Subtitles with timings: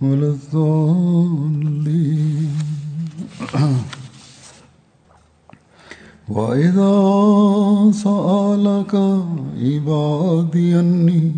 [0.00, 1.84] ولا الضالين
[6.28, 6.94] وإذا
[7.92, 8.94] سألك
[9.62, 11.32] عبادي أني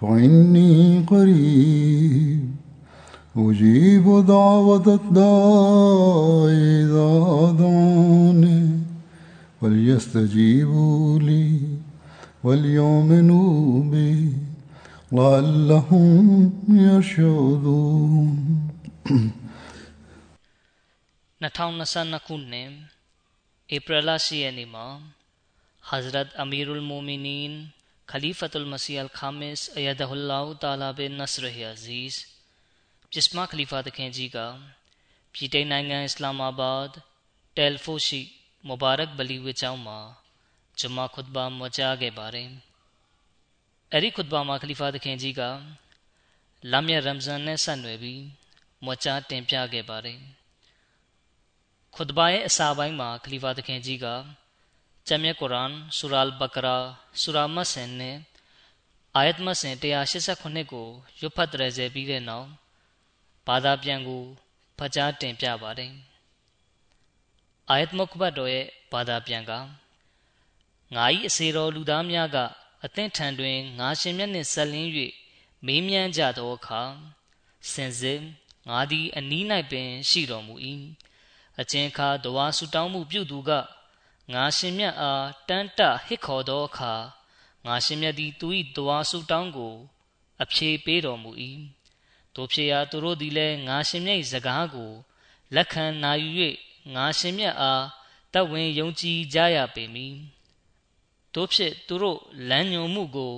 [0.00, 2.50] فإني قريب
[3.36, 7.12] أجيب دعوة الداع إذا
[7.58, 8.62] دعاني
[9.60, 11.60] فليستجيبوا لي
[12.44, 14.32] وليؤمنوا بي.
[15.12, 18.30] لعلهم يشعرون
[21.40, 22.66] نٹھاؤن سا نکونے
[23.68, 24.86] اپرلا سی اینیما
[25.84, 27.64] حضرت امیر المومنین
[28.08, 32.24] خلیفۃ المسیح الخامس ایدہ اللہ تعالیٰ بے نصر عزیز
[33.12, 34.50] جسمہ خلیفہ دکھیں جی گا
[35.34, 36.98] پیٹے نائنگا اسلام آباد
[37.56, 38.24] ٹیلفوشی
[38.64, 39.98] مبارک بلی ہوئے چاؤما
[40.76, 42.46] جمعہ خطبہ مچا کے بارے
[43.86, 46.12] အစ္စလာမာဘတ်တယ်ဖိုရှိမူဘာရက်ဘလီဝေကျောင်းမှာဂျမာခွတ်ဘာမကြားခဲ့ပါတယ်အဲ့ဒီခွတ်ဘာမှာခလီဖာတခင်ကြီးက
[46.70, 48.22] လမ်းမြရမ်ဇန်နဲ့ဆက်နွယ်ပြီး
[48.84, 50.18] မကြားတင်ပြခဲ့ပါတယ်
[51.94, 54.06] ခွတ်ဘာရဲ့အစာပိုင်းမှာခလီဖာသခင်ကြီးက
[55.06, 56.76] ကျမ်းမြတ်ကုရ်အာန်ဆူရာအလ်ဘကရာ
[57.20, 58.16] ဆူရာမတ်ဆင်နဲ့
[59.16, 59.74] အာယတ်မတ်ဆင်
[60.22, 60.88] 189ကို
[61.20, 62.48] ရွတ်ဖတ်တရစေပြီးတဲ့နောက်
[63.46, 64.22] ဘာသာပြန်ကို
[64.78, 65.92] ဖတ်ကြားတင်ပြပါတယ်
[67.70, 69.52] အာယတ်မုခဘတ်တော်ရဲ့ဘာသာပြန်က
[70.94, 72.38] ငါ၏အစေတော်လူသားများက
[72.86, 74.90] အသင့်ထံတွင်ငါရှင်မြတ်နှင့်ဆက်လင်း၍
[75.66, 76.82] မေးမြန်းကြသောအခါ
[77.70, 78.20] စင်စစ်
[78.68, 80.54] ငါသည်အနီး၌ပင်ရှိတော်မူ၏
[81.60, 83.50] အကျဉ်ခါတဝါဆူတောင်းမှုပြုသူက
[84.32, 86.94] ငါရှင်မြတ်အားတန်းတဟစ်ခေါ်သောအခါ
[87.66, 89.74] ငါရှင်မြတ်သည်သူ၏တဝါဆူတောင်းကို
[90.42, 91.30] အဖြေပေးတော်မူ၏
[92.34, 94.92] တို့ဖြစ်ရာသူတို့သည်လည်းငါရှင်မြတ်၏စကားကို
[95.54, 96.30] လက်ခံနာယူ၍
[96.94, 97.84] ငါရှင်မြတ်အား
[98.34, 100.16] တဝင်ယုံကြည်ကြရပေမည်
[101.36, 102.18] တို့ဖြစ်သူတို့
[102.50, 103.34] လမ်းညွန်မှုကို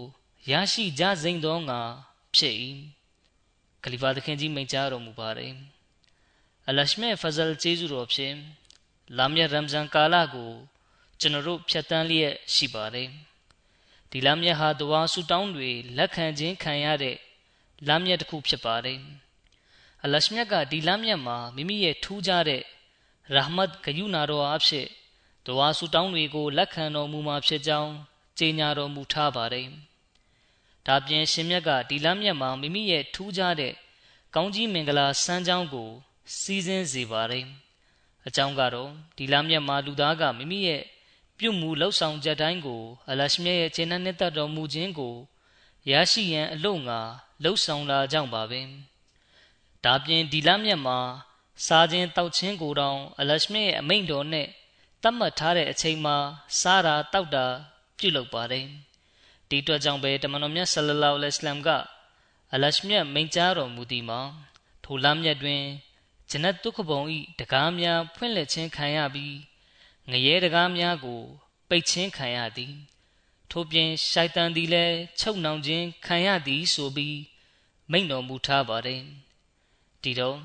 [0.50, 1.80] ရရှိကြစိမ့်သောငါ
[2.36, 2.54] ဖြစ်၏
[3.82, 5.52] ခလီဖာသခင်ကြီးမိန့်ကြားတော်မူပါတယ်
[6.68, 8.36] အလရှမေဖဇလ်ကျေးဇူးတော်ဖြင့်
[9.16, 10.52] လာမယရမ်ဇန်ကာလကို
[11.20, 13.08] ကျွန်တော်တို့ဖြတ်တန်းလျက်ရှိပါတယ်
[14.10, 17.16] ဒီလာမယဟာဒဝါဆူတောင်းတွေလက်ခံခြင်းခံရတဲ့
[17.88, 19.00] လာမယတစ်ခုဖြစ်ပါတယ်
[20.04, 22.62] အလရှမြတ်ကဒီလာမယမှာမိမိရဲ့ထူးခြားတဲ့
[23.34, 24.86] ရာဟမတ်ဂယုနာတော်အဖြစ်
[25.48, 27.92] ဒဝါဆူတောင်းတွေကိုလက်ခံတော်မူမှာဖြစ်ကြောင်း
[28.38, 29.68] ကြေညာတော်မူထားပါတယ်
[30.86, 33.72] ဒါပြင်ရှင်မြတ်ကဒီလာမယမှာမိမိရဲ့ထူးခြားတဲ့
[34.34, 35.90] ကောင်းကြီးမင်္ဂလာစမ်းကြောင်းကို
[36.38, 37.46] စီးစင်းစေပါတယ်
[38.26, 40.82] အကြောင်းကတော့ဒီလမြတ်မှာလူသားကမိမိရဲ့
[41.38, 45.14] ပြုမှုလှုပ်ဆောင်ချက်တိုင်းကိုအလရှမြတ်ရဲ့ခြေနှက်နဲ့တတ်တော်မူခြင်းကို
[45.90, 47.00] ရရှိရန်အလို့ငါ
[47.42, 48.60] လှုပ်ဆောင်လာကြောင်းပါပဲ
[49.84, 50.98] ဒါပြင်ဒီလမြတ်မှာ
[51.66, 54.48] စားခြင်းတောက်ခြင်းကိုတောင်အလရှမြတ်ရဲ့အမိန့်တော်နဲ့
[55.02, 56.16] တတ်မှတ်ထားတဲ့အချိန်မှာ
[56.60, 57.46] စားတာတောက်တာ
[57.98, 58.66] ပြုလုပ်ပါတယ်
[59.48, 61.68] ဒီအတွက်ကြောင့်ပဲတမန်တော်မြတ်ဆလလောလ္လဟ်အလัยဟိဝါစလမ်က
[62.54, 64.20] အလရှမြတ်မိန့်ကြားတော်မူသည်မှာ
[64.84, 65.62] ထိုလမ်းမြတ်တွင်
[66.30, 69.36] ဂျနတ်ဒုက္ခဘုံဤတကားများဖွင့်လှစ်ခြင်းခံရပြီး
[70.10, 71.22] ငရဲတကားများကို
[71.68, 72.74] ပိတ်ခြင်းခံရသည်
[73.50, 77.18] ထို့ပြင်ရှိုက်တန်သည်လည်းချုပ်နှောင်ခြင်းခံရသည်ဆိုပြီး
[77.90, 79.02] မိန့်တော်မူထားပါတယ်
[80.02, 80.38] ဒီတော့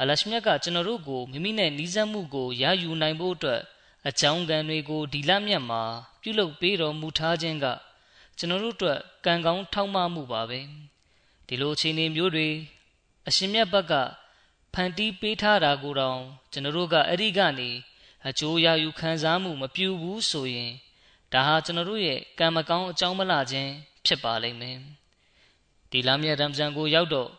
[0.00, 3.62] အလရှမြတ်ကကျွန်တော်တို့ကိုမိမိနဲ့နီးစပ်မှုကိုရယူနိုင်ဖို့အတွက်
[4.06, 5.82] အကြောင်းကံတွေကိုဒီလမြတ်မှာ
[6.20, 7.66] ပြုလုပ်ပေးတော်မူထားခြင်းက
[8.38, 10.60] ကျွန်တော်တို့အတွက်ကံကောင်းထောက်မမှုပါပဲ
[11.46, 12.48] ဒီလိုအခြေအနေမျိုးတွေ
[13.28, 13.94] အရှင်မြတ်ဘက်က
[14.74, 16.20] ဖန်တီးပေးထားတာကိုတောင်
[16.52, 17.70] ကျွန်တော်တို့ကအဲ့ဒီကနေ
[18.28, 20.72] အကျိုးရယူခံစားမှုမပြုဘူးဆိုရင်
[21.32, 23.70] ဒါဟာကျွန်တော်တို့ရဲ့ကံမကောင်းအကြောင်းမလားခြင်း
[24.04, 24.78] ဖြစ်ပါလိမ့်မယ်
[25.90, 27.30] ဒီလမြတ်ရမ်ဇန်ကိုရောက်တော့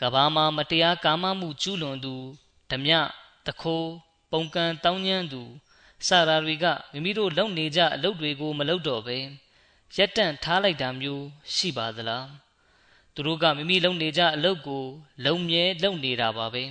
[0.00, 2.14] ကဘာမှာမတရားကာမမှုကျူးလွန်သူ
[2.70, 2.92] ဓမြ
[3.46, 3.90] တခိုး
[4.30, 5.42] ပုံကံတောင်းညမ်းသူ
[6.04, 9.16] စရာတွေကမိမိတို့လုပ်နေကြအလုပ်တွေကို မလုပ်တော့ပဲ
[9.96, 12.26] ရက်တန့်ထားလိုက်တာမျိုး ရှိပါသလား
[13.14, 14.84] သူတို့ကမိမိလုပ်နေကြအလုပ်ကို
[15.24, 16.64] လုံမြဲလုပ်နေတာပါပဲ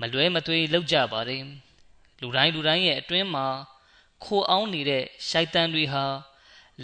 [0.00, 1.44] မလွဲမသွေလုပ်ကြပါတယ်
[2.20, 3.46] လူတိုင်းလူတိုင်းရဲ့အတွင်းမှာ
[4.24, 6.04] ခိုအောင်နေတဲ့ရှိုက်တန်တွေဟာ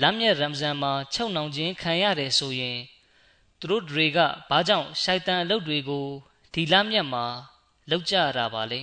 [0.01, 2.79] လမ်းမြတ်ရမ်ဇန်မှာချုပ်နှောင်ခြင်းခံရတယ်ဆိုရင်
[3.59, 4.19] သူတို့တွေက
[4.51, 6.07] ဘာကြောင့်ရှိုက်တန်အလုပ်တွေကို
[6.53, 7.25] ဒီလမ်းမြတ်မှာ
[7.91, 8.81] လုပ်ကြရတာပါလဲ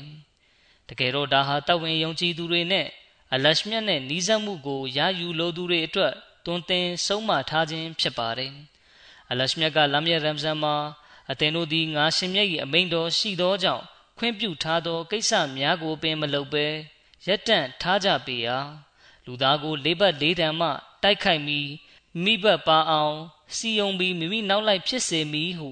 [0.90, 2.88] တကယ်တော့ဒါဟာတဝင်းယုံကြည်သူတွေနဲ့
[3.34, 6.14] အလရှမြတ်နဲ့နီးစပ်မှုကိုရယူလိုသူတွေအတွက်
[6.46, 8.54] တွင်တင်ဆုံးမထားခြင်းဖြစ်ပါတယ်
[9.32, 10.76] အလရှမြတ်ကလမ်းမြတ်ရမ်ဇန်မှာ
[11.32, 13.84] အသင်တို့သည်ငါရှင်မြတ်၏အမိန့်တော်ရှိသောကြောင့်
[14.18, 16.68] ခွင့်ပြုထားသောကိစ္စများကိုပင်မလုပ်ဘဲ
[17.26, 18.58] ရက်တန့်ထားကြပေရာ
[19.26, 20.70] လူသားကိုလေးဘက်လေးတန်မှ
[21.04, 21.70] တိုက်ခိုက်ပြီး
[22.24, 23.16] မိဘပါအောင်
[23.56, 25.70] စီယုံပြီးမိမိနောက်လိုက်ဖြစ်စေမည်ဟု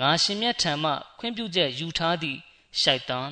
[0.00, 2.38] ငါရှင်မြတ်ထံမှခွင့်ပြုချက်ယူထားသည့်
[2.80, 3.30] ရှိုက်တန်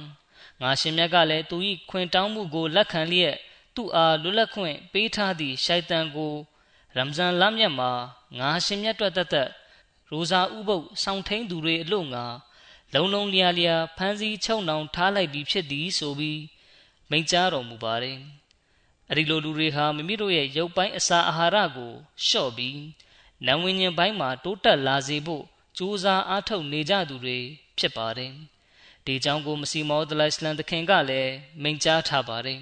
[0.61, 1.57] ငါရှင်မြတ်ကလည်းသူ၏
[1.91, 3.37] ခွင်တောင်းမှုကိုလက်ခံလျက်
[3.75, 6.35] သူ့အားလွတ်လပ်ခွင့်ပေးထားသည့်ရှိုက်တန်ကို
[6.97, 7.91] ရမ်ဇန်လမြတ်မှာ
[8.39, 9.49] ငါရှင်မြတ်အတွက်တသက်
[10.11, 12.25] ရိုဇာဥပုပ်ဆောင်းထိန်သူတွေအလို့ငါ
[12.95, 16.41] လုံလုံလျာလျာဖမ်းဆီးချုပ်နှောင်ထားလိုက်ပြီးဖြစ်သည်ဆိုပြီး
[17.11, 18.19] မိန့်ကြားတော်မူပါတယ်။
[19.11, 21.93] အဲဒီလိုလူတွေဟာမိမိတို့ရဲ့ရုပ်ပိုင်းအစာအာဟာရကို
[22.27, 22.81] လျှော့ပြီး
[23.47, 25.45] နံဝင်ញင်ပိုင်းမှာတိုးတက်လာစေဖို့
[25.79, 27.39] ကြိုးစားအားထုတ်နေကြသူတွေ
[27.79, 28.35] ဖြစ်ပါတယ်။
[29.06, 31.32] ဒီကြောင့်ကိုမစီမောဒလိုင်စလန်တခင်ကလည်း
[31.62, 32.61] မိန့်ကြားထားပါတယ်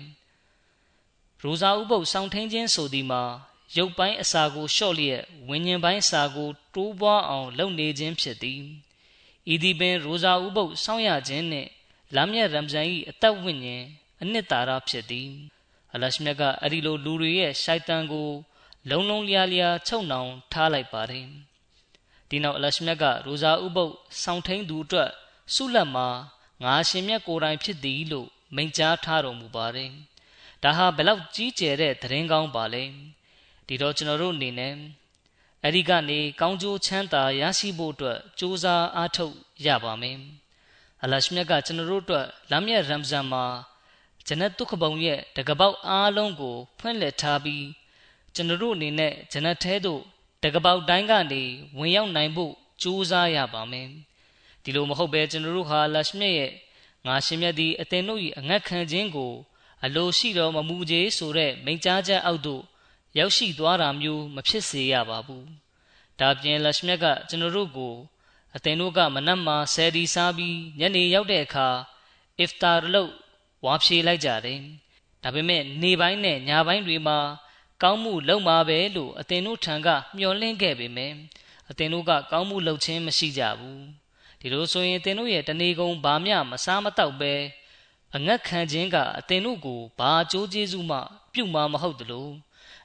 [1.43, 3.23] ။ရိုဇာဥပုပ်စောင့်ထင်းခြင်းဆိုသည်မှာ
[3.77, 8.63] ရုပ်ပိုင်းအစာကိုလျှော့လျက်ဝิญဉ်ပိုင်းအစာကို တိုးပွားအောင် လုပ်နေခြင်းဖြစ်သည်။
[9.53, 11.71] ဤသည်ပင်ရိုဇာဥပုပ်စောင့်ရခြင်းနှင့်
[12.15, 13.85] လမ်းမြတ်ရမ်ဇန်၏အသက်ဝိညာဉ်
[14.23, 15.29] အနှစ်သာရဖြစ်သည်။
[15.95, 18.31] အလရှမြတ်ကအဲ့ဒီလိုလူတွေရဲ့ရှိုက်တန်ကို
[18.91, 21.27] လုံလုံလျားလျားချုပ်နှောင်ထားလိုက်ပါတယ်။
[22.29, 23.93] ဒီနောက်အလရှမြတ်ကရိုဇာဥပုပ်
[24.23, 25.11] စောင့်ထိန်သူအတွက်
[25.55, 26.09] ဆုလက်မှာ
[26.63, 29.91] ငါရှင်မြတ်ကိုယ်တိုင်ဖြစ်သည်လို့မိန့်ကြားထားတော်မူပါတယ်။
[30.63, 32.85] ဒါဟာဘယ်လောက်ကြီးကျယ်တဲ့သတင်းကောင်းပါလဲ။
[33.67, 34.75] ဒီတော့ကျွန်တော်တို့အနေနဲ့
[35.63, 39.35] အဲ့ဒီကနေကောင်းကျိုးချမ်းသာရရှိဖို့အတွက်ကြိုးစားအားထုတ်
[39.67, 40.19] ရပါမယ်။
[41.03, 43.45] အလရှမြတ်ကကျွန်တော်တို့အတွက်လမ်းမြတ်ရမ်ဇန်မှာ
[44.27, 47.67] ဂျနတ်ဒုက္ခဘုံရဲ့တကပေါက်အားလုံးကိုဖွင့်လှစ်ထားပြီး
[48.35, 50.01] ကျွန်တော်တို့အနေနဲ့ဂျနတ်ထဲသို့
[50.43, 51.43] တကပေါက်တိုင်းကနေ
[51.79, 52.53] ဝင်ရောက်နိုင်ဖို့
[52.83, 53.91] ကြိုးစားရပါမယ်။
[54.69, 56.53] ဒီလိုမဟုတ်ဘဲကျွန်တော်တို့ဟာလရှမြတ်ရဲ့
[57.07, 59.33] ငါရှင်မြတ်သည်အသင်တို့၏အငတ်ခံခြင်းကို
[59.85, 62.63] အလိုရှိတော်မမူကြေဆိုတဲ့မိန့်ကြားချက်အောက်သို့
[63.19, 65.45] ရောက်ရှိသွားတာမျိုးမဖြစ်စေရပါဘူး။
[66.21, 67.95] ဒါပြင်လရှမြတ်ကကျွန်တော်တို့ကို
[68.57, 71.69] အသင်တို့ကမနက်မှာဆယ်ဒီစားပြီးညနေရောက်တဲ့အခါ
[72.39, 73.11] အစ်ဖတာလို့
[73.65, 74.59] ဝါဖြေလိုက်ကြတယ်။
[75.23, 77.19] ဒါပေမဲ့နေပိုင်းနဲ့ညပိုင်းတွေမှာ
[77.83, 81.13] ကောင်းမှုလုပ်မှာပဲလို့အသင်တို့ထံကမျှော်လင့်ခဲ့ပေမဲ့
[81.71, 83.83] အသင်တို့ကကောင်းမှုလုပ်ခြင်းမရှိကြဘူး။
[84.41, 87.33] ဒီလိုဆိုရင်အသင်တို့ရဲ့တဏီကုံဘာမျှမစားမတော့ပဲ
[88.17, 90.99] အငတ်ခံခြင်းကအသင်တို့ကိုဘာအကျိုးကျေးဇူးမှ
[91.33, 92.29] ပြုမှာမဟုတ်သလို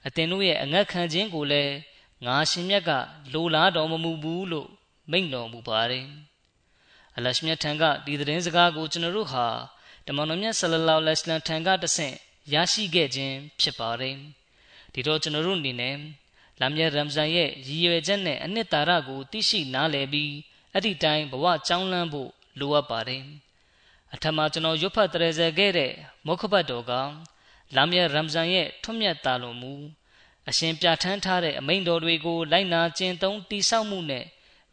[0.08, 1.74] အသင်တို့ရဲ့အငတ်ခံခြင်းကိုလည်း
[2.26, 2.92] ငါရှင်မြတ်က
[3.34, 4.70] လိုလားတော်မမူဘူးလို့
[5.12, 6.06] မိန့်တော်မူပါတယ်။
[7.18, 9.48] အလရှမြတ်ထံကဒီသတင်းစကားကိုကျွန်တော်တို့ဟာ
[10.08, 12.16] တမန်တော်မြတ်ဆလလောလဟ်အလိုင်းထံကတဆင့်
[12.54, 14.16] ရရှိခဲ့ခြင်းဖြစ်ပါတယ်။
[14.94, 15.96] ဒီတော့ကျွန်တော်တို့အနေနဲ့
[16.60, 20.34] လမ်းမြတ်ရမ်ဇန်ရဲ့ရည်ရွယ်ချက်နဲ့အနှစ်သာရကိုသိရှိနားလည်ပြီး
[20.74, 23.24] အဲ့ဒီတိုင်းဘဝကြောင်းလန်းဖို့လိုအပ်ပါတယ်။
[24.14, 25.94] အထမကျွန်တော်ရွတ်ဖတ်တရေဇခဲ့တဲ့
[26.26, 26.94] မောခဘတ်တော်က
[27.76, 29.74] လာမြတ်ရမ်ဇန်ရဲ့ထွတ်မြတ်တာလွန်မူ
[30.50, 34.26] အရှင်ပြဋ္ဌာန်းထားတဲ့အမိန့်တော်တွေကိုလိုက်နာကျင့်သုံးတိဆောက်မှုနဲ့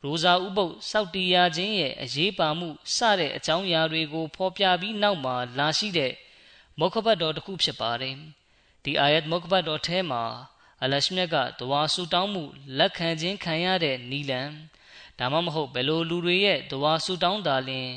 [0.04, 6.12] ရိုဇာဥပုပ်စောက်တီးရခြင်းရဲ့အရေးပါမှုစတဲ့အကြောင်းအရာတွေကိုဖော်ပြပြီးနောက်မှာလာရှိတဲ့
[6.78, 8.16] မောခဘတ်တော်တစ်ခုဖြစ်ပါတယ်။
[8.84, 10.24] ဒီအာယတ်မောခဘတ်တော်ထဲမှာ
[10.82, 12.44] အလရှမြတ်ကတဝါဆူတောင်းမှု
[12.78, 14.50] လက်ခံခြင်းခံရတဲ့နီလန်
[15.20, 17.90] ဒါမှမဟုတ်ဘယ်လိုလူတွေရဲ့တဝါဆူတောင်းတာလင်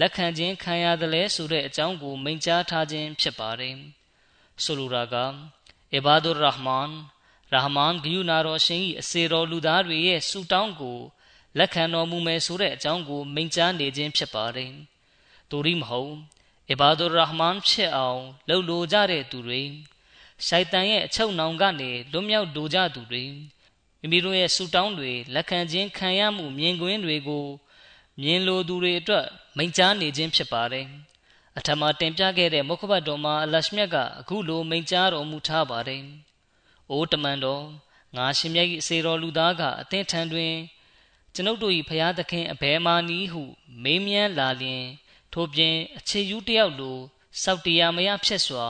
[0.00, 3.76] လက်ခံခြင်းခံရတယ်လဲဆိုတဲ့အကြောင်းကိုမိန့်ကြားထားခြင်းဖြစ်ပါတယ်။
[4.64, 5.14] ဆိုလိုတာက
[5.94, 6.90] အီဘာဒူရ်ရဟ်မန်
[7.52, 10.98] ရဟမန်ဂယုနာတော်ရှင်၏အစေတော်လူသားတွေရဲ့ဆူတောင်းကို
[11.58, 14.72] လက်ခံတော်မူမယ်ဆိုတဲ့အကြောင်းကိုမိန့်ကြားနေခြင်းဖြစ်ပါတယ်။
[15.50, 16.12] သူရိမဟုတ်
[16.70, 19.62] အီဘာဒူရဟ်မန်ဖြစ်အောင်လှုပ်လိုကြတဲ့သူတွေ
[20.46, 23.24] ရှိုက်တန်ရဲ့အချုပ်နှောင်ကနေလွတ်မြောက်လိုကြသူတွေ
[24.00, 27.46] မိမိတို့ရဲ့ဆူတောင်းတွေလက်ခံခြင်းခံရမှုမြင်ကွင်းတွေကို
[28.20, 29.26] မြင်လိုသူတွေအတွက်
[29.56, 30.86] မိန့်ကြားနေခြင်းဖြစ်ပါတယ်။
[31.58, 36.02] အထမတင်ပြခဲ့တဲ့မုခဘတ်တော်မှာအလရှမြတ်ကအခုလိုမိန့်ကြားတော်မူထားပါတယ်။
[36.90, 37.64] အိုးတမန်တော်
[38.16, 40.54] ငါရှင်မြတ်၏အစေတော်လူသားကအသင်ထံတွင်
[41.34, 43.42] ကျွန်ုပ်တို့၏ဖျားသခင်အဘယ်မာနီးဟု
[43.82, 44.84] မေးမြန်းလာလျင်
[45.32, 46.98] ထို့ပြင်အခြေယူတယောက်လို
[47.42, 48.66] စောက်တရားမရဖြစ်စွာ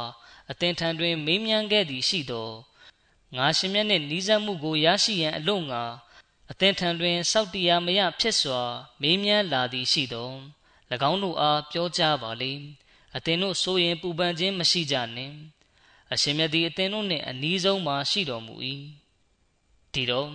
[0.51, 2.51] အသင်ထံတွင် မေးမြန်းခဲ့သည်ရှိသော
[3.37, 5.83] ငါရှင်မြတ်နှင့်နီးစပ်မှုကိုရရှိရန်အလို့ငါ
[6.51, 8.63] အသင်ထံတွင်စောက်တရားမရဖြစ်စွာ
[9.01, 10.31] မေးမြန်းလာသည်ရှိသော၎
[11.11, 12.53] င်းတို့အားပြောကြားပါလေ
[13.17, 15.37] အသင်တို့ဆိုရင်ပူပန်ခြင်းမရှိကြနှင့်
[16.13, 18.55] အရှင်မြတ်သည်အသင်တို့နှင့်အနီးဆုံးမှာရှိတော်မူ၏
[19.93, 20.31] ဒီတော့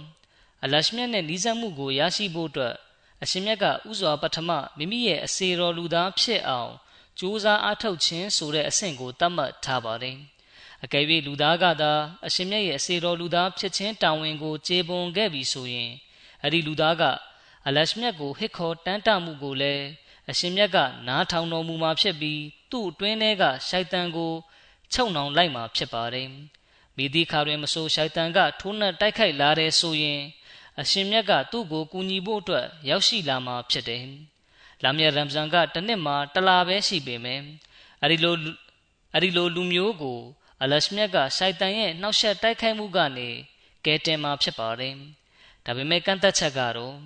[0.64, 2.76] အလရှမြတ်နှင့်နီးစပ်မှုကိုရရှိဖို့အတွက်
[3.24, 6.72] အရှင်မြတ်ကဥစွာပထမမိမိရဲ့အစေတော်လူသားဖြစ်အောင်
[7.20, 10.18] ကြိုးစားအားထုတ်ခြင်းဆိုတဲ့အဆင့်ကိုသတ်မှတ်ထားပါတယ်
[10.86, 11.92] အကယ်၍လူသားကသာ
[12.28, 15.92] အရှင်မြတ်ရဲ့အစေတော်လူသားဖြစ်ခြင်းတာဝန်ကိုကျေပွန်ခဲ့ပြီဆိုရင်
[16.42, 17.04] အဲ့ဒီလူသားက
[17.68, 19.86] အလရှမြတ်ကိုဟစ်ခေါ်တန်းတမှုကိုလည်း
[20.30, 20.78] အရှင်မြတ်က
[21.08, 24.34] နားထောင်တော်မူမှာဖြစ်ပြီးသူ့အတွင်းထဲကရှိုက်တန်ကို
[24.94, 26.28] ချုပ်နှောင်လိုက်မှာဖြစ်ပါတယ်
[26.98, 30.22] မိသည့်ခါတွင်မဆိုရှိုက်တန်ကထိုးနှက်တိုက်ခိုက်လာတဲ့ဆိုရင်
[30.80, 34.04] အရှင်မြတ်ကသူ့ကိုကူညီဖို့အတွက်ရောက်ရှိလာမှာဖြစ်တယ်။
[34.84, 37.44] လာမရရမ်ဇန်ကတစ်နှစ်မှာတလာပဲရှိပေမယ့်
[38.04, 38.36] အဲဒီလို
[39.16, 40.20] အဲဒီလိုလူမျိုးကို
[40.64, 43.30] အလရှမြတ်ကရှိုက်တန်ရဲ့နှောက်ယှက်တိုက်ခိုက်မှုကနေ
[43.86, 44.96] ကယ်တင်မှာဖြစ်ပါတယ်။
[45.66, 46.98] ဒါပေမဲ့ကန့်သက်ချက်ကတော့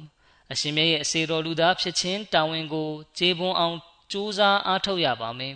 [0.52, 3.78] အရှင်မြတ်ရဲ့အစေတော်လူသားဖြစ်ခြင်းတာဝန်ကိုကျေပွန်အောင်
[4.12, 5.56] ကြိုးစားအားထုတ်ရပါမယ်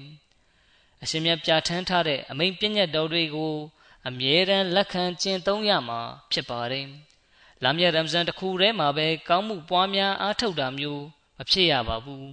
[1.03, 3.55] ။အရှင်မြတ်ပြဋ္ဌာန်းထားတဲ့အမိန့်ပြည့်ညတ်တော်တွေကို
[4.07, 6.87] အမြဲတမ်းလက်ခံကျင့်သုံးရမှာဖြစ်ပါတယ်။
[7.63, 11.03] လာမည့်ရမ်ဇန်တစ်ခုတည်းမှာပဲကောင်းမှုပွားများအားထုတ်တာမျိုး
[11.37, 12.27] မဖြစ်ရပါဘူး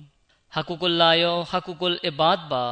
[0.55, 2.64] ဟာကူကုလာယောဟာကူကုလ်အဘတ်ဘာ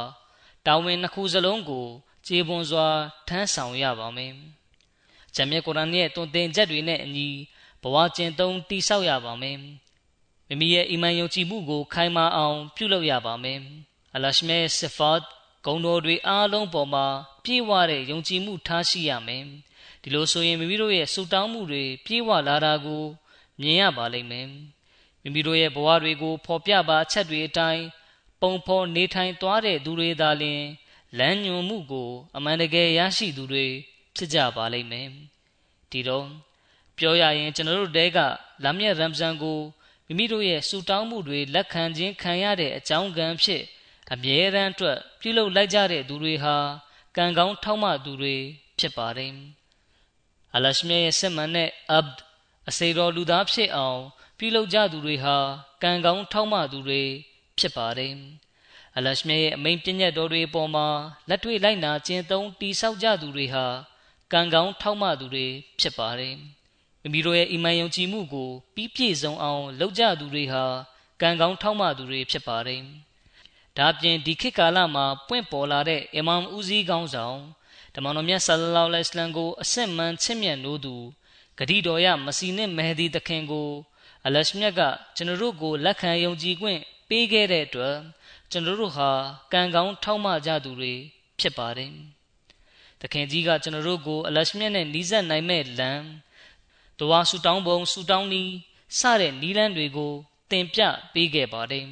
[0.65, 1.87] တာဝန်နှစ်ခုစလုံးကို
[2.29, 2.87] ခြေပွန်စွာ
[3.27, 4.33] ထမ်းဆောင်ရပါမယ်
[5.35, 7.27] ဂျမ်မြတ်ကုရ်အာန်ရဲ့တွင်တင်ချက်တွေနဲ့အညီ
[7.81, 9.57] ဘဝကျင့်သုံးတိဆောက်ရပါမယ်
[10.47, 13.59] မိမိရဲ့အီမန်ယုံကြည်မှုကို ခိုင်မာအောင် ပြုလုပ်ရပါမယ်
[14.15, 15.21] အလရှမဲဆဖတ်
[15.65, 17.05] ဂုံတော်တွေအားလုံးပေါ်မှာ
[17.43, 19.43] ပြည့်ဝတဲ့ယုံကြည်မှုထားရှိရမယ်
[20.01, 23.03] ဒီလိုဆိုရင်မိမိတို့ရဲ့ဆူတောင်းမှုတွေပြေးဝလာတာကို
[23.61, 24.47] မြင်ရပါလိမ့်မယ်
[25.21, 27.83] မိမိတို့ရဲ့ဘဝတွေကိုဖော်ပြပါအချက်တွေအတိုင်း
[28.41, 30.63] ပုံဖော်နေထိုင်သွားတဲ့သူတွေသာလျှင်
[31.17, 33.65] လမ်းညွန်မှုကို အမှန်တကယ်ရရှိသူတွေ
[34.15, 35.09] ဖြစ်ကြပါလိမ့်မယ်
[35.91, 36.27] ဒီတော့
[36.97, 38.17] ပြောရရင်ကျွန်တော်တို့တဲက
[38.63, 39.59] လာမြတ်ရမ်ဇန်ကို
[40.07, 43.63] မိမိတို့ရဲ့ဆူတောင်းမှုတွေလက်ခံခြင်းခံရတဲ့အကြောင်းကံဖြစ်
[44.13, 46.55] အမြဲတမ်းအတွက်ပြုလုပ်လိုက်ကြတဲ့သူတွေဟာ
[47.17, 48.35] ကံကောင်းထောက်မှသူတွေ
[48.79, 49.33] ဖြစ်ပါတယ်
[50.55, 52.09] အလရှမြရဲ့စစ်မှန်တဲ့အဗ်
[52.69, 54.01] အစေတော်လူသားဖြစ်အောင်
[54.37, 55.37] ပြုလုပ်ကြသူတွေဟာ
[55.83, 57.01] ကံကောင်းထောက်မှသူတွေ
[57.57, 58.13] ဖြစ်ပါတယ်
[58.99, 60.87] အလရှမြရဲ့အမိန်ပြည့်ညတ်တော်တွေအပေါ်မှာ
[61.29, 63.65] လက်တွေ့လိုက်နာကျင့်သုံးတိဆောက်ကြသူတွေဟာ
[64.33, 65.45] ကံကောင်းထောက်မှသူတွေ
[65.79, 66.35] ဖြစ်ပါတယ်
[67.01, 70.65] မိမိတို့ရဲ့အီမန်ယုံကြည်မှုကိုပြီးပြည့်စုံအောင်လုပ်ကြသူတွေဟာ
[71.21, 72.81] ကံကောင်းထောက်မှသူတွေဖြစ်ပါတယ်
[73.77, 77.39] ဒါပြင်ဒီခေတ်ကာလမှာပွင့်ပေါ်လာတဲ့အီမမ်ဦးစီးကောင်းဆောင်
[77.95, 80.95] တမန်တော်မြတ်ဆလလောလဟ်အလမ်ကိုအစစ်မှန်ချစ်မြတ်လို့သူ
[81.57, 83.69] ဂတိတော်ရမစီနဲ့မဟဒီသခင်ကို
[84.25, 84.81] အလရှမြတ်က
[85.15, 86.79] ကျွန်တော်တို့ကိုလက်ခံယုံကြည်ခွင့်
[87.09, 87.95] ပေးခဲ့တဲ့အတွက်
[88.51, 89.09] ကျွန်တော်တို့ဟာ
[89.53, 90.93] ကံကောင်းထောက်မကြသူတွေ
[91.39, 91.91] ဖြစ်ပါတယ်။
[93.01, 96.03] သခင်ကြီးကကျွန်တော်တို့ကိုအလရှမြတ်နဲ့နီးစပ်နိုင်မဲ့လမ်း
[96.99, 98.51] တဝါဆူတောင်းပုံဆူတောင်းနီး
[98.99, 100.13] စတဲ့နီးလန်းတွေကို
[100.49, 100.81] သင်ပြ
[101.13, 101.85] ပေးခဲ့ပါတယ်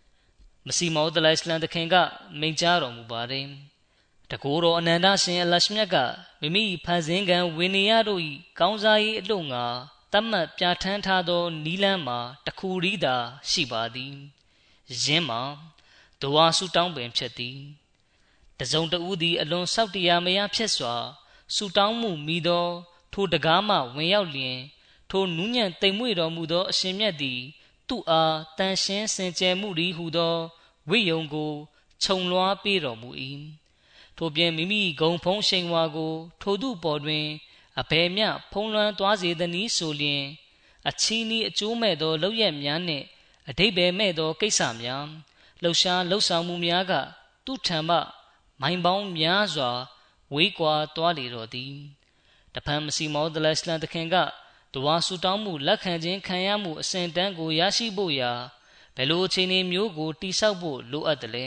[0.66, 1.94] ။မစီမောဒလိုင်စလန်သခင်က
[2.40, 3.46] မိန့်ကြားတော်မူပါတယ်။
[4.30, 5.96] တကိုယ်တော်အနန္တရှင်အလရှမြတ်က
[6.40, 8.20] မိမိဖန်ဆင်းကံဝိနည်းတို့၏
[8.58, 9.64] ကောင်းစားရေးအလို့ငါ
[10.12, 13.16] တတ်မှတ်ပြဋ္ဌာန်းထားသောနီလန်းမှာတခုရီးသာ
[13.50, 14.14] ရှိပါသည်
[15.02, 15.42] ယင်းမှာ
[16.20, 17.58] ဒဝါဆူတောင်းပင်ဖြစ်သည်
[18.58, 20.94] တစုံတဦးသည် အလွန်ဆောက်တရားမရဖြစ်စွာ
[21.54, 22.66] ဆူတောင်းမှုမိသော
[23.12, 24.58] ထိုတကားမှဝင်ရောက်လျင်
[25.10, 27.40] ထိုနူးညံ့တိမ်မွေ့တော်မူသော အရှင်မြတ်သည်
[27.88, 30.36] သူ့အားတန်ရှင်းစင်ကြယ်မှုသည်ဟုသော
[30.88, 31.52] ဝိယုံကို
[32.02, 33.10] ခြုံလွှားပေးတော်မူ၏
[34.16, 37.26] ထို့ပြင်မိမိဂုံဖုံးရှိန်ဝါကို ထိုသူပေါ်တွင်
[37.80, 40.24] အဘယ်မျှဖုံးလွှမ်းသွားစေသည်နည်းဆိုလျင်
[40.88, 43.04] အချီးနီးအကျိုးမဲ့သောလောက်ရက်များနှင့်
[43.48, 45.06] အတိတ်ပဲမဲ့သောကိစ္စများ
[45.62, 46.92] လှုပ်ရှားလှုပ်ဆောင်မှုများက
[47.46, 47.96] သူ့ထံမှ
[48.60, 49.70] မိုင်ပေါင်းများစွာ
[50.34, 51.74] ဝေးကွာသွားလေတော်သည်
[52.54, 54.16] တဖန်မစီမောဒလစ်လန်တခင်က
[54.72, 58.32] တဝါဆူတောင်းမှုလက်ခံခြင်းခံရမှုအစဉ်တန်းကိုရရှိဖို့ရာ
[58.96, 61.44] ဘယ်လိုအခြေအနေမျိုးကိုတိဆောက်ဖို့လိုအပ်တယ်လဲ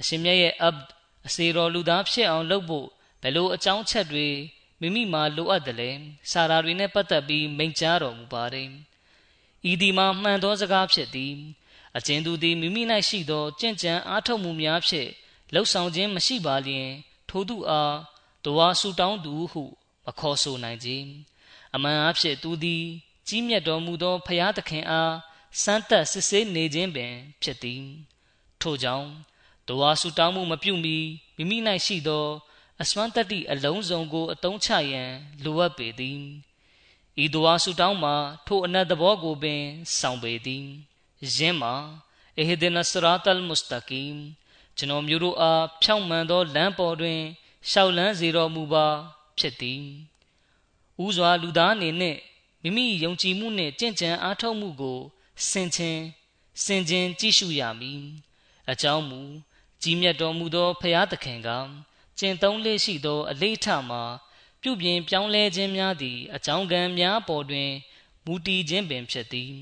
[0.00, 0.78] အရှင်မြတ်ရဲ့အဗ်
[1.26, 2.86] အစေတော်လူသားဖြစ်အောင်လုပ်ဖို့
[3.22, 4.26] ဘယ်လိုအကြောင်းချက်တွေ
[4.80, 5.90] မိမိမှာလိုအပ်တယ်လဲ
[6.30, 8.68] စာရာတွေနဲ့ပတ်သက်ပြီးမိန့်ကြားတော်မူပါတယ်
[9.70, 11.34] ဤဒီမှာမှန်သောစကားဖြစ်သည်
[11.96, 15.10] အကျဉ်သူသည်မိမိ၌ရှိသောကြင်ကြံအားထုတ်မှုများဖြင့်
[15.52, 16.88] လှုပ်ဆောင်ခြင်းမရှိပါလျင်
[17.28, 17.94] ထိုသူအား
[18.44, 19.62] တဝါဆူတောင်းသူဟု
[20.06, 20.90] မခေါ်ဆိုနိုင်ကြ
[21.74, 22.84] အမှန်အဖြစ်သူသည်
[23.28, 25.14] ကြီးမြတ်တော်မူသောဖရာသခင်အား
[25.62, 27.84] စမ်းသပ်စစ်ဆေးနေခြင်းပင် ဖြစ်သည်
[28.60, 29.08] ထို့ကြောင့်
[29.68, 30.96] တဝါဆူတောင်းမှုမပြုမီ
[31.36, 32.26] မိမိ၌ရှိသော
[32.82, 35.12] အစွမ်းတတ္တိအလုံးစုံကို အသုံးချရန်
[35.44, 36.20] လိုအပ်ပေသည်
[37.24, 38.14] ဤတဝါဆူတောင်းမှာ
[38.46, 39.62] ထိုအနတ်သဘောကိုပင်
[39.98, 40.66] ဆောင်ပေသည်
[41.36, 41.74] ယင်းမှာ
[42.38, 44.18] အဟဒီနစရာတလ်မုစတကီမ်
[44.76, 47.20] ကျွန်တော်မျိုးတို့အားဖြောင့်မှန်သောလမ်းပေါ်တွင်
[47.70, 48.86] ရှောက်လန်းစေတော်မူပါ
[49.38, 49.84] ဖြစ်သည်
[51.04, 52.16] ဦးစွာလူသားအနေနဲ့
[52.62, 55.00] မိမိယုံကြည်မှုနဲ့ကြင့်ကြံအားထုတ်မှုကို
[55.48, 56.02] စင်ချင်း
[56.64, 58.02] စင်ချင်းကြည့်ရှုရမည်
[58.70, 59.20] အကြောင်းမူ
[59.82, 61.48] ကြီးမြတ်တော်မူသောဖရာသခင်က
[62.18, 64.02] ကျင့်သုံးလေးရှိသော အလေးထမှာ
[64.62, 67.70] ပြုပြင်ပြောင်းလဲခြင်းများသည်အကြောင်းကံများပေါ်တွင်
[68.24, 69.54] မူတည်ခြင်းပင်ဖြစ်သည်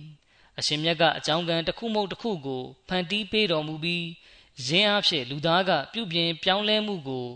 [0.59, 4.07] အရှင်မြတ်ကအကြောင်းကံတစ်ခုမဟုတ်တစ်ခုကိုဖန်တီးပေးတော်မူပြီး
[4.67, 7.27] ရင်းအားဖြင့်လူသားကပြုပြင်ပြောင်းလဲမှုကို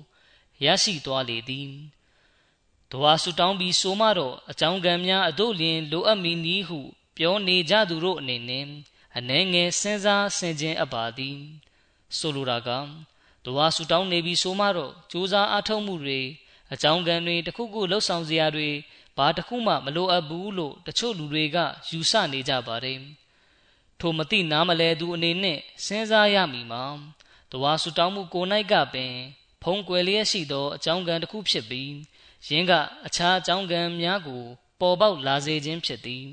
[0.65, 1.71] ရရှိသွားလေသည်
[2.91, 6.81] တဝါဆူတောင်းပြီးဆိုမှတော့အကြောင်းကံများအတို့လျင်လိုအပ်မည်နည်းဟု
[7.17, 8.65] ပြောနေကြသူတို့အနေနဲ့
[9.17, 11.39] အနှဲငယ်စဉ်းစားဆင်ခြင်အပ်ပါသည်
[12.19, 12.71] ဆိုလိုတာက
[13.45, 16.21] တဝါဆူတောင်းနေပြီးဆိုမှတော့စူးစမ်းအားထုတ်မှုတွေ
[16.73, 18.69] အကြောင်းကံတွေတခုခုလှုပ်ဆောင်စရာတွေ
[19.19, 21.57] ဘာတစ်ခုမှမလိုအပ်ဘူးလို့တချို့လူတွေက
[21.91, 23.01] ယူဆနေကြပါတယ်
[24.01, 26.85] ထိုမသိနားမလဲသူအနေနဲ့စဉ်းစားရမည်မှာ
[27.53, 29.15] တဝါဆူတောင်းမှုကိုနိုင်ကပင်
[29.63, 31.93] ဖုံးကွယ်လျက်ရှိသောအကြောင်းကံတစ်ခုဖြစ်ပြီး
[32.49, 32.73] ယင်းက
[33.07, 34.43] အခြားအကြောင်းကံများကို
[34.81, 36.25] ပေါ်ပေါက်လာစေခြင်းဖြစ်သည်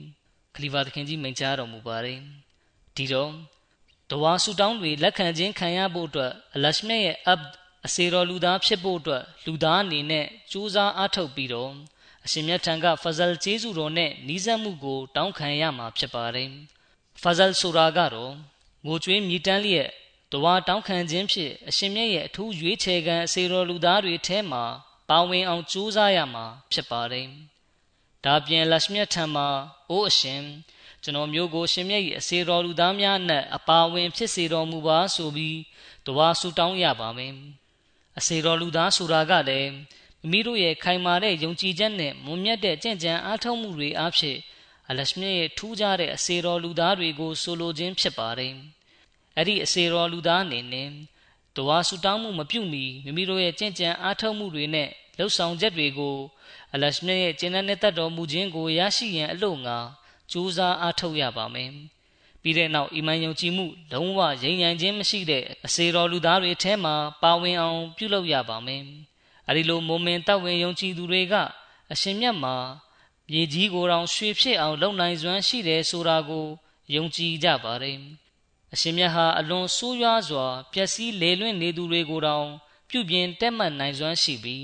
[0.56, 2.20] ခလီဖာသခင်ကြီးမိန့်ကြားတော်မူပါတယ်
[2.96, 3.32] ဒီတော့
[4.12, 7.42] တဝါဆူတောင်းတွေလက်ခံခြင်းခံရဖို့အတွက်အလရှမြရဲ့အပ်
[7.86, 11.72] အစေတော်လူသားဖြစ်ဖို့အတွက်လူသားအနေနဲ့ကြိုးစားအားထုတ်ပြီးတော့
[12.25, 16.50] အရှင်မြတ်ထံကဖဇလ်ကျေးဇူးတော်နဲ့နီးစပ်မှုကို တောင်းခံရမှာဖြစ်ပါတယ်
[17.22, 18.34] ဖဇလ်ဆိုတာကတော့
[18.86, 19.89] ငိုကြွေးမြည်တမ်းလျက်
[20.32, 24.63] တဝါတောင်းခံခြင်းဖြင့်အရှင်မြတ်ရဲ့အထူးရွေးချယ်ခံအစေတော်လူသားတွေထဲမှာ
[25.10, 27.27] ပါဝင်အောင်ကြိုးစားရမှာဖြစ်ပါတယ်
[28.25, 29.48] ဒါပြင်လရှမြတ်ထံမှာ
[29.89, 30.41] အိုးအရှင်
[31.03, 35.58] ကျွန်တော်မျိုးကိုရှင်မြတ်၏အစေတော်လူသားများနဲ့အပါဝင်ဖြစ်စေတော်မူပါဆိုပြီး
[36.05, 37.34] တဝါဆူတောင်းရပါမယ်
[38.17, 39.72] အစေတော်လူသားဆိုတာကလည်း
[40.25, 44.38] မိမိတို့ရဲ့ခိုင်မာတဲ့ယုံကြည်ချက်နဲ့မွန်မြတ်တဲ့ကြင်ကြံအားထုတ်မှုတွေအဖြစ်
[44.89, 48.53] အလရှမြတ်ရဲ့ထူးခြားတဲ့အစေတော်လူသားတွေကိုဆိုလိုခြင်းဖြစ်ပါတယ်
[49.36, 50.89] အဲ့ဒီအစေတော်လူသားအနေနဲ့
[51.55, 56.15] တဝါဆူတောင်းမှုမပြုမီမိမိတို့ရဲ့ကြင်ကြံအားထုတ်မှုတွေနဲ့လှုပ်ဆောင်ချက်တွေကို
[56.74, 59.77] အလရှမြတ်ရဲ့ကျင့်တဲ့တတ်တော်မူခြင်းကိုရရှိရန်အလို့ငါ
[60.32, 61.72] ကြိုးစားအားထုတ်ရပါမယ်
[62.41, 68.84] ပြီးတဲ့နောက်အီမန်ယုံကြည်မှုလုံးဝရင်းရံခြင်းမရှိတဲ့အစေတော်လူသားတွေထဲမှာပါဝင်အောင်ပြုလုပ်ရပါမယ်
[69.49, 71.34] အဲဒီလိုမုံမင်တတ်ဝင်ယုံကြည်သူတွေက
[71.91, 72.55] အရှင်မြတ်မှာ
[73.31, 76.45] မြေကြီးကိုယ်တော်ရွှေဖြစ်အောင်လုပ်နိုင်စွမ်းရှိတယ်ဆိုတာကို
[76.95, 77.99] ယုံကြည်ကြပါတယ်
[78.73, 82.47] အရှင်မြတ်ဟာအလွန်ဆိုးရွားစွာပျက်စီးလေလွင့်နေသူတွေကိုတောင်
[82.89, 84.63] ပြုပြင်တက်မှတ်နိုင်စွမ်းရှိပြီး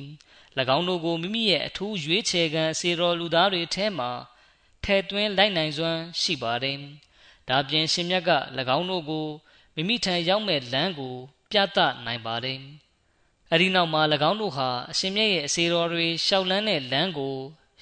[0.76, 4.12] ၎င်းတို့ကိုမိမိရဲ့အထူးရွေးချယ်ခံအစေတော်လူသားတွေထဲမှာ
[4.84, 6.78] ထဲသွင်းလိုက်နိုင်စွမ်းရှိပါတယ်။
[7.50, 8.32] ဒါပြင်ရှင်မြတ်က၎
[8.78, 9.28] င်းတို့ကို
[9.76, 11.16] မိမိထံရောက်မဲ့လမ်းကို
[11.52, 12.60] ပြသနိုင်ပါတယ်။
[13.54, 17.36] အဲဒီနောက်မှာ၎င်းတို့ဟာအရှင်မြတ်ရဲ့အစေတော်တွေရှောက်လန်းတဲ့လမ်းကို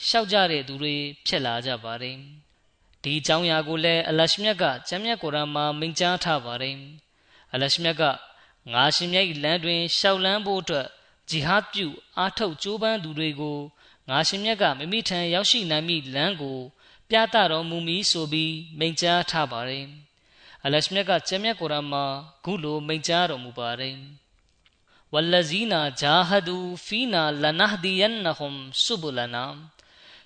[0.07, 2.17] ရှောက်ကြတဲ့သူတွေဖြစ်လာကြပါတယ်။
[3.03, 6.75] ဒီအကြောင်းအရာကိုလည်းအလရှမြတ်ကကျမ်းမြတ်ကုရ်အာန်မှာမိန့်ကြားထားပါတယ်။
[7.53, 8.03] အလရှမြတ်က
[8.73, 10.87] ငါရှင်မြတ်၏လမ်းတွင်ရှောက်လန်းဖို့အတွက်
[11.29, 13.59] ဂျီဟတ်ပြုအားထုတ်ကြိုးပမ်းသူတွေကို
[14.09, 16.59] ငါရှင်မြတ်ကမိမိထံရောက်ရှိနိုင်မည့်လမ်းကို
[17.09, 19.85] ပြသတော်မူမည်ဆိုပြီးမိန့်ကြားထားပါတယ်။
[20.65, 22.05] အလရှမြတ်ကကျမ်းမြတ်ကုရ်အာန်မှာ
[22.45, 23.97] ခုလိုမိန့်ကြားတော်မူပါတယ်။
[25.13, 29.45] ဝလဇီနာဂျာဟဒူဖီနာလနဟဒီယန်နဟွမ်ဆုဘလနာ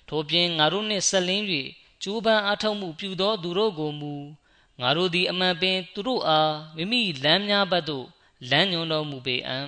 [0.08, 1.44] ထို့ပြင်ငါတို့နှင့်ဆက်လင်း၍
[2.02, 4.14] ကျိုးပန်းအထောက်မှုပြုသောသူတို့ကိုမူ
[4.80, 8.06] ငါတို့သည်အမှန်ပင်သူတို့အားမိမိလမ်းများဘက်သို့
[8.50, 9.58] လမ်းညွှန်တော်မူပေအံ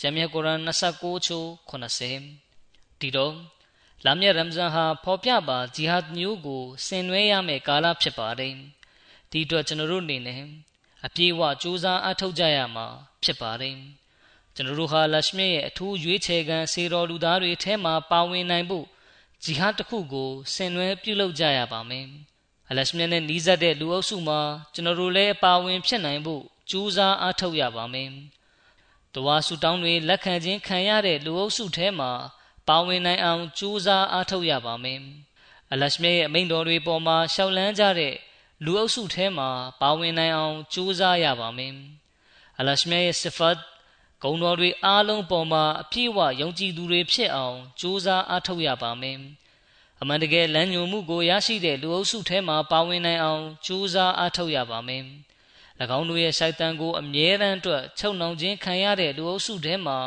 [0.00, 3.34] ကျမ်းမြတ်ကုရ်အာန်29ချိုး80ဒီတော့
[4.04, 8.54] လာမည့်ရမ်ဇန်ဟာဖော်ပြပါဂျီဟတ်မျိုးကိုဆင်နွှဲရမယ့်ကာလဖြစ်ပါတယ်
[9.30, 10.42] ဒီအတွက်ကျွန်တော်တို့အနေနဲ့
[11.06, 12.86] အပြေးအဝစူးစမ်းအထောက်ကြရမှာ
[13.22, 13.76] ဖြစ်ပါတယ်
[14.54, 18.86] ကျွန်တော်တို့ဟာလရှမြရဲ့အထူးရွေးချယ်ခံစေတော်လူသားတွေထဲမှာပါဝင်နိုင်ဖို့
[19.42, 22.06] ဂျီဟတ်တစ်ခုကိုဆင်နွှဲပြုလုပ်ကြရပါမယ်
[22.70, 24.40] အလရှမြနဲ့နီးစပ်တဲ့လူအုပ်စုမှာ
[24.74, 28.10] ကျွန်တော်တို့လည်းပါဝင်ဖြစ်နိုင်ဖို့ကြိုးစားအားထုတ်ရပါမယ်။
[29.14, 32.10] တဝါဆူတောင်းတွေလက်ခံခြင်းခံရတဲ့လူအုပ်စုထဲမှာ
[32.68, 35.00] ပါဝင်နိုင်အောင်ကြိုးစားအားထုတ်ရပါမယ်။
[35.72, 38.14] အလရှမြရဲ့အမိန့်တော်တွေပေါ်မှာရှောက်လန်းကြတဲ့
[38.64, 39.48] လူအုပ်စုထဲမှာ
[39.80, 41.74] ပါဝင်နိုင်အောင်ကြိုးစားရပါမယ်။
[42.58, 43.56] အလရှမြရဲ့ဆဖတ်
[44.24, 49.18] ဂုဏ်တော်တွေအားလုံးပေါ်မှာအပြည့်အဝယုံကြည်သူတွေဖြစ်အောင်ကြိုးစားအားထုတ်ရပါမယ်။
[50.00, 55.02] အမှန်တကယ်လမ်းညွှန်မှုကိုရရှိတဲ့လူအုပ်စုထဲမှာပါဝင်နိုင်အောင်ကြိုးစားအားထုတ်ရပါမယ်။၎
[55.98, 59.98] င်းတို့ရဲ့ရှိုက်တန်ကိုအမြဲတမ်းအတွက်ချုပ်နှောင်ခြင်းခံရတဲ့လူအုပ်စုထဲမှာ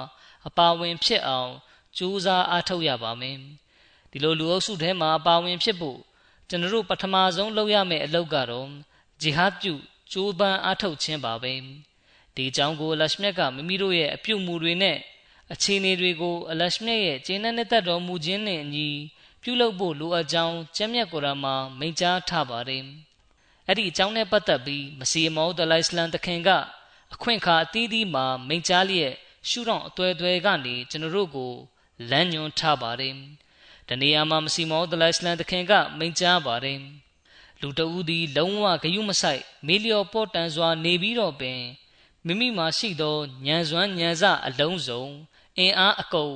[0.47, 1.51] အပါဝင်ဖြစ်အောင်
[1.97, 3.37] ကြိုးစားအားထုတ်ရပါမယ်။
[4.11, 5.99] ဒီလိုလူအုပ်စုထဲမှာပါဝင်ဖြစ်ဖို့
[6.49, 8.67] ကျွန်တော်တို့ပထမဆုံးလုပ်ရမယ့်အလုပ်ကတော့
[9.21, 9.73] ဂျီဟတ်ပြု
[10.11, 11.53] ကြိုးပမ်းအားထုတ်ခြင်းပါပဲ။
[12.37, 14.97] ဒီအကြောင်းကိုလရှမြတ်ကမိမိတို့ရဲ့အပြုအမူတွေနဲ့
[15.53, 18.87] အခြေအနေတွေကိုအလရှမြတ်ရဲ့ကျင့်တဲ့သက်တော်မူခြင်းနဲ့အညီ
[19.41, 22.83] ပြုလုပ်ဖို့လိုအပ်ကြောင်းကျမ်းမြတ်ကုရ်အာန်မှာမိန့်ကြားထားပါတယ်။
[23.67, 26.49] အဲ့ဒီအကြောင်းနဲ့ပတ်သက်ပြီးမစီမောဒလိုင်စလမ်တခင်က
[27.13, 29.13] အခွင့်အခါအသီးသီးမှာမိန့်ကြားလျက်
[29.49, 31.53] ရှုထောင့်အသွဲသွဲကနေကျွန်တော်တို့ကို
[32.09, 33.15] လမ်းညွှန်ထားပါတယ်
[33.89, 36.79] တနေရာမှာမစီမောဒလိုင်စလန်တခင်ကမိန့်ကြားပါတယ်
[37.61, 41.59] လူတဦးသည် လုံးဝဂယုမဆိုင်မေလျော်ပေါ်တန်စွာနေပြီးတော့ပင်
[42.25, 45.03] မိမိမှာရှိသောညံစွမ်းညံစအလုံးစုံ
[45.57, 46.35] အင်အားအကုန်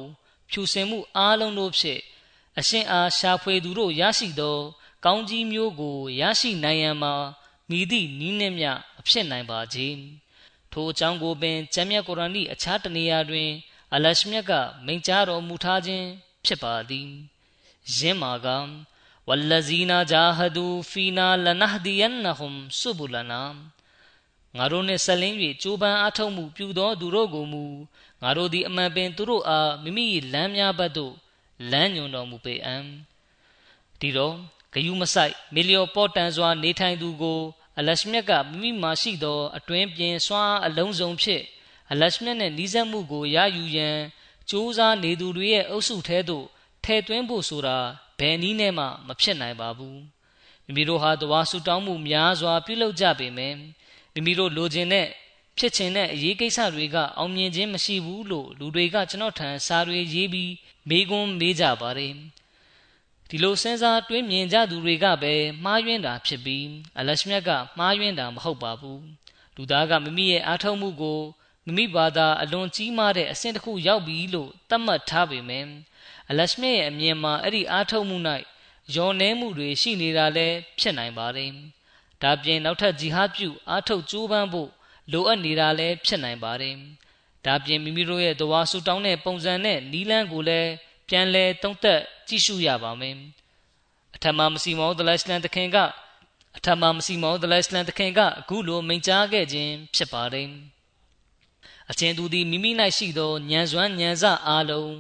[0.50, 2.02] ဖြူစင်မှုအားလုံးတို့ဖြင့်
[2.60, 4.58] အရှင်အားရှာဖွေသူတို့ရရှိသော
[5.06, 7.14] ကောင်းကြီးမျိုးကိုရရှိနိုင်ရန်မှာ
[7.70, 8.66] မိသည့်နီးနှင့်မြ
[9.00, 10.00] အဖြစ်နိုင်ပါခြင်း
[10.72, 13.50] ထိုအကြောင်းကိုပင်ကျမ်းမြတ်ကုရ်အာန်၏အခြားတနေရာတွင်
[13.94, 14.52] အလရှမြတ်က
[14.86, 16.08] မိန့်ကြားတော်မူထားခြင်း
[16.46, 17.10] ဖြစ်ပါသည်
[17.96, 18.48] ယင်းမှာက
[19.28, 23.42] ဝလဇီနာဂျာဟဒူဖီနာလနဟဒီယန်နဟွမ်ဆုဘူလနာ
[24.58, 27.64] ငါတို့နှင့်ဆက်လင်း၍ကြိုးပမ်းအားထုတ်မှုပြုသောသူတို့ကိုမူ
[28.22, 31.14] ငါတို့သည်အမှန်ပင်သူတို့အားမိမိ၏လမ်းများဘက်သို့
[31.72, 32.84] လမ်းညွန်တော်မူပေအံ့
[34.00, 34.36] ဒီတော့
[34.74, 37.40] ဂယုမဆိုင်မီလီယိုပေါ်တန်စွာနေထိုင်သူကို
[37.80, 41.44] အလရှမြတ်ကမိမိမှာရှိသော အတွင်းပြင်စွာအလုံးစုံဖြင့်
[41.92, 43.98] အလရှမြတ်နှင့်နှီးစပ်မှုကိုရယူရန်
[44.50, 46.46] စူးစမ်းနေသူတွေရဲ့အုပ်စုထဲသို့
[46.84, 47.78] ထည့်သွင်းဖို့ဆိုတာ
[48.20, 50.00] ဘယ်နည်းနဲ့မှမဖြစ်နိုင်ပါဘူး
[50.66, 53.58] မိမိတို့ဟာတဝါဆူတောင်းမှုများစွာပြုလုပ်ကြပေမယ့်
[54.14, 55.08] မိမိတို့လိုချင်တဲ့
[55.58, 60.54] ဖြစ်ချင်တဲ့အရေးကိစ္စတွေကအောင်မြင်ခြင်းမရှိဘူးလို့လူတွေကကျွန်တော်ထံစာတွေရေးပြီး
[60.90, 62.14] မေးခွန်းမေးကြပါတယ်
[63.30, 66.68] ဒီလိုစဉ်းစားတွေးမြင်ကြသူတွေကပဲမှားယွင်းတာဖြစ်ပြီး
[67.00, 69.04] အလရှမြတ်ကမှားယွင်းတာမဟုတ်ပါဘူး
[69.56, 71.22] လူသားကမိမိရဲ့အားထုတ်မှုကို
[71.66, 75.68] မိမိဘာသာအလွန်ကြီးမားတဲ့အဆင့်တစ်ခုရောက်ပြီလို့သတ်မှတ်ထားပေမယ့်
[76.30, 78.18] အလရှမြတ်ရဲ့အမြင်မှာအဲ့ဒီအားထုတ်မှု၌
[78.96, 81.52] ယောနေမှုတွေရှိနေတာလည်းဖြစ်နိုင်ပါတယ်
[82.22, 84.70] ဒါပြင်နောက်ထပ်ဂျီဟာပြုအားထုတ်ကြိုးပမ်းဖို့
[85.12, 86.76] လိုအပ်နေတာလည်းဖြစ်နိုင်ပါတယ်
[87.46, 90.70] ဒါပြင်မိမိတို့ရဲ့တဝါဆူတောင်းတဲ့ပုံစံနဲ့နီးလန်းကိုလည်း
[91.10, 93.16] ပြန်လဲသုံးသက်ကြည့်ရှုရပါမယ်
[94.16, 95.78] အထမမစီမောဒလစလန်တခင်က
[96.58, 100.50] အထမမစီမောဒလစလန်တခင်ကအခုလိုမိန့်ကြားခဲ့ခြင်းဖြစ်ပါတယ်
[101.92, 104.94] အချင်းသူသည်မိမိ၌ရှိသောဉာဏ်စွမ်းဉာဏ်စအားလုံး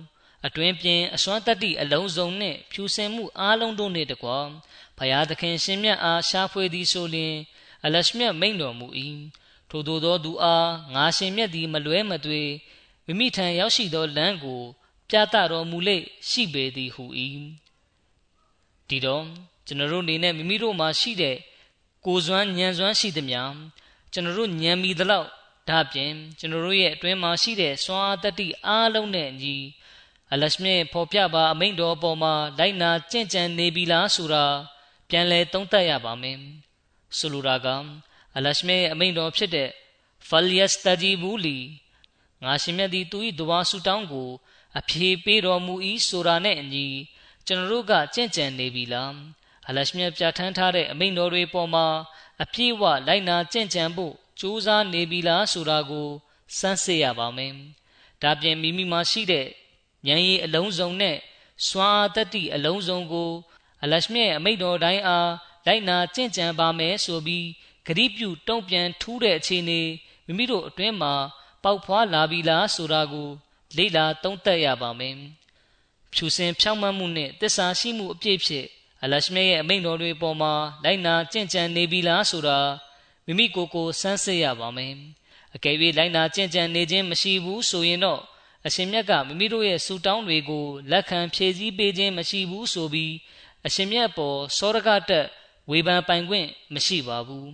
[0.45, 4.37] အတွင်ပြင်အစွမ်းတတ္တိအလုံးစုံနှင့်ဖြူစင်မှုအားလုံးတို့နှင့်တကွာ
[5.01, 7.35] ဘုရားသခင်ရှင်မြတ်အားရှားဖွေသည်ဆိုလျှင်
[7.85, 8.87] အလရှမြတ်မိန်တော်မူ၏
[9.69, 12.41] ထိုသို့သောသူအားငါရှင်မြတ်သည်မလွဲမသွေ
[13.05, 14.61] မိမိထံရောက်ရှိသောလမ်းကို
[15.09, 15.97] ပြသတော်မူလေ
[16.29, 17.05] ရှိပေသည်ဟု၏
[18.87, 19.23] ဒီတော့
[19.67, 21.37] ကျွန်တော်တို့အနေနဲ့မိမိတို့မှာရှိတဲ့
[22.05, 23.41] ကိုစွမ်းဉာဏ်စွမ်းရှိသမျှ
[24.11, 25.27] ကျွန်တော်တို့ဉာဏ်မီသလောက်
[25.69, 29.55] ဒါပြင်ကျွန်တော်တို့ရဲ့အတွင်းမှာရှိတဲ့စွမ်းအားတတိအားလုံးနဲ့အညီ
[30.33, 34.45] အလရှမြင့်ဖော်ပြပါအမိန့်တော်ပေါ်မှာလိုက်နာကြင့်ကြံနေပြီလားဆိုတာ
[35.11, 36.37] ပြန်လဲသုံးသပ်ရပါမယ်
[37.17, 37.67] ဆိုလိုတာက
[38.37, 39.69] အလရှမြင့်အမိန့်တော်ဖြစ်တဲ့
[40.27, 41.57] ဖလျက်စတဂျီဘူးလီ
[42.43, 44.29] ငါရှင်မြတ်သည်သူ၏ဒဝါဆူတောင်းကို
[44.79, 45.75] အဖြေပေးတော်မူ၏
[46.07, 46.87] ဆိုတာနဲ့အညီ
[47.47, 49.15] ကျွန်တော်တို့ကကြင့်ကြံနေပြီလား
[49.67, 51.87] အလရှမြတ်ပြဋ္ဌာန်းထားတဲ့အမိန့်တော်တွေပေါ်မှာ
[52.43, 56.09] အပြည့်အဝလိုက်နာကြင့်ကြံဖို့ကြိုးစားနေပြီလားဆိုတာကို
[56.57, 57.53] စမ်းစစ်ရပါမယ်
[58.21, 59.47] ဒါပြင်မိမိမှာရှိတဲ့
[60.07, 61.17] ဉာဏ်ရည်အလုံးစုံနဲ့
[61.67, 63.31] စွမ်းအားတတ္တိအလုံးစုံကို
[63.83, 65.31] အလရှမြတ်အမိန့်တော်တိုင်းအား
[65.65, 67.47] လိုက်နာကြင့်ကြံပါမယ်ဆိုပြီး
[67.87, 69.81] ဂရိပြုတုံ့ပြန်ထူးတဲ့အခြေအနေ
[70.25, 71.13] မိမိတို့အတွင်းမှာ
[71.63, 73.29] ပေါက်ဖွာလာပြီလားဆိုတာကို
[73.77, 75.15] လေ့လာသုံးသပ်ရပါမယ်။
[76.13, 78.67] ဖြူစင်ဖြောင့်မတ်မှုနဲ့တစ္ဆာရှိမှုအပြည့်ဖြင့်
[79.03, 82.59] အလရှမြရဲ့အမိန့်တော်တွေပေါ်မှာလိုက်နာကြင့်ကြံနေပြီလားဆိုတာ
[83.25, 84.93] မိမိကိုယ်ကိုစမ်းစစ်ရပါမယ်။
[85.55, 88.21] အကယ်၍လိုက်နာကြင့်ကြံနေခြင်းမရှိဘူးဆိုရင်တော့
[88.65, 93.13] အရှင်မြတ်ကမိမိတို့ရဲ့စူတောင်းတွေကိုလက်ခံဖြည့်ဆည်းပေးခြင်းမရှိဘူးဆိုပြီး
[93.65, 95.27] အရှင်မြတ်ပေါ်စောရကတက်
[95.69, 97.49] ဝေဖန်ပိုင်ခွင့်မရှိပါဘူး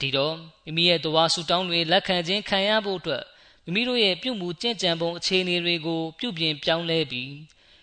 [0.00, 3.24] ဒီတော့မိမိရဲ့တဝါဆူတောင်းတွေလက်ခံခြင်းခံရဖို့အတွက်
[3.64, 7.32] မိမိတို့ရဲ့ပြုမှုကြင်ကြံပုံအခြေအနေတွေကိုပြုပြင်ပြောင်းလဲပြီး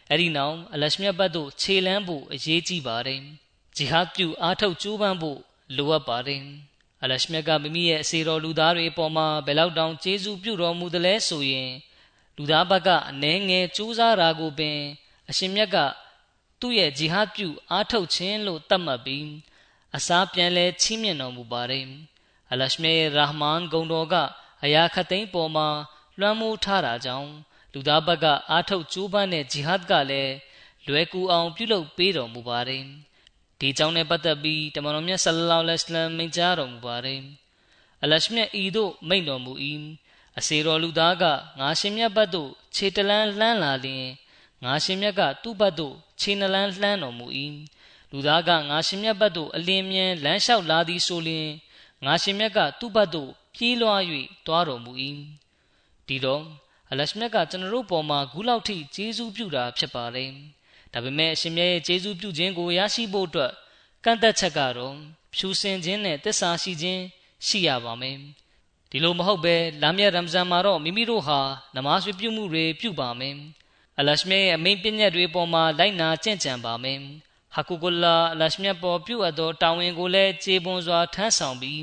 [0.09, 3.21] အဲ့ဒီနောက်အလရှမြတ်ဘတ်တို့ခြေလန်းဖို့အရေးကြီးပါတယ်
[3.75, 5.39] ဂျီဟာပြုအားထုတ်ကြိုးပမ်းဖို့
[5.77, 6.43] လိုအပ်ပါတယ်
[7.03, 11.71] အလရှမြတ်ကမိမိရဲ့အစေတော်လူသားတွေအပေါ်မှာဘယ်လောက်တောင်ကျေးဇူးပြုတော်မူသလဲဆိုရင်
[12.37, 14.79] လူသားဘက်ကအနှဲငယ်ကြိုးစားတာကိုပင်
[15.29, 15.77] အရှင်မြတ်က
[16.65, 19.27] သူ့ရဲ့ဂျီဟာပြုအားထုတ်ခြင်းလို့သတ်မှတ်ပြီး
[19.95, 21.87] အစားပြန်လဲချီးမြှင့်တော်မူပါတယ်
[22.51, 24.15] အလရှမေရာဟ်မန်ဂုံတော်က
[24.63, 25.67] အရာခသိန်းပေါ်မှာ
[26.19, 27.29] လွှမ်းမိုးထားတာကြောင့်
[27.73, 30.33] လူသားဘက်ကအားထုတ်ကြိုးပမ်းတဲ့ဂျီဟတ်ကလည်း
[30.87, 32.83] လွယ်ကူအောင်ပြုလုပ်ပေးတော်မူပါတယ်
[33.59, 37.21] ဒီကြောင့်နဲ့ပတ်သက်ပြီးတမန်တော်မြတ်ဆလလောလဟ်အလัยဟ်မိန့်ကြားတော်မူပါတယ်
[38.03, 39.53] အလရှမြတ်ဤသို့မိန့်တော်မူ၏
[40.37, 41.23] အစေတော်လူသားက
[41.59, 44.07] ငါရှင်မြတ်ဘတ်သို့ခြေတလန်းလှမ်းလာလျင်
[44.63, 47.27] ငါရှင်မြတ်ကသူ့ဘတ်သို့ ခြေနှလန်းလှမ်းတော်မူ၏
[48.11, 51.49] လူသားကငါရှင်မြတ်ဘတ်သို့အလင်းမြန်လမ်းလျှောက်လာသည်ဆိုလျင်
[52.05, 54.01] ငါရှင်မြတ်ကသူ့ဘတ်သို့ပြေးလွှား၍
[54.45, 54.91] တွားတော်မူ၏
[56.07, 56.43] ဒီတော့
[56.91, 60.25] အလရှမြတ်ကကျွန်တော်တို့ပေါ်မှာဂူလောက်ထိကျေးဇူးပြုတာဖြစ်ပါလေ
[60.93, 63.53] ဒါပေမဲ့အရှင်မြတ်ရဲ့ကျေးဇူးပြုခြင်းကိုရရှိဖို့အတွက်
[64.05, 64.95] ကန့်သက်ချက်ကတော့
[65.33, 67.01] ဖြူစင်ခြင်းနဲ့တစ္ဆာရှိခြင်း
[67.47, 68.17] ရှိရပါမယ်
[68.89, 71.39] ဒီလိုမဟုတ်ပဲလာမြတ်ရမ်ဇန်မှာတော့မိမိတို့ဟာ
[71.75, 73.35] နမားဆွေပြုမှုတွေပြုပါမယ်
[73.99, 76.99] အလရှမြရဲ့အမိန့်ပညတ်တွေပေါ်မှာလိုက်နာကျင့်ကြံပါမယ်
[77.55, 81.81] ဟကူကုလာအလရှမြပေါ်ပြုအပ်သောတာဝန်ကိုလည်းကျေပွန်စွာထမ်းဆောင်ပြီး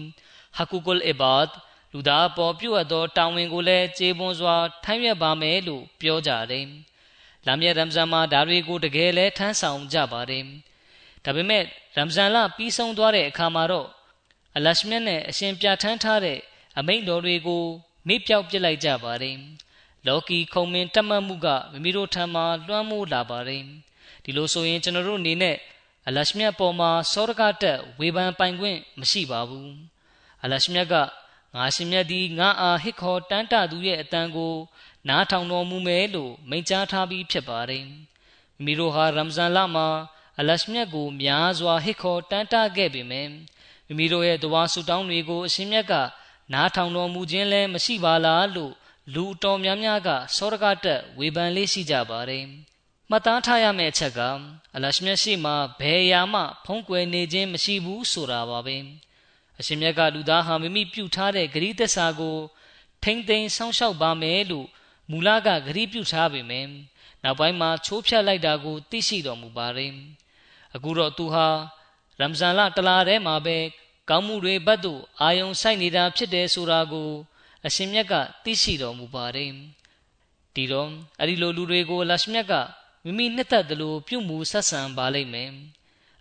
[0.56, 1.46] ဟကူကုလ်အီဘတ်
[1.92, 6.66] လူသားပေါ်ပြုအပ်သောတာဝန်ကိုလည်းကျေပွန်စွာထမ်းရွက်ပါမယ်လို့ပြောကြတယ်။
[7.46, 10.44] လာမည့်ရမ်ဇန်မှာဒါတွေကိုတကယ်လဲထမ်းဆောင်ကြပါတယ်။
[11.24, 11.62] ဒါပေမဲ့
[11.96, 13.88] ရမ်ဇန်လပြီးဆုံးသွားတဲ့အခါမှာတော့
[14.56, 16.38] အလရှမြတ်နဲ့အရှင်ပြဋ္ဌာန်းထားတဲ့
[16.78, 17.64] အမိန့်တော်တွေကို
[18.08, 19.36] မေ့ပြောက်ပစ်လိုက်ကြပါတယ်။
[20.06, 23.62] လော်ကီခုံမင်းတက်မှတ်မှုကမိမိတို့ထံမှလွှမ်းမိုးလာပါတယ်။
[24.24, 25.56] ဒီလိုဆိုရင်ကျွန်တော်တို့အနေနဲ့
[26.08, 29.68] အလရှမြတ်ပေါ်မှာစောရကတက်ဝေဖန်ပိုင်ခွင့်မရှိပါဘူး။
[30.42, 30.94] အလရှမြတ်က
[31.56, 34.54] ငါရှင်မြတ်သည်ငါအားဟစ်ခေါ်တန်းတသူရဲ့အတန်ကို
[35.08, 37.84] နားထောင်တော်မူမယ်လို့မိန့်ကြားထားပြီးဖြစ်ပါတယ်။
[38.64, 39.88] မိတို့ဟာရမ်ဇန်လမှာ
[40.38, 43.30] အလရှမြတ်ကိုများစွာဟစ်ခေါ်တန်းတခဲ့ပေမယ့်
[43.86, 45.94] မိမိတို့ရဲ့တဝါဆူတောင်းတွေကိုအရှင်မြတ်က
[46.52, 48.72] နားထောင်တော်မူခြင်းလည်းမရှိပါလားလို့
[49.14, 52.44] လူတော်များများကစောရကတက်ဝေဖန်လေးရှိကြပါတယ်။
[53.10, 54.20] မှတ်သားထားရမယ့်အချက်က
[54.74, 58.76] အလရှမြတ်ရှိမှဘယ်ရာမှဖုံးကွယ်နေခြင်းမရှိဘူးဆိုတာပါပဲ။
[59.58, 62.38] အရှင်မြတ်ကလူသားဟာမိမိပြုထားတဲ့ဂရိသစ္စာကို
[63.02, 64.66] ထိမ့်သိမ်းဆောင်းလျှောက်ပါမယ်လို့
[65.10, 66.68] မူလကဂရိပြုထားပေမယ့်
[67.22, 69.92] နောက်ပိုင်းမှာချိုးဖျက်လိုက်တာကို သိရှိတော်မူပါတယ်
[70.74, 71.48] အခုတော့သူဟာ
[72.20, 73.56] ရမ်ဇန်လတလာထဲမှာပဲ
[74.08, 77.10] ကောင်းမှုတွေဘတ်သို့အာယုံဆိုင်နေတာဖြစ်တယ်ဆိုတာကို
[77.66, 79.52] အရှင်မြတ်ကသိရှိတော်မူပါတယ်
[80.54, 82.54] ဒီတော့အဲ့ဒီလိုလူတွေကိုလရှမြတ်က
[83.04, 85.50] မိမိနှစ်သက်သလိုပြုမှုဆက်ဆံပါလိမ့်မယ်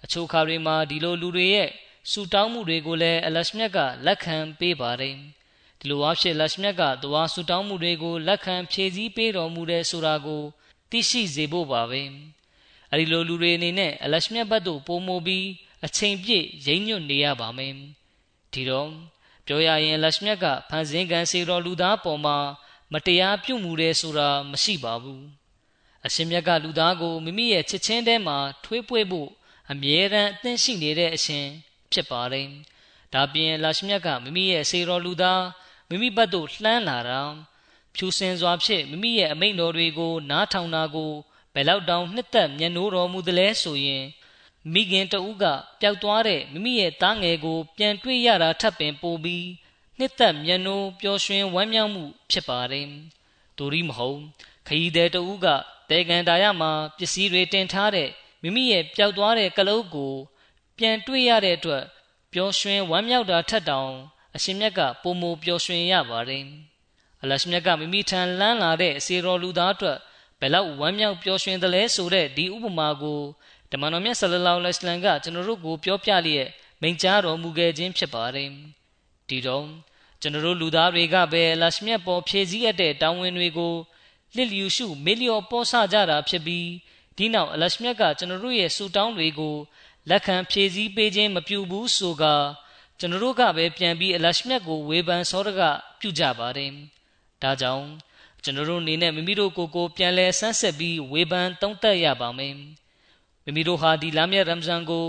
[0.04, 1.69] အချို့ခါတွေမှာဒီလိုလူတွေရဲ့
[2.12, 5.15] ဆူတောင်းမှုတွေကိုလည်းအလရှမြတ်ကလက်ခံပေးပါတယ်
[5.80, 10.43] ဒီလိုအဖြစ်လရှမြတ်ကတဝါဆူတောင်းမှုတွေကိုလက်ခံဖြည့်ဆည်းပေးတော်မူတဲ့ဆိုတာကို
[10.89, 12.01] သိရှိစေဖို့ပါပဲ
[12.91, 15.47] အဲဒီလိုလူတွေအနေနဲ့အလရှမြတ်ဘတ်သို့ပို့မိုးပြီး
[15.86, 17.73] အချိန်ပြည့်ရိမ့်ညွတ်နေရပါမယ်
[18.54, 18.91] ဒီတော့
[19.45, 22.38] ပြောရရင်လရှမြတ်ကဖန်ဆင်းကံစေတော်လူသားပေါ်မှာ
[22.93, 25.23] မတရားပြုမှုတယ်ဆိုတာမရှိပါဘူး
[26.06, 29.30] အရှင်မြတ်ကလူသားကိုမိမိရဲ့ချစ်ချင်းထဲမှာထွေးပွေ့ဖို့
[29.71, 31.45] အမြဲတမ်းအသင့်ရှိနေတဲ့အရှင်
[31.91, 32.47] ဖြစ်ပါတယ်။
[33.13, 35.43] ဒါပြင်လာရှမြတ်ကမိမိရဲ့စေတော်လူသား
[35.89, 37.21] မိမိဘက်သို့လှမ်းလာတာ
[37.95, 41.12] ဖြူစင်စွာဖြင့်မိမိရဲ့အမိန့်တော်တွေကိုနားထောင်တာကို
[41.54, 44.04] ဘယ်လောက်တောင်နှစ်သက်မျက်နှိုးတော်မူသလဲဆိုရင်
[44.74, 45.45] မိခင်တဦးက
[45.82, 49.47] ပျောက်သွားတဲ့မိမိရဲ့သားငယ်ကို ပြန်တွေ့ရတာထပ်ပင်ပိုပြီး
[49.97, 52.88] နှစ်သက်မျက်နှိုးပျော်ရွှင်ဝမ်းမြောက်မှုဖြစ်ပါတယ်။
[53.58, 54.19] ဒူရီမဟုတ်
[54.67, 55.47] ခရီးသည်တဦးက
[55.89, 58.10] တေကန်တာရမှာပစ္စည်းတွေတင်ထားတဲ့
[58.41, 60.13] မိမိရဲ့ပျောက်သွားတဲ့ကလုတ်ကို
[60.78, 61.84] ပြန်တွေ့ရတဲ့အတွက်
[62.34, 63.91] ပျော်ရွှင်ဝမ်းမြောက်တာထက်တောင်
[64.36, 66.45] အရှင်မြတ်ကပုံမပျော်ရွှင်ရပါတယ်။
[67.21, 69.97] အလရှမြတ်ကမိမိထံလန်းလာတဲ့အစီတော်လူသားအတွက်
[70.39, 73.21] ဘယ်လောက်ဝမ်းမြောက်ပျော်ရွှင်သလဲဆိုတဲ့ဒီဥပမာကို
[73.71, 76.49] ဓမ္မတော်မြတ်ဆလလောလ္လဟ်အလိုင်းကကျွန်တော်တို့ကိုပြောပြလျက်
[76.81, 78.49] မိန့်ကြားတော်မူခဲ့ခြင်းဖြစ်ပါတယ်။
[79.29, 79.67] ဒီတော့
[80.21, 83.73] ကျွန်တော်တို့လူသားတွေကပဲအလရှမြတ်ပေါ်ဖြည့်ဆည်းရတဲ့တောင်းဝင်တွေကို
[84.36, 86.67] လစ်လျူရှုမေလျော်ပေါ်ဆကြတာဖြစ်ပြီး
[87.17, 89.55] ဒီနောက်အလရှမြတ်ကကျွန်တော်တို့ရဲ့စူတောင်းတွေကို
[90.10, 92.23] လက်ခံဖြည့်ဆည်းပေးခြင်းမပြုဘူးဆိုက
[92.99, 95.62] ကျွန်တော်တို့ကပဲပြန်ပြီးအလရှမြတ်ကိုဝေဖန်စောရက
[95.99, 96.71] ပြုကြပါတယ်။
[97.41, 97.88] ဒါကြောင့်
[98.43, 102.55] ကျွန်တော်တို့အနေနဲ့မိမိတို့ကိုယ်ကိုပြန်လဲဆန်းဆက်ပြီးဝေဖန်သုံးသပ်ရပါမယ်။
[103.43, 105.08] မိမိတို့ဟာဒီလမ်းမြတ်ရမ်ဇန်ကို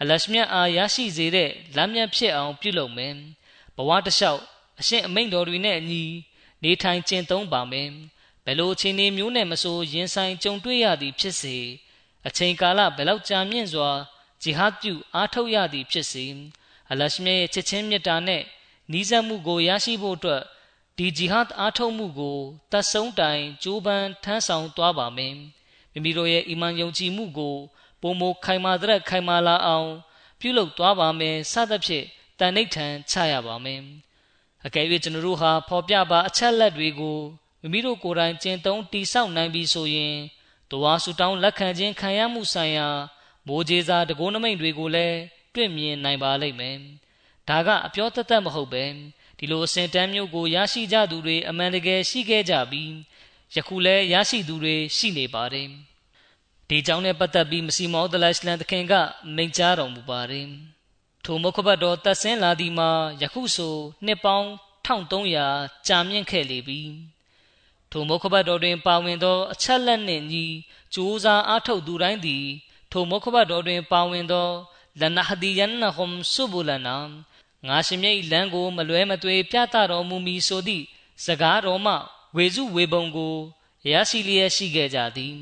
[0.00, 3.14] အလရှမြတ်အားရရှိစေတဲ့လမ်းမြတ်ဖြစ်အောင်ပြုလုပ်မယ်။
[3.76, 4.40] ဘဝတစ်လျှောက်
[4.80, 6.04] အရှင်အမိန့်တော်တွေနဲ့အညီ
[6.62, 7.90] နေထိုင်ကျင့်သုံးပါမယ်။
[8.44, 11.56] ဘယ်လိုအခြေအနေမျိုးနဲ့မဆိုရင်ဆိုင်ကြုံတွေ့ရသည်ဖြစ်စေ
[12.26, 13.90] အချိန်ကာလဘယ်လောက်ကြာမြင့်စွာ
[14.42, 16.26] ဂျီဟတ်ပြုအားထုတ်ရသည်ဖြစ်စေ
[16.90, 18.42] အလရှမြရဲ့ချစ်ချင်းမေတ္တာနဲ့
[18.92, 20.42] နီးစပ်မှုကိုရရှိဖို့အတွက်
[20.98, 22.38] ဒီဂျီဟတ်အားထုတ်မှုကို
[22.72, 25.36] တတ်ဆုံးတိုင်ကြိုးပမ်းထမ်းဆောင်သွားပါမယ်
[25.94, 27.56] မိမိတို့ရဲ့အီမန်ယုံကြည်မှုကို
[28.02, 29.90] ပုံမခိုင်မာတဲ့ခိုင်မာလာအောင်
[30.40, 32.06] ပြုလုပ်သွားပါမယ်စသဖြင့်
[32.38, 33.80] တန်ဋိဌံချရပါမယ်
[34.66, 37.18] အကယ်၍ကျွန်တော်တို့ဟာဖော်ပြပါအချက်လက်တွေကို
[37.60, 40.16] မိမိတို့ကိုယ်တိုင်ကျင့်သုံးတိဆောက်နိုင်ပြီဆိုရင်
[40.70, 42.88] တဝါဆူတောင်းလက်ခံခြင်းခံရမှုဆိုင်ရာ
[43.46, 45.18] မိုးကြီးစားတကိုးနမိတ်တွေကိုလည်း
[45.54, 46.76] တွေ့မြင်နိုင်ပါလိမ့်မယ်။
[47.48, 48.84] ဒါကအပြောတသက်မဟုတ်ပဲ
[49.38, 52.92] ဒီလိုအစဉ်တန်းမျိုးကိုရရှိကြသူတွေအမှန်တကယ်ရှိခဲ့ကြပြီး
[53.56, 55.68] ယခုလည်းရရှိသူတွေရှိနေပါတယ်။
[56.68, 58.94] ဒီကြောင့်နဲ့ပတ်သက်ပြီးမစီမောဒလရှလန်တခင်က
[59.36, 60.48] မိန့်ကြားတော်မူပါတယ်။
[61.24, 62.90] ထိုမုခဘတ်တော်တက်ဆင်းလာသည်မှာ
[63.22, 64.48] ယခုဆိုနှစ်ပေါင်း
[64.86, 66.80] 1300ကြာမြင့်ခဲ့လေပြီ။
[67.90, 70.44] ထိုမုခဘတ်တော်တွင်ပါဝင်သောအချက်လက်နှင့်ညီ
[70.94, 72.46] စူးစမ်းအားထုတ်သူတိုင်းသည်
[72.92, 74.48] ထိုမုခဘတော်တွင်ပါဝင်သော
[75.00, 76.96] လနဟဒီယန်နဟွမ်ဆုဘူလနာ
[77.66, 80.84] ငါရှင်မြိတ်လမ်းကိုမလွဲမသွေပြသတော်မူမီဆိုသည့်
[81.24, 81.94] စကားတော်မှ
[82.36, 83.34] ဝေစုဝေပုံကို
[83.92, 85.36] ရရှိလျက်ရှိခဲ့ကြသည်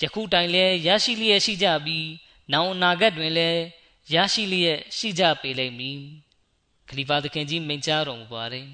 [0.00, 2.08] ယခုတိုင်လည်းရရှိလျက်ရှိကြပြီး
[2.52, 3.60] နောင်အနာဂတ်တွင်လည်း
[4.14, 6.00] ရရှိလျက်ရှိကြပေလိမ့်မည်
[6.88, 8.66] ခလီဖာသခင်ကြီးမိန့်ကြားတော်မူပါတယ်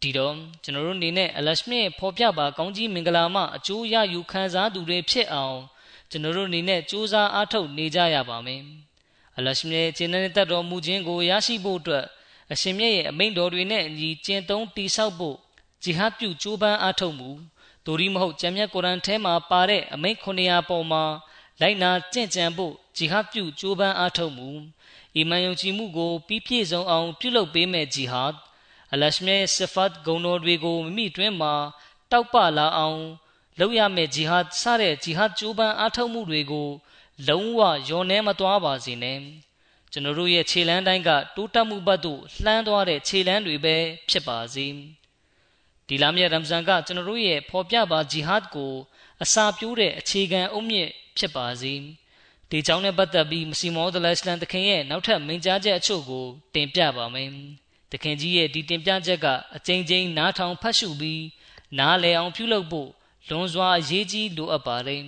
[0.00, 5.58] ဒီတော့ကျွန်တော်တို့အနေနဲ့အလရှမြစ်ဖော်ပြပါကောင်းကြီးမင်္ဂလာမှအကျိုးရယူခံစားသူတွေဖြစ်အောင်
[6.10, 8.62] ကျွန်တော်တို့အနေနဲ့ကြိုးစားအားထုတ်နေကြရပါမယ်
[9.36, 12.06] အလရှမြစ်ကျင့်တဲ့တတ်တော်မူခြင်းကိုရရှိဖို့အတွက်
[12.52, 15.36] အရှင်မြတ်ရဲ့အမိန့်တော်တွေနဲ့အညီကျင့်သုံးတည်ဆောက်ဖို့
[15.82, 17.30] ဂျီဟတ်ပြုကြိုးပမ်းအားထုတ်မှု
[17.86, 21.04] ဒိုရီမဟုတ်ကျမ်းမြတ်ကုရ်အန်ထဲမှာပါတဲ့အမိန့်900ပုံမှာ
[21.60, 24.50] လိုက်နာကြင့်ကြံဖို့ဂျီဟတ်ပြုကြိုးပမ်းအားထုတ်မှု
[25.16, 28.36] အီမန်ယုံကြည်မှုကိုပြီးပြည့်စုံအောင်ပြုလုပ်ပေးမဲ့ဂျီဟတ်
[28.92, 31.54] အလရှမြဲဆဖတ်ဂုဏ်တော်တွေကိုမိမိတွင်မှာ
[32.10, 33.00] တောက်ပလာအောင်
[33.58, 36.68] လုပ်ရမယ့်ဂျီဟတ်စတဲ့ဂျီဟတ်ကြိုးပမ်းအားထုတ်မှုတွေကို
[37.28, 39.20] လုံးဝယောနေမသွားပါစေနဲ့
[39.92, 43.76] ကျွန်တော်တို့ရဲ့ခြေလမ်းတိုင်းကတိုးတက်မှုဘက်သို့လှမ်းသွားတဲ့ခြေလမ်းတွေပဲ
[44.08, 44.66] ဖြစ်ပါစေ
[45.88, 48.72] ဒီလာမြတ်ရမ်ဇန်ကကျွန်တော်တို့ရဲ့ဖော်ပြပါဂျီဟတ်ကို
[49.22, 51.74] အစာပြိုးတဲ့အခြေခံအုတ်မြစ်ဖြစ်ပါစေ
[52.50, 57.30] ဒီကြောင့်နဲ့ပတ်သက်ပြီးမစီမောဒလစ်လန်တခင်ရဲ့နောက်ထပ်မိန့်ကြားချက်အချို့ကိုတင်ပြပါမယ်
[57.92, 61.24] တခင်ကြီးရဲ့ဒီတင်ပြချက်ကအကြိမ်ကြိမ်နားထောင်ဖတ်ရှုပြီး
[61.78, 62.90] နားလည်အောင်ပြုလုပ်ဖို့
[63.28, 65.02] လွန်စွာအရေးကြီးလိုအပ်ပါတယ်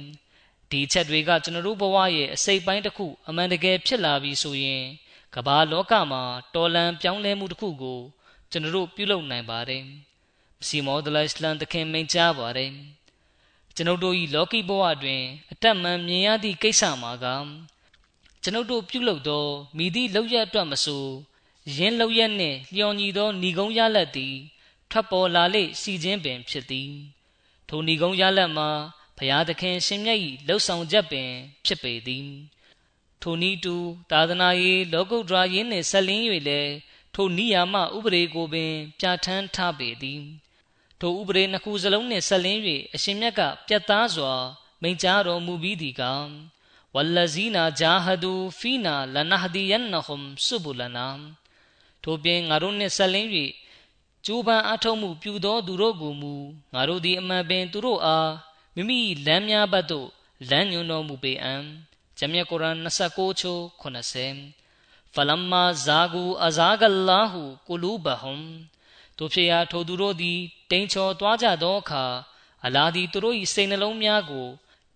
[0.71, 4.85] ဒီချက်တွေကကျွန်တော်တို့ဘဝရဲ့အစိတ်ပိုင်းတစ်ခုအမှန်တကယ်ဖြစ်လာပြီဆိုရင်
[5.35, 6.23] ကမ္ဘာလောကမှာ
[6.55, 8.01] တော်လန်ပြောင်းလဲမှုတစ်ခုကို
[8.51, 9.85] ကျွန်တော်တို့ပြုလုပ်နိုင်ပါတယ်
[10.67, 12.73] စီမောဒလစ်လန်တခင်မိန့်ကြားပါတယ်
[13.75, 17.27] ကျွန်ုပ်တို့၏လောကီဘဝတွင် အတက်မှန်မြင်ရသည့်ကိစ္စမှာက
[18.43, 21.05] ကျွန်ုပ်တို့ပြုလုပ်သောမိသည့်လောက်ရအတွက်မဆို
[21.77, 24.37] ရင်းလောက်ရက်နှင့်လျော်ညီသောဏီကုံရလက်သည်
[24.91, 26.93] ထွက်ပေါ်လာလေစီခြင်းပင်ဖြစ်သည်
[27.69, 28.71] ထိုဏီကုံရလက်မှာ
[29.17, 31.31] ဘုရားသခင်ရှင်မြတ်၏လှုပ်ဆောင်ချက်ပင်
[31.65, 32.29] ဖြစ်ပေသည်
[33.23, 33.77] ထိုနည်းတူ
[34.11, 36.73] သာသနာရေးလောကုတ္တရာရင်းနှင့်ဆက်လင်း၍လည်း
[37.15, 40.23] ထိုနိယာမဥပဒေကိုပင် ပြဋ္ဌာန်းထားပေသည်
[41.01, 42.61] ထိုဥပဒေနှစ်ခုစလုံးနှင့်ဆက်လင်း၍
[42.95, 44.33] အရှင်မြတ်ကပြတ်သားစွာ
[44.83, 46.03] မိန့်ကြားတော်မူပြီးသည်က
[46.95, 51.09] ဝလဇီနာဂျာဟဒူဖီနာလနဟဒီယန်နဟွမ်ဆုဘူလနာ
[52.03, 53.29] ထိုပြင်ငါတို့နှင့်ဆက်လင်း၍
[54.27, 56.35] ကျိုးပန်းအထောက်မှုပြုသောသူတို့ကိုမူ
[56.75, 58.31] ငါတို့သည်အမှန်ပင်သူတို့အား
[58.75, 60.09] မိမိလမ်းများဘက်သို့
[60.51, 61.63] လမ်းညွှန်တော်မူပေအံ့
[62.19, 63.61] ဂျမ်မြတ်ကုရ်အာန်29ချိုး
[64.33, 66.01] 80ဖလမ်မာဇာ
[69.19, 70.39] ဂူအဇာဂလာဟူကူလူဘဟွမ်တို့ဖြစ်ရာထိုသူတို့သည်
[70.71, 72.05] တိန်ချော်သွားကြသောအခါ
[72.65, 74.49] အလာသည်သူတို့၏စိတ်နှလုံးများကို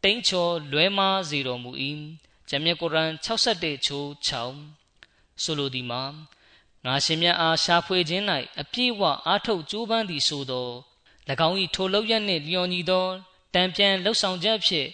[0.02, 1.70] တိန်ချော်လွဲမားစေတော်မူ၏
[2.48, 6.02] ဂျမ်မြတ်ကုရ်အာန်61ချိုး6ဆိုလိုသည်မှာ
[6.84, 8.24] ငါရှင်မြတ်အားရှာဖွေခြင်း၌
[8.60, 10.68] အပြည့်ဝအားထုတ်ကြိုးပမ်းသည်ဆိုသော၎
[11.48, 13.06] င်း၏ထိုလောက်ရနှင့်လျော်ညီသော
[13.54, 14.88] တံပြန်လှုပ်ဆောင်ချက်ဖြင့်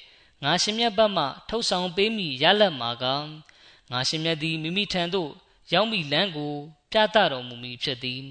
[0.45, 3.05] ငါရှင်မြတ်ဘတ်မှထုတ်ဆောင်ပေးမိရလက်မှာက
[3.91, 5.31] ငါရှင်မြတ်သည်မိမိထံသို့
[5.73, 6.55] ရောက်မိလမ်းကို
[6.93, 8.23] ပြသတော်မူမည်ဖြစ်သည်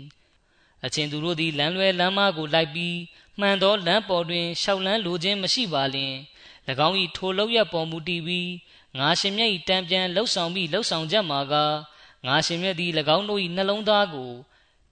[0.87, 2.97] အချင်းသူတို့သည်လမ်းလွဲလမ်းမကိုလိုက်ပြီး
[3.39, 6.13] မှန်သောလမ်းပေါ်တွင်ရှောက်လန်းလိုခြင်းမရှိပါလျင်၎
[6.87, 8.49] င်း၏ထိုလောက်ရပေါ်မူတည်ပြီး
[8.97, 11.53] ငါရှင်မြတ်၏တံပြန်လှုပ်ဆောင်ပြီးလှုပ်ဆောင်ချက်မှာက
[12.25, 14.31] ငါရှင်မြတ်သည်၎င်းတို့၏နှလုံးသားကို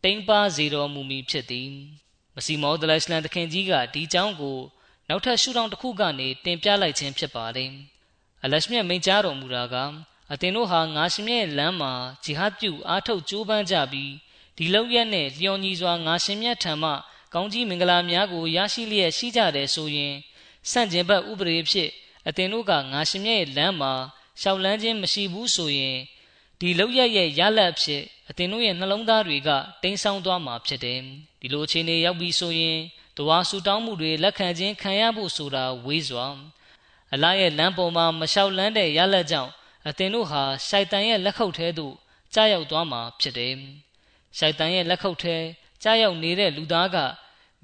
[0.03, 1.71] တိမ်ပါစေတော်မူမည်ဖြစ်သည်
[2.35, 4.57] မစီမောဒလစ်လန်တခင်ကြီးကဒီကြောင်းကို
[5.09, 7.71] နောက်ထပ်ရှုထောင့်တစ်ခုကနေတင်ပြလိုက်ခြင်းဖြစ်ပါတယ်
[8.43, 9.75] အလရှမြတ်မိန့်ကြားတော်မူတာက
[10.31, 14.11] အသင်တို့ဟာငါရှင်မြတ်လမ်းမှာဂျီဟတ်ပြုအားထုတ်ကြိုးပမ်းကြပြီး
[14.57, 16.91] ဒီလောက်ရက်နဲ့လျော်ညီစွာငါရှင်မြတ်ထံမှ
[17.33, 20.13] ကောင်းကြီးမင်္ဂလာများကိုရရှိလျက်ရှိကြတယ်ဆိုရင်
[20.71, 21.89] ဆန့်ကျင်ဘက်ဥပဒေဖြစ်
[22.27, 23.93] အသင်တို့ကငါရှင်မြတ်ရဲ့လမ်းမှာ
[24.41, 25.97] ရှောက်လန်းခြင်းမရှိဘူးဆိုရင်
[26.59, 29.49] ဒီလောက်ရက်ရဲ့ရလတ်ဖြစ်အသင်တို့ရဲ့နှလုံးသားတွေက
[29.83, 30.99] တိမ်ဆောင်းသွားမှာဖြစ်တယ်
[31.39, 32.77] ဒီလိုအခြေအနေရောက်ပြီဆိုရင်
[33.17, 36.27] တဝါဆူတောင်းမှုတွေလက်ခံခြင်းခံရဖို့ဆိုတာဝေးစွာ
[37.13, 39.51] အလားရဲ့လမ်းပေါ်မှာမလျှောက်လန်းတဲ့ရလက်ကြောင့်
[39.87, 41.93] အသင်တို့ဟာရှိုက်တန်ရဲ့လက်ခုပ်ထဲသို့
[42.33, 43.55] ကြားရောက်သွားမှာဖြစ်တယ်
[44.37, 45.37] ရှိုက်တန်ရဲ့လက်ခုပ်ထဲ
[45.83, 46.97] ကြားရောက်နေတဲ့လူသားက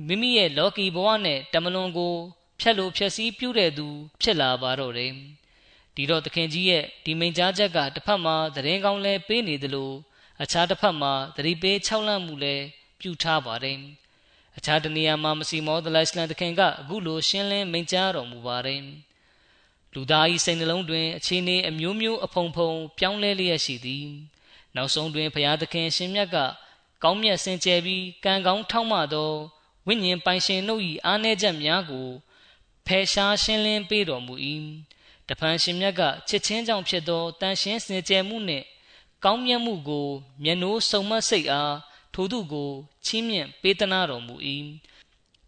[0.07, 2.15] မိမိရဲ့လော်ကီဘဝနဲ့တမလွန်ကို
[2.59, 3.87] ဖြတ်လို့ဖြက်စီးပြုတဲ့သူ
[4.21, 5.13] ဖြစ်လာပါတော့တယ်
[5.95, 9.91] ဒီတော့သခင်ကြီးရဲ့ဒီမိန်ကြားချက်ကတစ်ဖက်မှာသတင်းကောင်းလဲပေးနေသလို
[10.43, 12.55] အခြားတစ်ဖက်မှာသတိပေးခြောက်လန့်မှုလဲ
[12.99, 13.79] ပြုထားပါတယ်
[14.57, 18.81] အခြားတနေရာမှာမစီမောဒလိုင်စလန်တခင်ကအခုလိုရှင်းလင်းမိန့်ကြားတော်မူပါတယ်
[19.93, 24.07] လူသား၏စိတ်နှလုံးတွင်အခြေအနေအမျိုးမျိုးအဖုံဖုံပြောင်းလဲလျက်ရှိသည်
[24.75, 26.37] နောက်ဆုံးတွင်ဘုရားသခင်ရှင်မြတ်က
[27.03, 29.31] ကောင်းမြတ်စင်ကြယ်ပြီးကံကောင်းထောက်မှသော
[29.87, 32.07] ဝိညာဉ်ပိုင်ရှင်တို့၏အားနည်းချက်များကို
[32.87, 34.33] ဖယ်ရှားရှင်းလင်းပေးတော်မူ၏
[35.27, 38.65] တဖန်ရှင်မြတ်ကချစ်ချင်းကြောင့်ဖြစ်သောတန်ရှင်းစင်ကြယ်မှုနှင့်
[39.23, 40.07] ကောင်းမြတ်မှုကို
[40.43, 41.75] မျက်နှိုးစုံမစိတ်အား
[42.13, 42.71] ထိုသူကို
[43.05, 44.35] ချီးမြှင့်ပေးသနာတော်မူ၏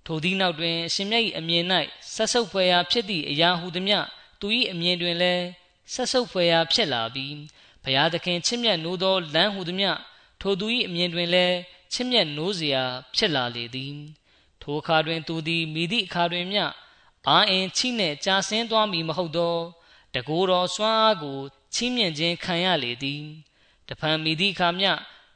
[0.05, 1.65] ထိုသည့်နောက်တွင်အရှင်မြတ်၏အမြင်၌
[2.13, 3.95] ဆက်ဆုပ်ဖွယ်ရာဖြစ်သည့်အရာဟုသည်မြ
[4.39, 5.45] သူ၏အမြင်တွင်လည်း
[5.93, 7.35] ဆက်ဆုပ်ဖွယ်ရာဖြစ်လာပြီး
[7.84, 9.88] ဘုရားသခင်ချစ်မြတ်နိုးသောလမ်းဟုသည်မြ
[10.40, 11.56] ထိုသူ၏အမြင်တွင်လည်း
[11.92, 12.78] ချစ်မြတ်နိုးเสีย
[13.16, 13.96] ဖြစ်လာလေသည်
[14.62, 16.58] ထိုအခါတွင်သူသည်မိသည့်အခါတွင်မြ
[17.28, 19.56] အာအင်ချိနှင့်ကြာဆင်းသွားမည်မဟုတ်သော
[20.14, 21.38] တကိုယ်တော်စွမ်းအားကို
[21.74, 23.22] ချီးမြှင့်ခြင်းခံရလေသည်
[23.88, 24.86] တဖန်မိသည့်အခါမြ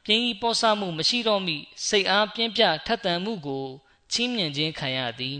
[0.05, 3.65] ပြင်းဤပေါ်ဆမှုမရှိတော့မိစိတ်အားပြင်းပြထက်သန်မှုကို
[4.11, 5.39] ချီးမြှင့်ခြင်းခံရသည်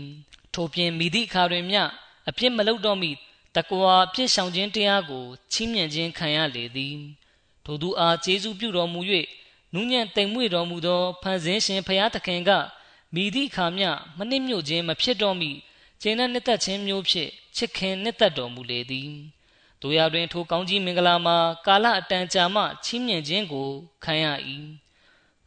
[0.54, 1.82] ထို့ပြင်မိသည့်အခါတွင်မျှ
[2.28, 3.10] အပြစ်မလုပ်တော့မိ
[3.55, 6.97] တကွာအပြစ်ဆောင်ခြင်းတရားကိုချီးမြှင့်ခြင်းခံရလေသည်
[7.65, 9.01] ထို့သူအားကျေးဇူးပြုတော်မူ၍
[9.73, 12.51] နူးညံ့တိမ်မွေ့တော်မူသောဖန်ဆင်းရှင်ဖျားသခင်က
[13.13, 15.51] မိသည့်အခါမျှမနစ်မြို့ခြင်းမဖြစ်တော့မိ
[16.01, 19.11] ကျင်းတဲ့နှစ်သက်ခြင်းမျိုးဖြင့်ချစ်ခင်နှစ်သက်တော်မူလေသည်
[19.81, 23.69] တို့ရတွင်ထိုကောင်းကြီးမင်္ဂလာမှာကာလအတန်ကြာမှချီးမြှင့်ခြင်းကို
[24.03, 24.25] ခံရ၏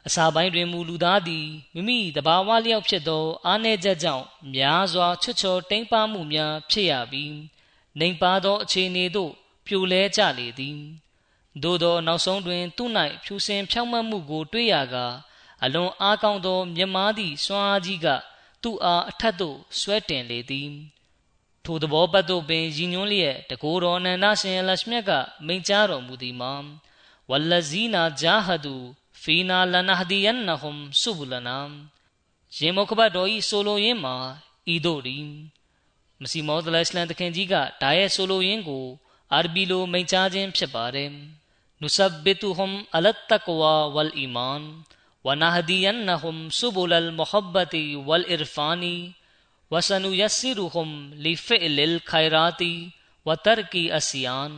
[0.07, 7.33] အစာပိုင်းတွင်မူလူသားသည်မိမိတဘာဝလျောက်ဖြစ်သောအားနည်းချက်ကြောင့်များစွာချွတ်ချော်တိမ်ပါမှုများဖြစ်ရပြီး
[7.99, 9.33] နှိမ်ပါသောအခြေအနေသို့
[9.67, 10.79] ပြိုလဲကြလေသည်
[11.63, 12.85] သို့သောနောက်ဆုံးတွင် သူ၌
[13.25, 15.07] ဖြူစင်ဖြောင့်မတ်မှုကို တွေ့ရကာ
[15.65, 18.07] အလွန်အားကောင်းသောမြမသည့်စွမ်းအားကြီးက
[18.63, 20.71] သူ့အားအထက်သို့ဆွဲတင်လေသည်
[21.65, 25.11] ထိုသဘောပတ်သို့ပင်ရည်ညွှန်းလျက်တကိုယ်တော်အနန္တရှင်လရှမြတ်က
[25.47, 26.53] မိန့်ကြားတော်မူသည်မှာ
[27.31, 28.75] ဝလဇီနာဂျာဟဒူ
[29.23, 31.59] ဖီနာလနဟဒီယန်နဟွမ်ဆုဘလနာ
[32.57, 34.17] ရင်မုခဘတ်တော်ဤဆိုလိုရင်းမှာ
[34.75, 35.17] ဤတို့ဒီ
[36.23, 38.87] မစီမောသလအစ္စလမ်တခင်ကြီးကဒါရဲဆိုလိုရင်းကို
[39.33, 41.11] အာရဘီလိုမိန့်ကြားခြင်းဖြစ်ပါတယ်
[41.81, 44.63] နုဆဘ်ဘီတူဟွမ်အလတ်တကွာဝလ်အီမန်
[45.27, 48.95] ဝနဟဒီယန်နဟွမ်ဆူဘူလ်မုဟဘတီဝလ်အီရဖာနီ
[49.73, 50.93] ဝဆနူယဆီရူဟွမ်
[51.25, 52.73] လီဖီလ်ခိုင်ရာတီ
[53.27, 54.53] ဝတာကီအစီယန်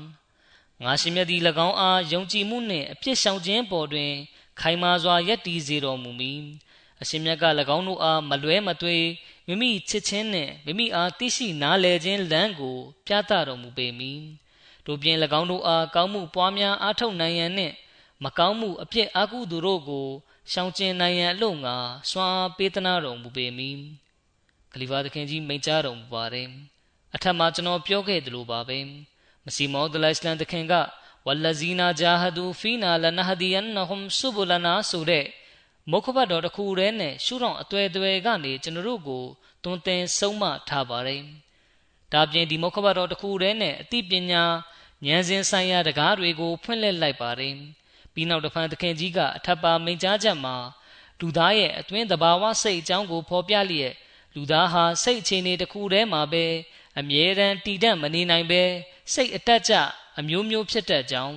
[0.82, 1.36] ငါရှိမြတ်ဒီ၎
[1.68, 4.12] င်းအားယုံကြည်မှုနှင့်အပြစ်ဆောင်ခြင်းပေါ်တွင်
[4.60, 6.32] ခိုင်မာစွာယက်တည်စေတော်မူမီ
[7.02, 7.44] အရှင်မြတ်က၎
[7.76, 8.96] င်းတို့အားမလွဲမသွေ
[9.46, 12.76] မိမိချစ်ခြင်းနှင့်မိမိအားသိရှိနားလည်ခြင်းလမ်းကို
[13.06, 14.22] ပြသတော်မူပေမည်
[14.86, 17.74] တို့ပြင်၎င်းတို့အားကောင်းမှုပွားများအားထုတ်နိုင်ရန်နှင့်
[18.24, 20.06] မကောင်းမှုအပြစ်အကုသိုလ်တို့ကို
[20.52, 21.76] ရှောင်ကျဉ်နိုင်ရန်အလို့ငါ
[22.10, 23.78] စွာပေးသနာတော်မူပေမည်
[24.72, 26.48] ခလီဖာသခင်ကြီးမိန့်ကြားတော်မူပါတယ်
[27.14, 28.78] အထက်မှာကျွန်တော်ပြောခဲ့သလိုပါပဲ
[29.44, 30.74] မစီမောဒလစ်လန်သခင်က
[31.26, 35.24] ဝလဇီနာဂျာဟဒူဖီနာလနဟဒီယန်နဟွမ်ဆုဘလနာဆိုတဲ့
[35.90, 39.24] မုခဘတ်တော်တစ်ခုတည်းနဲ့ရှုထောင့်အသွဲသွဲကနေကျွန်တော်တို့ကို
[39.64, 41.22] တွင်တင်ဆုံးမထားပါတယ်
[42.12, 44.44] ဒါပြင်ဒီမုခဘတ်တော်တစ်ခုတည်းနဲ့အသိပညာ
[45.06, 47.54] ဉာဏ်စဉ်ဆိုင်ရာတကားတွေကိုဖွင့်လှစ်လိုက်ပါတယ်
[48.14, 50.56] ပြီးနောက်တဖန်သခင်ကြီးကအထပ်ပါမိန်ကြားချက်မှာ
[51.20, 53.94] လူသားရဲ့အတွင်းသဘာဝစိတ်အကြောင်းကိုဖော်ပြလျက်
[54.34, 56.44] လူသားဟာစိတ်အခြေအနေတစ်ခုတည်းမှာပဲ
[56.98, 58.62] အမြဲတမ်းတည်တံ့မနေနိုင်ပဲ
[59.12, 59.72] စိတ်အတက်ကြ
[60.18, 61.36] အမျိုးမျိုးဖြစ်တတ်ကြောင်း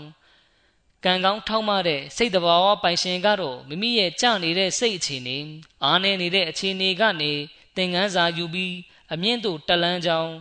[1.04, 5.38] ကံကောင်းထောက်မတဲ့စိတ်တဘာဝပိုင်ရှင်ကတော့မိမိရဲ့ကြနေတဲ့စိတ်အခြေအနေ
[5.84, 7.32] အားနေနေတဲ့အခြေအနေကနေ
[7.76, 8.76] သင်ခန်းစာယူပြီး
[9.14, 10.34] အမြင့်သို့တက်လန်းကြောင်း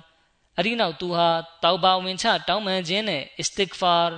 [0.59, 1.29] အဒီနောက်သူဟာ
[1.63, 4.11] တောက်ပါဝင်ချတောင်းပန်ခြင်းနဲ့ istighfar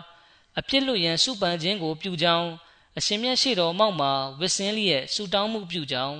[0.58, 2.48] အပြစ်လွတ်ရန်စုပန်ခြင်းကိုပြုကြောင်း
[2.98, 6.18] အရှင်မြတ်ရှိတော်မောက်မှာဝစ်စင်းလျက်ဆူတောင်းမှုပြုကြောင်း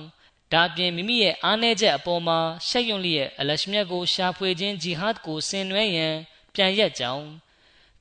[0.53, 6.15] ဒါပြင်မိမိရဲ့အားနည်းချက်အပေါ်မှာရှက်ရွံ့လျက်အလရှမြတ်ကိုရှာဖွေခြင်းဂျီဟတ်ကိုဆင်နွှဲရန်
[6.55, 7.25] ပြန်ရက်ကြောင်း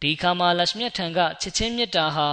[0.02, 2.30] ဒီခါမှာလရှမြတ်ထံကချစ်ချင်းမြတ်တာဟာ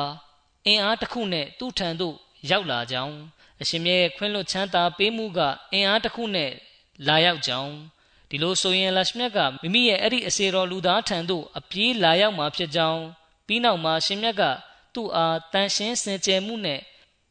[0.65, 2.15] အင်အားတစ်ခုနဲ့သူ့ထံသို့
[2.49, 3.17] ရောက်လာကြောင်း
[3.61, 5.39] အရှင်မြတ်ရဲ့ခွင့်လွှတ်ချမ်းသာပေးမှုက
[5.71, 6.51] အင်အားတစ်ခုနဲ့
[7.07, 7.73] လာရောက်ကြောင်း
[8.29, 13.01] ဒီလိုဆိုရင်လရှမြတ်ကမိမိရဲ့အဲ့ဒီအစေတော်လူသားထံသို့အပြေးလာရောက်မှာဖြစ်ကြောင်း
[13.47, 14.43] ပြီးနောက်မှာရှင်မြတ်က
[14.93, 16.81] သူ့အားတန်ရှင်းစင်ကြယ်မှုနဲ့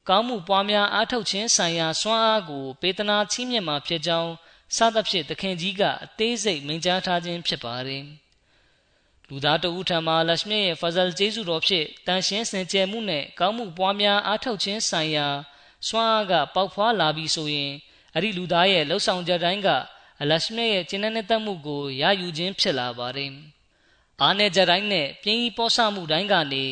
[0.08, 4.32] ကောင်းမှုပွားများအားထုတ်ခြင်းဆိုင်ရာစွမ်းအားကိုပေးသနာချီးမြှင့်မှာဖြစ်ကြောင်း
[4.76, 8.04] စသဖြင့်သခင်ကြီးကအသေးစိတ်မိန့်ကြားထားခြင်းဖြစ်ပါတယ်
[9.28, 15.28] လူသားတဦးထံမှလရှမြရဲ့ဖဇလ်ကျေးဇူးတော်ဖြင့်တန်ရှင်းစင်ကြယ်မှုနဲ့ကောင်းမှုပွားများအားထုတ်ခြင်းဆိုင်ရာ
[15.88, 17.72] စွမ်းအားကပေါက်ဖွာလာပြီးဆိုရင်
[18.14, 19.68] အဲ့ဒီလူသားရဲ့လှုပ်ဆောင်ချက်တိုင်းက
[20.20, 23.32] အလရှမြရဲ့ကျင့်တဲ့တတ်မှုကိုရယူခြင်းဖြစ်လာပါတယ်
[24.20, 26.64] အားနဲ့ကြတိုင်းနဲ့ပြင်းကြီးပေါ်ဆမှုတိုင်းကနေ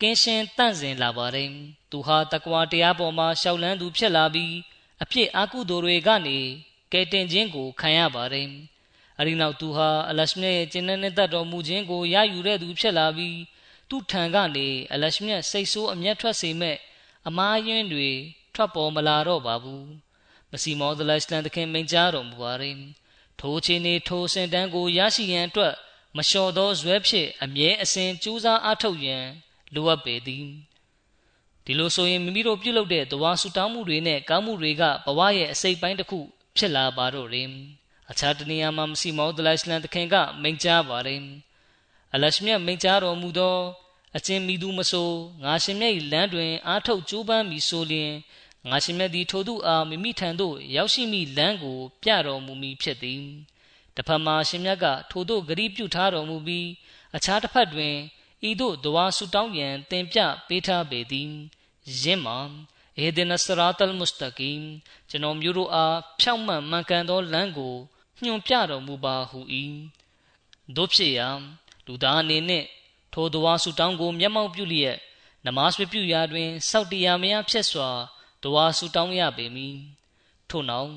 [0.00, 1.50] ကင်းရှင်းတန့်စင်လာပါတယ်
[1.90, 4.54] သူဟာတကွာတရားပေါ်မှာရှောက်လန်းသူဖြစ်လာပြီး
[5.02, 6.38] အဖြစ်အကုသိုလ်တွေကနေ
[6.92, 8.48] ကဲတင်ခြင်းကိုခံရပါတယ်
[9.20, 13.38] အဒီနောက်သူဟာအလရှမြတ်ရဲ့ကျင့်တဲ့တတ်တော်မူခြင်းကိုရယူတဲ့သူဖြစ်လာပြီး
[13.88, 16.76] သူ့ထံကနေအလရှမြတ်စိတ်ဆိုးအမျက်ထွက်စေမဲ့
[17.28, 18.10] အမားယွင်းတွေ
[18.54, 19.88] ထွက်ပေါ်မလာတော့ပါဘူး
[20.50, 22.76] မစီမောဒလစ်လန်တခင်မိန်ကြားတော်မူပါတယ်
[23.40, 25.74] ထိုးချင်းနေထိုးစင်တန်းကိုရရှိရန်အတွက်
[26.16, 29.24] မလျှော်သောဇွဲဖြင့်အမြဲအစဉ်ကြိုးစားအားထုတ်ရန်
[29.74, 30.46] လိုအပ်ပေသည်
[31.64, 36.20] ဒီလိုဆိုရင်မိမိတို့ပြုလုပ်တဲ့တဝါဆူတောင်းမှုတွေနဲ့ကောင်းမှုတွေကဘဝရဲ့အစိတ်ပိုင်းတစ်ခု
[36.56, 37.48] ဖြစ်လာပါတော့တယ်
[38.10, 41.20] အခြားတနည်းအားမှမစီမောဒလိုင်စလန်တခင်ကမိန့်ကြားပါတယ်
[42.14, 43.56] အလရှမြတ်မိန့်ကြားတော်မူသော
[44.16, 45.10] အချင်းမိသူမဆို
[45.44, 48.12] ငါရှင်မြတ်၏လမ်းတွင်အားထုတ်ကြိုးပမ်းပြီးဆိုလျင်
[48.68, 53.22] ငါရှင်မြတ်သည်ထိုသူအားမိမိထံသို့ရောက်ရှိမိလမ်းကို ပြတော်မူမည်ဖြစ်သည်
[53.94, 56.68] တစ်ဖက်မှာရှင်မြတ်ကထိုသို့ဂရိပြုထားတော်မူပြီး
[57.16, 57.94] အခြားတစ်ဖက်တွင်
[58.48, 61.30] ဤသို့ဒဝါဆုတောင်းရန်တင်ပြပေးထားပေသည်
[62.02, 62.38] ယင်းမှာ
[62.98, 64.64] အေဒနစရာတလ်မုစတကီမ်
[65.10, 67.76] ကျွန်တော်မျိုးတို့အားဖြောင့်မတ်မှန်ကန်သောလမ်းကို
[68.24, 69.40] ညွှန်ပြတော်မူပါဟု၏
[70.76, 71.28] တို့ဖြစ်ရာ
[71.86, 72.64] လူသားအနေနဲ့
[73.12, 74.96] ထိုဒဝါဆုတောင်းကိုမျက်မှောက်ပြုလျက်
[75.44, 77.90] နမတ်ဝပြုရာတွင်စောက်တရားမယဖြစ်စွာ
[78.42, 79.76] တဝါဆူတောင်းရပေမည်
[80.50, 80.92] ထို့နောက်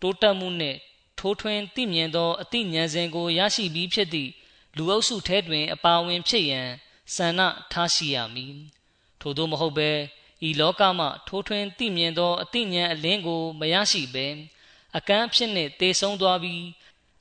[0.00, 0.78] တိုးတက်မှုနှင့်
[1.18, 4.30] ထိုးထွင်းသိမြင်သောအသိဉာဏ်စဉ်ကိုရရှိပြီးဖြစ်သည့်
[4.76, 6.68] လူအုပ်စုထဲတွင် အပါဝင်ဖြစ်ရန်
[7.14, 7.40] ဆန္ဒ
[7.72, 8.56] ထားရှိရမည်
[9.20, 9.90] ထို့သောမဟုတ်ဘဲ
[10.48, 14.26] ဤလောကမှထိုးထွင်းသိမြင်သောအသိဉာဏ်အလင်းကိုမရရှိဘဲ
[14.96, 16.64] အကန့်အဖြစ်နှင့်တေဆုံးသွားပြီး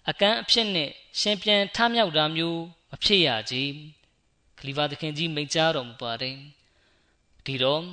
[0.09, 2.61] အကန့်အဖြစ်နှင့်ရှင်ပြန်ထမြောက်တာမျိုး
[2.91, 3.55] မဖြစ်ရကြ
[4.57, 6.37] ခလီဖာသခင်ကြီးမိန့်ကြားတော်မူပါတယ်
[7.45, 7.83] ဒီတော့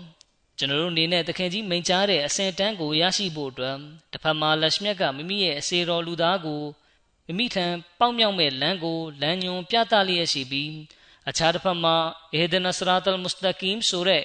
[0.58, 3.76] ကျွန်တော်တို့အနေနဲ့သခင်ကြီးမိန့်ကြားတဲ့အစင်တန်းကိုရရှိဖို့အတွက်
[4.12, 6.62] တစ်ဖက်မှာလက်မြတ်ကမိမိရဲ့အစေတော်လူသားကို
[7.26, 7.66] မိမိထံ
[7.98, 10.72] ပေါက်မြောက်မဲ့လမ်းကိုလမ်းညွန်ပြသလျက်ရှိပြီး
[11.28, 11.96] အခြားတစ်ဖက်မှာ
[12.32, 14.22] အေဒနစရာတလ်မုစတကီမ်ဆိုတဲ့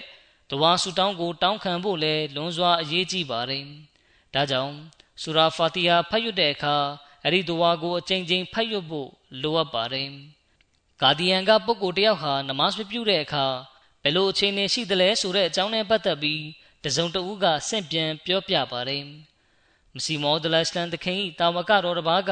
[0.50, 3.66] တဝါဆူတောင်းကို တောင်းခံဖို့လဲလွန်စွာအရေးကြီးပါတယ်။
[4.34, 4.74] ဒါကြောင့်
[5.22, 6.76] ဆူရာဖာတီယာဖတ်ရွတ်တဲ့အခါ
[7.24, 9.10] အဲ့ဒီတဝါကိုအချိန်ချင်းဖတ်ရွတ်ဖို့
[9.42, 10.10] လိုအပ်ပါတယ်။
[11.02, 13.46] ဂါဒီယန်ကပုဂ္ဂိုလ်တယောက်ဟာနမတ်ပြုတဲ့အခါ
[14.04, 16.44] ဘယ်လိုအခြေအနေရှိသလဲဆိုတဲ့အကြောင်းနဲ့ပတ်သက်ပြီး
[16.84, 19.04] တစုံတဦးကဆင့်ပြန်ပြောပြပါတယ်။
[19.96, 22.32] မစီမောဒလစလန်တခင်၏တာဝကတော်တစ်ပါးက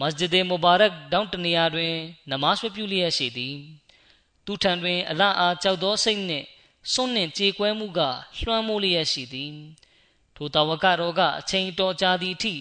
[0.00, 1.94] မစဂျစ်ဒေမူဘာရက်ဒေါင်းတနေရာတွင်
[2.30, 3.56] နမတ်ပြုလျက်ရှိသည်။
[4.44, 6.46] သူထံတွင် အလအာကြောက်သောစိတ်နှင့်
[6.92, 8.00] စွန့်နှင့်ကြေကွဲမှုက
[8.40, 9.54] လွှမ်းမိုးလျက်ရှိသည်။
[10.42, 12.54] ထိုတာဝကတော်ကအချိန်တော်ကြာသည့်အထိ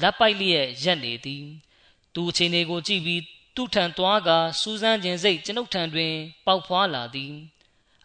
[0.00, 1.44] လက်ပိုက်လျက်ရက်နေသည်
[2.14, 3.22] သူအချိန်တွေကိုကြည့်ပြီး
[3.54, 4.30] သူ့ထံသွားက
[4.60, 6.14] စူးစမ်းခြင်းစိတ်ကျွန်ုပ်ထံတွင်
[6.46, 7.34] ပေါက်ဖွာလာသည်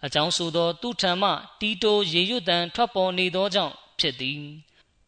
[0.06, 4.42] အကြောင်းဆိုသောသူထံမှတီတိုရေရွတ်တံထွက်ပေါ်နေသောကြောင့်ဖြစ်သည်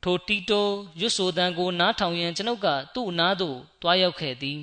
[0.04, 0.68] ထိုတီတို
[1.00, 4.62] ရွတ်ဆိုတံကိုနားထောင်ရန်ကျွန်ုပ်ကသူ့နားသို့တွားရောက်ခဲ့သည်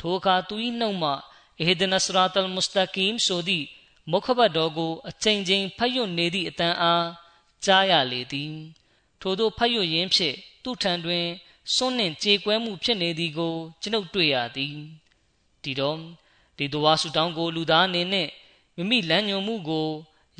[0.00, 1.12] ထိုအခါသူ၏နှုတ်မှ
[1.60, 3.66] အေဒနစရာတလ်မုစတကီမ်ဆိုသည့်
[4.10, 7.06] မုခဘတ်တော်ကိုအချိန်ချင်းဖတ်ရွတ်နေသည့်အတန်အား
[7.64, 8.54] ကြားရလေသည်
[9.20, 11.26] ထို့သောဖတ်ရွတ်ရင်းဖြင့်သူ့ထံတွင်
[11.74, 14.74] စွန့်နှင့်ကြေကွဲမှုဖြစ်နေသည်ကိုကျွန်ုပ်တွေ့ရသည်
[15.62, 15.98] ဒီတော့
[16.58, 18.28] ဒီတဝါဆူတောင်းကိုလူသားအနေနဲ့
[18.76, 19.88] မိမိလမ်းညွန်မှုကို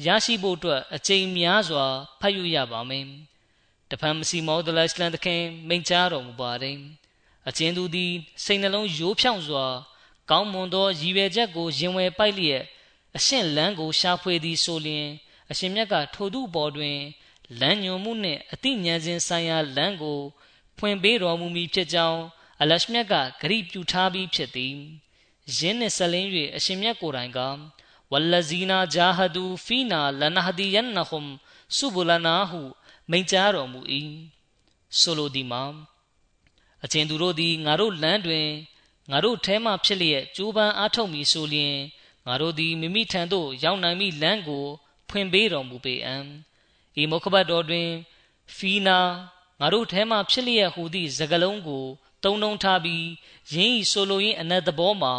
[0.07, 1.85] ရရှိဖို့အတွက်အချိန်များစွာ
[2.21, 3.07] ဖတ်ယူရပါမယ်။
[3.91, 6.77] တဖန်မစီမောဒလစ်လန်တခင်မိန့်ကြားတော်မူပါတယ်။
[7.49, 8.13] အချင်းသူသည်
[8.45, 9.67] စိတ်နှလုံးရိုးဖြောင့်စွာ
[10.31, 12.63] ကောင်းမွန်သောရည်ရွယ်ချက်ကိုရင်ဝယ်ပိုက်လျက်
[13.17, 15.07] အရှင်းလန်းကိုရှာဖွေသည်ဆိုလျင်
[15.51, 16.99] အရှင်မြတ်ကထိုသူပေါ်တွင်
[17.61, 20.21] လမ်းညွန်မှုနှင့်အတိညာဉ်စဉ်ဆိုင်ရာလမ်းကို
[20.79, 22.23] ဖွင့်ပေးတော်မူမည်ဖြစ်ကြောင်း
[22.61, 24.77] အလရှမြတ်ကဂရိပြုထားပြီးဖြစ်သည်
[25.57, 27.41] ယင်းနှင့်ဆက်လင်း၍အရှင်မြတ်ကိုယ်တိုင်က
[28.13, 31.31] ဝလဇီနာဂျာဟဒူဖီနာလနဟဒီယန်နဟုမ်
[31.77, 32.61] ဆုဘူလနာဟု
[33.11, 33.81] မိန့်ကြားတော်မူ၏
[34.99, 35.63] ဆိုလိုသည်မှာ
[36.85, 38.49] အချင်းသူတို့သည်ငါတို့လမ်းတွင်
[39.11, 41.77] ငါတို့ထဲမှဖြစ်လျက်ကြိုးပမ်းအားထုတ်မည်ဆိုလျင်
[42.27, 44.65] ငါတို့သည်မိမိထံသို့ရောက်နိုင်မည့်လမ်းကို
[45.09, 46.17] ဖွင့်ပေးတော်မူပေအံ
[47.01, 47.89] ဤမုခဘတ်တော်တွင်
[48.57, 48.99] ဖီနာ
[49.61, 51.85] ငါတို့ထဲမှဖြစ်လျက်ဟူသည့်စကားလုံးကို
[52.25, 53.07] တုံးတုံးထားပြီး
[53.53, 55.15] ယင်းဤဆိုလိုရင်းအနက်သဘောမှာ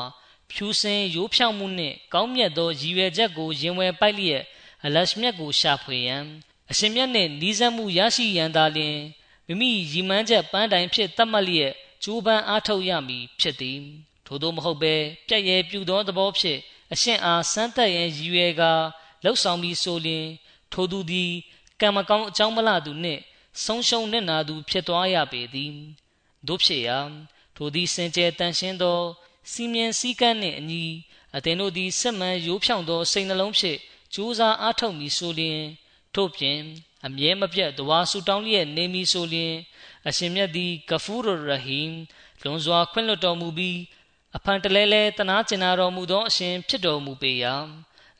[0.52, 4.44] ဖြူစင်ရိုးဖြောင့်မှုနှင့်ကောင်းမြတ်သောရည်ရွယ်ချက်ကိုရင်ဝယ်ပိုက်လျက်
[4.86, 6.24] အလရှမြတ်ကိုရှာဖွေရန်
[6.72, 8.98] အရှင်မြတ်နှင့်နီးစပ်မှုရရှိရန်သာလျှင်
[9.48, 11.74] မိမိရည်မှန်းချက်ပန်းတိုင်ဖြစ်သတ်မှတ်လျက်
[12.04, 13.80] ကြိုးပမ်းအားထုတ်ရမည်ဖြစ်သည်
[14.26, 14.96] ထို့သောမဟုတ်ဘဲ
[15.28, 16.60] ပြက်ရဲပြူသောသဘောဖြင့်
[16.94, 18.72] အရှင်အားစမ်းသက်ရန်ရည်ရွယ်ကာ
[19.24, 20.26] လှုပ်ဆောင်ပြီးဆိုလျင်
[20.74, 21.32] ထိုသူသည်
[21.82, 23.22] ကံမကောင်းအကြောင်းမလှသူနှင့်
[23.64, 25.74] ဆုံးရှုံးနေနာသူ ဖြစ်သွားရပေသည်
[26.48, 27.00] တို့ဖြစ်ရာ
[27.56, 29.00] ထိုသည်စင်ကြယ်တန်ရှင်းသော
[29.52, 30.86] စီမင်းစည်းကမ်းနှင့်အညီ
[31.36, 33.80] အသင်တို့သည်စစ်မှန်ရိုးဖြောင့်သောစိတ်နှလုံးဖြင့်
[34.14, 35.62] ကြိုးစားအားထုတ်မည်ဆိုလျင်
[36.16, 36.60] ထို့ပြင်
[37.06, 39.54] အမြဲမပြတ်တဝါဆူတောင်းလျက်နေမည်ဆိုလျင်
[40.08, 41.94] အရှင်မြတ်သည်ဂဖူရရဟီမ်
[42.44, 43.80] လွန်စွာခွင့်လွှတ်တော်မူပြီး
[44.36, 47.56] အဖန်တလဲလဲတနာကျင်နာတော်မူသောအရှင်ဖြစ်တော်မူပေရာ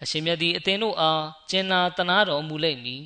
[0.04, 3.06] အရှင်မြတ်သည်အသင်တို့အားကျင်နာတနာတော်မူလိမ့်မည်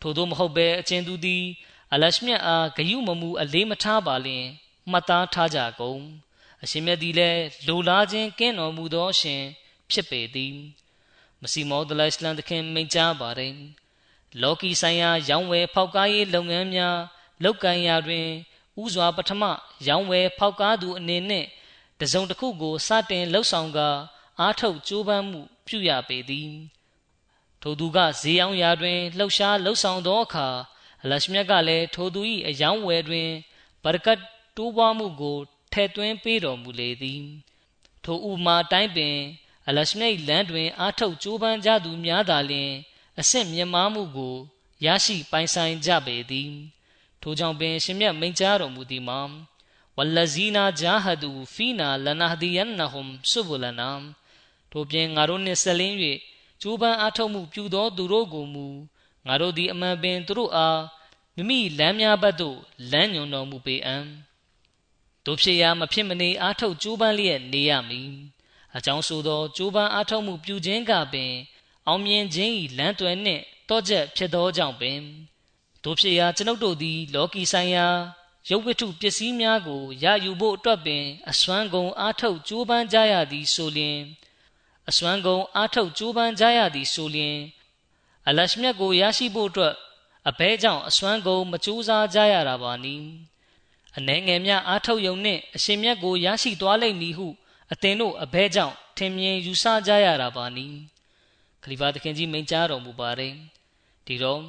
[0.00, 1.44] ထို့သောမဟုတ်ဘဲအချင်းသူသည်
[1.92, 4.46] အလရှမြတ်အားဂယုမမူအလေးမထားပါလျင်
[4.90, 6.02] မှတ်သားထားကြကုန်
[6.62, 9.42] အရှင်မြတ်သည်လည်းလိုလားခြင်းကင်းတော်မူသောအရှင်
[9.90, 10.54] ဖြစ်ပေသည်
[11.42, 13.54] မစီမောဒလိုင်စလန်သခင်မိန့်ကြားပါတယ်
[14.42, 16.98] လောကီဆိုင်ရာရောင်းဝယ်ဖောက်ကားရေးလုပ်ငန်းများ
[17.44, 18.26] လုပ်ကိုင်ရာတွင်
[18.82, 19.42] ဥစွာပထမ
[19.88, 21.46] ရောင်းဝယ်ဖောက်ကားသူအနေနဲ့
[22.00, 23.88] တစုံတစ်ခုကိုစတင်လှုပ်ဆောင်ကာ
[24.40, 26.50] အားထုတ်ကြိုးပမ်းမှုပြုရပေသည်
[27.62, 30.48] ထိုသူကဈေးအောင်ရာတွင်လှုပ်ရှားလှုပ်ဆောင်သောအခါ
[31.02, 33.30] အလရှမြတ်ကလည်းထိုသူ၏အယောင်းဝယ်တွင်
[33.84, 34.20] ဘရကတ်
[34.56, 35.38] တိုးပွားမှုကို
[35.72, 37.22] ထဲ့သွင်းပေးတော်မူလေသည်
[38.04, 39.16] ထိုဥမာတိုင်းပင်
[39.68, 42.72] အလရှမြတ်လမ်းတွင် အားထုတ်ကြိုးပမ်းကြသူများသာလျှင်
[43.20, 44.36] အဆင့်မြင့်မားမှုကို
[44.84, 46.52] ရရှိပိုင်ဆိုင်ကြပေသည်
[47.22, 49.20] ထိုကြောင့်ပင်ရှင်မြတ်မိန့်ကြားတော်မူသည်မှာ
[49.96, 53.90] ဝလဇီနာဂျာဟဒူဖီနာလနဟဒီယန်နဟွမ်ဆုဘလနာ
[54.70, 55.96] ထိုပြင်ငါတို့နှင့်ဆက်လင်း၍
[56.62, 58.66] ကျိုးပန်းအားထုတ်မှုပြုသောသူတို့ကိုမူ
[59.26, 60.80] ငါတို့သည်အမှန်ပင်သူတို့အား
[61.36, 62.58] မိမိလမ်းများဘက်သို့
[62.90, 64.04] လမ်းညွန်တော်မူပေအံ့
[65.24, 68.12] တို့ဖြစ်ရာမဖြစ်မနေအားထုတ်ကြိုးပမ်းလျက်နေရမည်
[68.76, 71.32] အကြောင်းဆိုသောကြိုးပမ်းအားထုတ်မှုပြုခြင်းကပင်
[71.86, 75.00] အောင်မြင်ခြင်း၏လမ်းသွယ်နှင့်တောချက်ဖြစ်သောကြောင့်ပင်
[75.84, 77.86] တို့ဖြစ်ရာကျွန်ုပ်တို့သည် လောကီဆိုင်ရာ
[78.48, 84.00] ရုပ်ဝတ္ထုပစ္စည်းများကိုရယူဖို့အတွက်ပင် အစွမ်းကုန်အားထုတ်ကြိုးပမ်းကြရသည်ဆိုလျှင်
[84.90, 87.38] အစွမ်းကုန်အားထုတ်ကြိုးပမ်းကြရသည်ဆိုလျှင်
[88.28, 89.74] အလရှမြတ်ကိုရရှိဖို့အတွက်
[90.28, 92.96] အဘဲကြောင့်အစွမ်းကုန်မကြိုးစားကြရတာပါနီ
[93.96, 97.28] အနှဲငယ်များအားထုတ်ယုံနှင့်အရှင်မြတ်ကိုရရှိသွားလိမ့်မည်ဟု
[97.72, 100.66] အသင်တို့အဘဲကြောင့်ထင်မြင်ယူဆကြရတာပါနီ
[101.62, 103.34] ခလီဖာသခင်ကြီးမိန့်ကြားတော်မူပါတယ်
[104.06, 104.40] ဒီတော့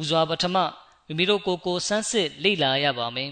[0.00, 0.56] ဦးစွာပထမ
[1.06, 3.30] မိမိတို့ကိုယ်ကိုစမ်းစစ်လေ့လာရပါမယ်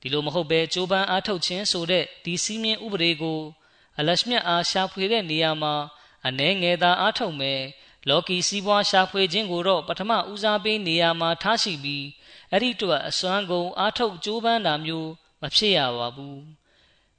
[0.00, 3.40] ဒီလိုမဟုတ်ဘဲကြိုးပမ်းအားထုတ်ခြင်းဆိုတဲ့ဒီစည်းမျဉ်းဥပဒေကို
[3.98, 5.74] အလရှမြတ်အားရှာဖွေတဲ့နေရာမှာ
[6.26, 7.60] အနှဲငယ်သာအားထုတ်မယ်
[8.08, 12.04] လော်ကီစီးပွားရှာဖွေခြင်းကိုတော့ပထမဦးစားပေးနေရာမှာထားရှိပြီး
[12.50, 15.10] အဲ့ဒီအတွက်အစွမ်းကုန်အားထုတ်ကြိုးပမ်းတာမျိုး
[15.42, 16.40] မဖြစ်ရပါဘူး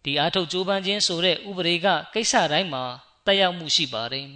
[0.04, 2.84] ဒီအားထုတ်ကြိုးပမ်းခြင်းဆိုတဲ့ဥပဒေကကိစ္စတိုင်းမှာ
[3.26, 4.28] တက်ရောက်မှုရှိပါတယ်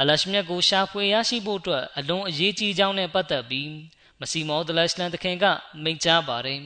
[0.00, 3.70] အလရှမြတ်ကိုရှာဖွေရရှိဖို့အတွက်အလွန်အရေးကြီးကြောင်းနဲ့ပတ်သက်ပြီး
[4.20, 5.44] မစီမောဒလရှလန်တခင်က
[5.82, 6.60] မိန့်ကြားပါတယ်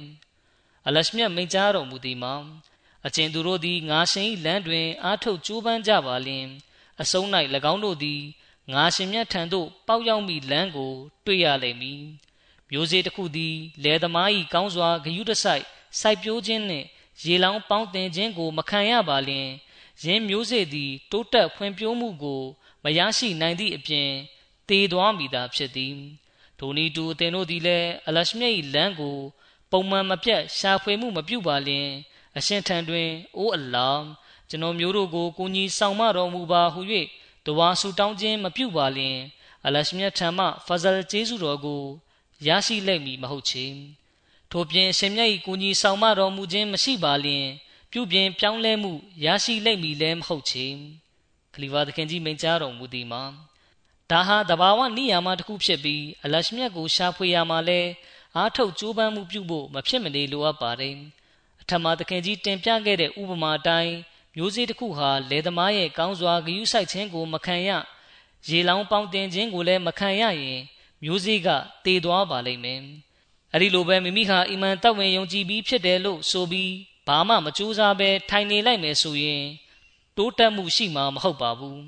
[0.87, 2.35] အလရှမြတ်မိန့်ကြားတော်မူသည်မှာ
[3.07, 6.47] အကျဉ်သူတို့သည်ငါရှင်၏လမ်းတွင်အားထုတ်ကြိုးပမ်းကြပါလျင်
[7.01, 7.27] အဆုံး၌၎
[7.73, 8.23] င်းတို့သည်
[8.73, 10.93] ငါရှင်မြတ်ထံသို့ပေါက်ရောက်မိလမ်းကို
[11.25, 12.03] တွေ့ရလိမ့်မည်
[12.71, 15.65] မျိုးစေ့တစ်ခုသည်လယ်သမား၏ကောင်းစွာဂယုတစိုက်
[16.01, 16.87] စိုက်ပျိုးခြင်းနှင့်
[17.25, 19.49] ရေလောင်းပေါင်းတင်ခြင်းကို မခံရပါလျင်
[20.03, 22.43] ယင်းမျိုးစေ့သည် တိုးတက်ဖွံ့ဖြိုးမှုကို
[22.85, 24.11] မရရှိနိုင်သည့်အပြင်
[24.69, 25.97] တည်သွားမိတာဖြစ်သည်
[26.59, 29.17] ထိုနည်းတူအသင်တို့သည်လည်းအလရှမြတ်၏လမ်းကို
[29.71, 31.89] ပုံမှန်မပြတ်ရှာဖွေမှုမပြုပါလျင်
[32.39, 33.89] အရှင်ထံတွင်အိုးအလာ
[34.49, 36.81] ကျွန်တော်မျိုးတို့ကိုကိုကြီးဆောင်မတော်မူပါဟု၍
[37.47, 39.19] တဝါဆူတောင်းခြင်းမပြုပါလျင်
[39.67, 41.83] အလရှမြတ်ထံမှဖဇလ်ကျေးဇူးတော်ကို
[42.47, 43.67] ရရှိလိမ့်မည်မဟုတ်ချေ
[44.51, 47.47] ထို့ပြင်အရှင်မြတ်၏ကိုကြီးဆောင်မတော်မူခြင်းမရှိပါလျင်
[47.93, 48.93] ပြုပြင်ပြောင်းလဲမှု
[49.25, 50.67] ရရှိလိမ့်မည်လည်းမဟုတ်ချေ
[51.55, 53.23] ခလီဖာသခင်ကြီးမိန့်ကြားတော်မူသည်မှာ
[54.11, 57.81] ဒါဟာတဘာဝနိယာမတစ်ခုဖြစ်ပြီးအလရှမြတ်ကိုရှာဖွေရမှာလဲ
[58.37, 60.97] အားထုတ်ကြိုးပမ်းမှုပြုဖို့မဖြစ်မနေလိုအပ်ပါတယ်
[61.65, 63.95] အထမသခင်ကြီးတင်ပြခဲ့တဲ့ဥပမာအတိုင်း
[64.37, 67.71] မျိုးစေ့တစ်ခုဟာလယ်သမားရဲ့ကောင်းစွာဂရုစိုက်ခြင်းကိုမခံရ
[68.49, 70.61] ရေလောင်းပေါင်းတင်ခြင်းကိုလည်းမခံရရင်
[71.03, 71.49] မျိုးစေ့က
[71.85, 72.81] တည်သွားပါလိမ့်မယ်
[73.53, 76.73] အဲ့ဒီလိုပဲမိမိဟာအီမန်တတ်ဝင်ယုံကြည်ပြီးဖြစ်တယ်လို့ဆိုပြီး
[77.07, 79.45] ဘာမှမကြိုးစားပဲထိုင်နေလိုက်မယ်ဆိုရင်
[80.17, 81.83] တိုးတက်မှုရှိမှာမဟုတ်ပါဘူး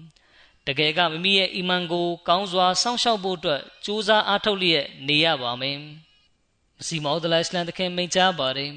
[0.66, 5.82] တကယ်ကမိမိရဲ့အီမန်ကိုကောင်းစွာစောင့်ရှောက်ဖို့အတွက်ကြိုးစားအားထုတ်လျက်နေရပါမယ်မ
[6.86, 8.72] စီမောဒလအစ္စလမ်တခင်မိန့်ကြားပါတယ်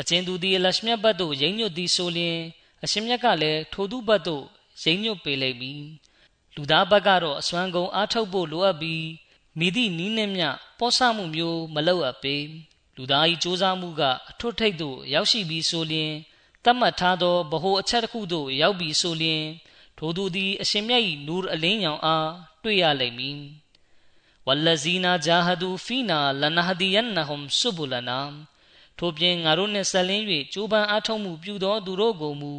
[0.00, 2.38] အချင်းသူဒီအလရှမြတ်ဘတ်တို့ရိမ့်ညွတ်သည်ဆိုလျင်
[2.84, 4.44] အရှင်မြတ်ကလည်းထိုသူဘတ်တို့
[4.82, 5.82] ရိမ့်ညွတ်ပေလိမ့်မည်
[6.54, 9.06] လူသားဘက်ကတော့အစွမ်းကုန်အားထုတ်ဖို့လိုအပ်ပြီး
[9.58, 10.44] မိသည့်နီးနှင်းမြ
[10.78, 12.36] ပေါ်ဆမှုမျိုးမလုပ်အပ်ပေ
[12.96, 16.12] လူသား၏စ조사မှုကအထွတ်ထိပ်သို့ရောက်ရှိပြီးဆိုလျင်
[16.64, 19.42] တတ်မှတ်ထားသောဗဟိုအချက်တစ်ခုသို့ရောက်ပြီးဆိုလျင်
[19.98, 22.30] ထိုသူသည်အရှင်မြတ်၏နူရအလင်းရောင်အား
[22.62, 23.38] တွေ့ရလိမ့်မည်
[24.46, 28.20] ဝလဇီနာဂျာဟဒူဖီနာလနဟဒီယန်နဟွမ်ဆုဘူလနာ
[28.98, 32.54] ထို့ပြင်ငါတို့နှင့်ဆက်လင်း၍ကြိုးပမ်းအားထုတ်မှုပြုသောသူတို့ကိုမူ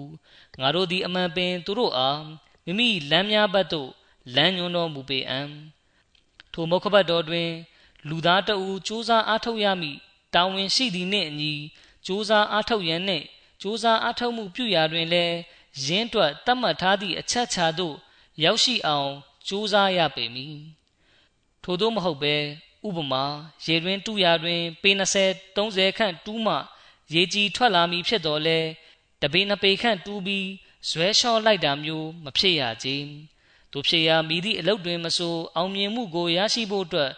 [0.62, 2.22] ငါတို့သည်အမှန်ပင်သူတို့အား
[2.66, 3.90] မိမိလမ်းများဘက်သို့
[4.36, 5.50] လမ်းညွှန်တော်မူပေအံ့
[6.54, 7.50] ထိုမုခဘတ်တော်တွင်
[8.10, 9.98] လူသားတအူစူးစမ်းအားထုတ်ရမည်
[10.34, 11.54] တာဝန်ရှိသည်နှင့်အညီ
[12.06, 13.26] စူးစမ်းအားထုတ်ရန်နှင့်
[13.62, 15.36] စူးစမ်းအားထုတ်မှုပြုရာတွင်လည်း
[15.86, 17.96] ရင်းတွက်တတ်မှတ်ထားသည့်အချက်ချာသို့
[18.44, 19.12] ရောက်ရှိအောင်
[19.48, 20.58] စူးစမ်းရပေမည်
[21.64, 22.36] ထို့သောမဟုတ်ဘဲ
[22.86, 23.24] ဥပမာ
[23.66, 26.56] ရေတွင်တူရာတွင်ပေ20 30ခန့်တူးမှ
[27.14, 28.60] ရေကြီးထွက်လာမည်ဖြစ်တော်လဲ
[29.22, 30.48] တပေနှစ်ပေခန့်တူးပြီး
[30.90, 32.88] ဇွဲလျှော့လိုက်တာမျိုးမဖြစ်ရကြ။
[33.72, 37.12] တို့ဖြစ်ရာမိသည့်အလုပ်တွင်မဆိုအောင်မြင်မှုကိုရရှိဖို့အတွက်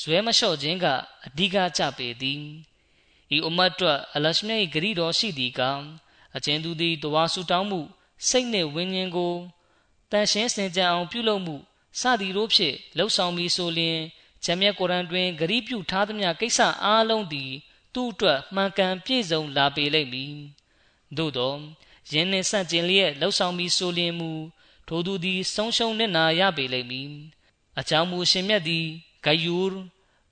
[0.00, 0.86] ဇွဲမလျှော့ခြင်းက
[1.26, 2.42] အဓိကကြပေသည်။
[3.36, 5.60] ဤအမတ်အတွက်အလရှမြတ်၏ဂရီတော်ရှိသည်က
[6.36, 7.80] အကျဉ်သူသည်တဝါဆူတောင်းမှု
[8.28, 9.34] စိတ်နှင့်ဝိညာဉ်ကို
[10.10, 11.56] တန်ရှင်းစင်ကြံအောင်ပြုလုပ်မှု
[12.00, 13.98] စသည်တို့ဖြင့်လှုပ်ဆောင်ပြီးဆိုလျင်
[14.44, 17.52] ဂျမ်းမြတ်ကုရ်အန်တွင်ဂရီးပြုထားသမျှကိစ္စအားလုံးသည်
[17.94, 20.34] သူ့အတွက်မှန်ကန်ပြည့်စုံလာပေလိမ့်မည်
[21.16, 21.54] သို့သော
[22.10, 24.30] ယင်းနှင့်ဆန့်ကျင်လျက်လှုပ်ဆောင်ပြီးဆိုလျင်မူ
[24.88, 27.10] ထိုသူသည် ဆုံးရှုံးနစ်နာရပေလိမ့်မည်
[27.78, 28.86] အကြောင်းမူရှင်မြတ်သည်
[29.24, 29.74] ဂယူရ်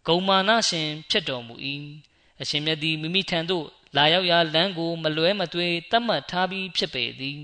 [0.07, 1.55] ဂုံမာနရှင် ဖြစ်တော်မူ၏
[2.41, 7.41] အရှင်မြတ်သည်မိမိထံသို့လာရောက်ရာလမ်းကိုမလွဲမသွေတတ်မှတ်ထားပြီးဖြစ်ပေသည်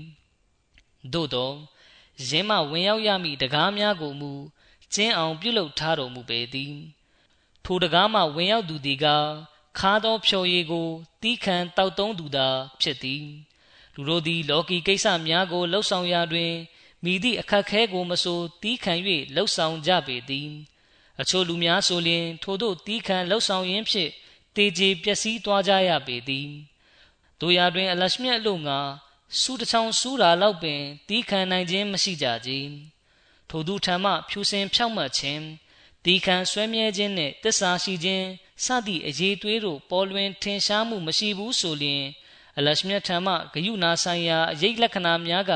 [1.13, 1.51] သို့သော
[2.27, 4.31] ယင်းမှဝင်ရောက်ရမည့်တကားများကိုမူ
[4.93, 6.75] ကျင်းအောင်ပြုလုပ်ထားတော်မူပေသည်
[7.65, 9.07] ထိုတကားမှဝင်ရောက်သူသည်က
[9.79, 10.87] ခါသောဖြော်ရည်ကို
[11.21, 12.47] တီးခံတောက်သုံးသူသာ
[12.81, 13.25] ဖြစ်သည်
[13.95, 16.53] လူတို့သည်လောကီကိစ္စများကိုလှုပ်ဆောင်ရာတွင်
[17.03, 18.93] မိသည့်အခက်ခဲကိုမဆိုတီးခံ၍
[19.35, 20.49] လှုပ်ဆောင်ကြပေသည်
[21.21, 24.11] အချို့လူများဆိုလျှင် ထိုတို့တီးခံလှုပ်ဆောင်ရင်းဖြင့်
[24.55, 26.49] တေကျေပျက်စီးသွားကြရပေသည်
[27.41, 28.79] တို့ရာတွင် အလရှမြတ်အလို့ငါ
[29.39, 32.51] စူးတချောင်းစူးတာလောက်ပင်တီးခံနိုင်ခြင်းမရှိကြကြ
[33.49, 35.41] ထိုသူထံမှဖြူစင်ဖြောက်မှတ်ခြင်း
[36.05, 38.27] ဒီခံဆွဲမြဲခြင်းနှင့်တစ္ဆာရှိခြင်း
[38.65, 42.03] စသည့်အရေးသွေးတို့ပေါ်လွင်ထင်ရှားမှုမရှိဘူးဆိုလျှင်
[42.57, 45.51] အလရှမြတ်ထံမှဂယုနာဆိုင်ရာအရေးလက္ခဏာများက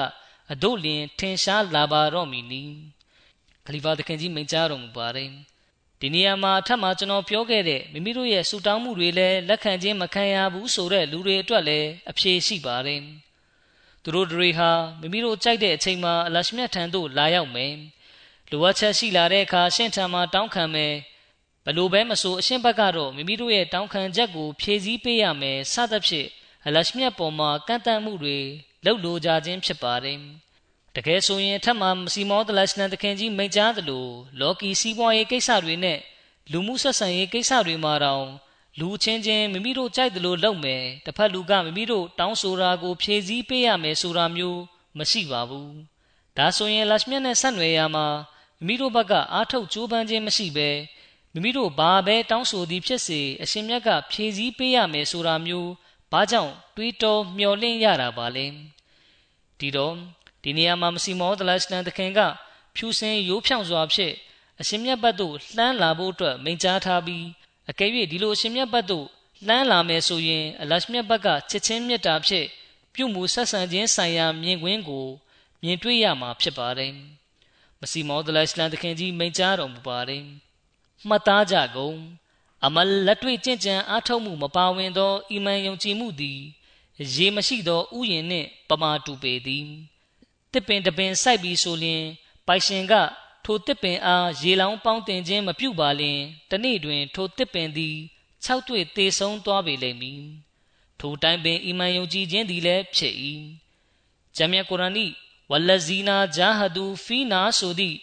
[0.51, 2.63] အတို့လျင်ထင်ရှားလာပါတော့မည်နီ
[3.65, 5.29] ခလီဖာသခင်ကြီးမိန့်ကြားတော်မူပါတယ်
[5.99, 13.01] ဒီနေရာမှာအထက်မှာကျွန်တော်ပြောခဲ့တဲ့မိမိတို့ရဲ့ဆူတောင်းမှုတွေလည်းလက်ခံခြင်းမခံရဘူးဆိုတဲ့လူတွေအတွက်လည်းအဖြေရှိပါတယ်
[14.03, 17.73] သူတို့တွေဟာမိမိတို့ကြိုက်တဲ့အချိန်မှာအလရှမြတ်ထံသို့လာရောက်မယ်
[18.51, 20.93] လိုအပ်ချက်ရှိလာတဲ့အခါရှင့်ထံမှာတောင်းခံမယ်
[21.65, 26.27] ဘလို့ပဲမဆိုအရှင်းဘက်ကတော့မိမိတို့ရဲ့တောင်းခံချက်ကိုဖြည့်ဆည်းပေးရမယ်စသဖြင့်
[26.65, 28.37] အလရှမြတ်ပေါ်မှာကန့်တတ်မှုတွေ
[28.85, 30.19] လှုပ်လိုကြခြင်းဖြစ်ပါတယ်
[30.95, 31.83] တကယ်ဆိုရင်ထပ်မ
[32.13, 34.07] စီမောဒလရှနတခင်ကြီးမိန့်ကြားသလို
[34.39, 35.99] လော်ကီစီးပွားရေးကိစ္စတွေနဲ့
[36.51, 38.25] လူမှုဆက်ဆံရေးကိစ္စတွေမှာတောင်
[38.79, 44.61] လူချင်းချင်းမိမိတို့ကြိုက်သလိုလုပ်မယ်တစ်ဖက်လူကမိမိတို့တောင်းဆိုတာကိုဖြည့်ဆည်းပေးရမယ်ဆိုတာမျိုး
[44.97, 45.73] မရှိပါဘူး
[46.37, 48.07] ဒါဆိုရင်လရှမြတ်နဲ့ဆက်နွယ်ရမှာ
[48.59, 50.69] မိမိတို့ဘက်ကအားထုတ်ကြိုးပမ်းခြင်းမရှိဘဲ
[51.33, 55.71] မိမိတို့ဘာပဲတောင်းဆိုသည်ဖြစ်စေအရှင်မြတ်ကဖြည့်ဆည်းပေးရမယ်ဆိုတာမျိုး
[56.11, 58.45] ဘာကြောင့်တွေးတောမျှော်လင့်ရတာပါလဲ
[59.59, 59.95] ဒီတော့
[60.43, 62.19] ဒီနေရာမှာမစီမောဒလရှလန်တခင်က
[62.75, 64.13] ဖြူစင်ရိုးဖြောင်စွာဖြင့်
[64.59, 67.25] အရှင်မြတ်ဘတ်သို့လှမ်းလာဖို့အတွက်မိန့်ကြားထားပြီး
[67.71, 69.07] အကယ်၍ဒီလိုအရှင်မြတ်ဘတ်သို့
[69.47, 72.47] လှမ်းလာမယ်ဆိုရင်အလရှမြတ်ဘတ်ကချစ်ချင်းမြတ်တာဖြင့်
[72.93, 75.07] ပြုမှုဆက်ဆံခြင်းဆိုင်ရာမြင်ကွင်းကို
[75.63, 76.93] မြင်တွေ့ရမှာဖြစ်ပါတယ်
[77.79, 80.23] မစီမောဒလရှလန်တခင်ကြီးမိန့်ကြားတော်မူပါတယ်
[81.07, 81.97] မှတ်သားကြကုန်
[82.65, 86.39] အမလက်တွေ့ကြင်ကြံအားထုတ်မှုမပါဝင်သောအီမန်ယုံကြည်မှုသည်
[87.15, 89.67] ရေမရှိသောဥယျာဉ်နှင့်ပမာတူပေသည်
[90.51, 92.03] တစ်ပင်တပင်စိုက်ပြီးဆိုလျင်
[92.47, 92.93] ပိုင်ရှင်က
[93.45, 96.19] ထိုတစ်ပင်အားရေလောင်းပေါင်းတင်ခြင်းမပြုပါလျင်
[96.49, 97.95] တနေ့တွင်ထိုတစ်ပင်သည်
[98.45, 100.23] ၆တွေ့သေဆုံးသွားပေလိမ့်မည်
[100.99, 103.15] ထိုတိုင်းပင်အီမန်ယုံကြည်ခြင်းသည်လည်းဖြစ်၏
[104.35, 104.95] ဂျမ်မြတ်ကုရ်အာန်၏
[105.51, 107.97] ဝလဇီနာဂျာဟဒူဖီနာဆိုသည့်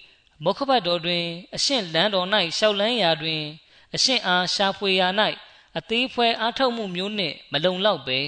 [0.45, 1.25] မုခဘတ်တော်တွင်
[1.55, 2.29] အရှင့်လန်းတော်၌
[2.59, 3.43] ရှောက်လန်းရာတွင်
[3.95, 5.09] အရှင့်အားရှာဖွေရာ၌
[5.79, 8.19] အသေးဖွဲအားထုတ်မှုမျိုးနှင့်မလုံလောက်ပဲ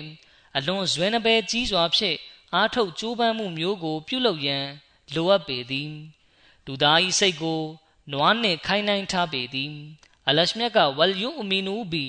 [0.56, 2.18] အလွန်ဇွဲနှပဲကြီးစွာဖြင့်
[2.54, 4.66] အားထုတ်ကြိုးပမ်းမှုမျိုးကို ပြုလုပ်ရန်
[5.14, 5.92] လိုအပ်ပေသည်
[6.70, 7.60] လူသား၏စိတ်ကို
[8.12, 9.72] နွားနှင့်ခိုင်းနှိုင်းထားပေသည်
[10.28, 12.06] အလရှမြတ်ကဝလ်ယုအမီနူဘီ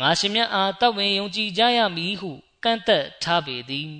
[0.00, 2.30] ငါရှင်မြတ်အားတတ်ဝင်ယုံကြည်ကြရမည်ဟု
[2.64, 3.90] ကန့်သက်ထားပေသည်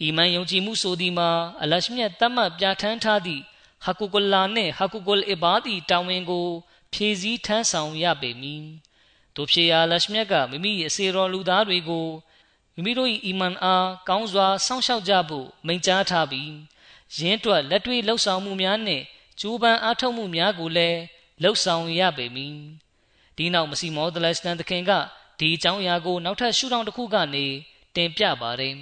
[0.00, 1.30] အီမန်ယုံကြည်မှုဆိုသည်မှာ
[1.62, 3.42] အလရှမြတ်တတ်မှတ်ပြဋ္ဌာန်းထားသည့်
[3.84, 6.46] ဟကူကုလာနှင့်ဟကူကုလ်အီဘာဒီတောင်းဝင်ကို
[6.92, 8.64] ဖြည့်ဆည်းထမ်းဆောင်ရပေမည်
[9.34, 12.06] တို့ဖြစ်ရာလရှမြတ်ကမိမိအစေတော်လူသားတွေကို
[12.74, 16.52] မိမိတို့၏အီမန်အားကောင်းစွာစောင့်ရှောက်ကြဖို့မိန့်ကြားထားပြီး
[17.16, 19.04] ရင်းတွက်လက်တွေ့လှုပ်ဆောင်မှုများနှင့်
[19.40, 21.00] ကြိုးပမ်းအားထုတ်မှုများကိုလည်း
[21.42, 22.56] လှုပ်ဆောင်ရပေမည်
[23.36, 24.92] ဒီနောက်မစီမောဒလစတန်သခင်က
[25.38, 27.46] ဒီအကြောင်းအရာကိုနောက်ထပ်ရှုထောင့်တစ်ခုကနေ
[27.94, 28.74] တင်ပြပါတယ်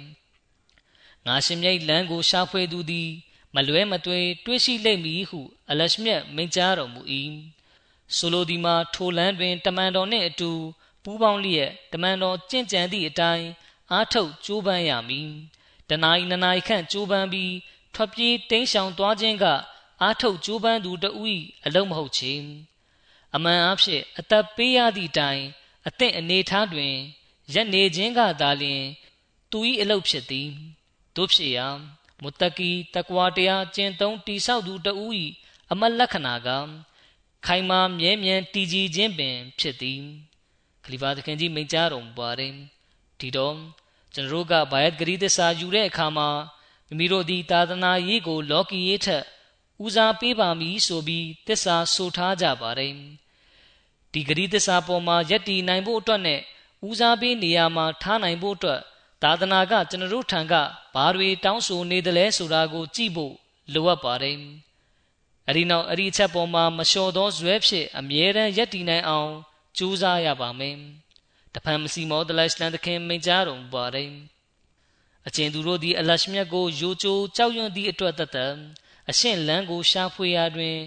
[1.25, 3.09] ငါရှင်မြိတ်လမ်းကိုရှာဖွေသူသည်
[3.55, 5.39] မလွဲမသွေတွေးရှိလိမ့်မည်ဟု
[5.69, 7.01] အလရှမြတ်မိန့်ကြားတော်မူ၏
[8.15, 10.51] ဆိုလိုဒီမှာထိုလမ်းတွင်တမန်တော်နှင့်အတူ
[11.03, 13.47] ပူးပေါင်းလျက်တမန်တော်ကြင့်ကြံသည့်အတိုင်း
[13.91, 15.29] အားထုတ်ကြိုးပမ်းရမည်
[15.89, 17.53] တနာရီနှစ်နာရီခန့်ကြိုးပမ်းပြီး
[17.95, 19.45] ထွက်ပြေးတိမ်းရှောင်သွားခြင်းက
[20.01, 21.27] အားထုတ်ကြိုးပမ်းသူတဦး၏
[21.65, 22.33] အလုံးမဟုတ်ချေ
[23.35, 25.43] အမှန်အဖြစ်အသက်ပေးရသည့်တိုင်
[25.87, 26.93] အသင့်အနေထားတွင်
[27.53, 28.83] ရက်နေခြင်းကသာလျှင်
[29.51, 30.49] သူ၏အလုပ်ဖြစ်သည်
[31.15, 31.67] တို့ဖြစ်ရာ
[32.21, 35.11] မုတကီတကွာတရားကျင့်သုံးတိဆောက်သူတဦး၏
[35.71, 36.49] အမတ်လက္ခဏာက
[37.45, 40.01] ခိုင်မာမြဲမြံတည်ကြည်ခြင်းပင်ဖြစ်သည်
[40.83, 42.53] ခလီဖာသခင်ကြီးမိန့်ကြားတော်မူပါတယ်
[43.19, 43.55] ဒီတော့
[44.13, 46.29] ကျွန်တော်တို့ကဘာယတ်ဂရီသစ္စာယူတဲ့အခါမှာ
[46.87, 49.23] မိမိတို့ဒီသာသနာရေးကို လောကီရေးထက်
[49.85, 52.93] ဦးစားပေးပါမည်ဆိုပြီးသစ္စာဆိုထားကြပါတယ်
[54.13, 56.41] ဒီဂရီသစ္စာပေါ်မှာယက်တီနိုင်ဖို့အတွက်နဲ့
[56.87, 58.81] ဦးစားပေးနေရာမှာထားနိုင်ဖို့အတွက်
[59.23, 60.53] သာသနာကကျွန်တော်တို့ထံက
[60.95, 63.33] ဘာတွေတောင်းဆိုနေတယ်လဲဆိုတာကို ကြည့်ဖို့
[63.73, 64.37] လိုအပ်ပါတယ်
[65.49, 69.31] အဒီနောက်အဒီချက်ပေါ်မှာမလျှော်သောဇွဲဖြစ်အမြဲတမ်းယက်တီနိုင်အောင်
[69.77, 70.77] ကြိုးစားရပါမယ်
[71.53, 74.11] တဖန်မစီမောဒလရှလန်တခင်မိန့်ကြားတော်မူပါတယ်
[75.27, 78.55] အကျဉ်သူတို့သည်အလရှမြတ်ကိုယိုချိုကြောက်ရွံ့သည့်အတွက်တသက်
[79.09, 80.77] အရှင်းလန်းကိုရှာဖွေရာတွင်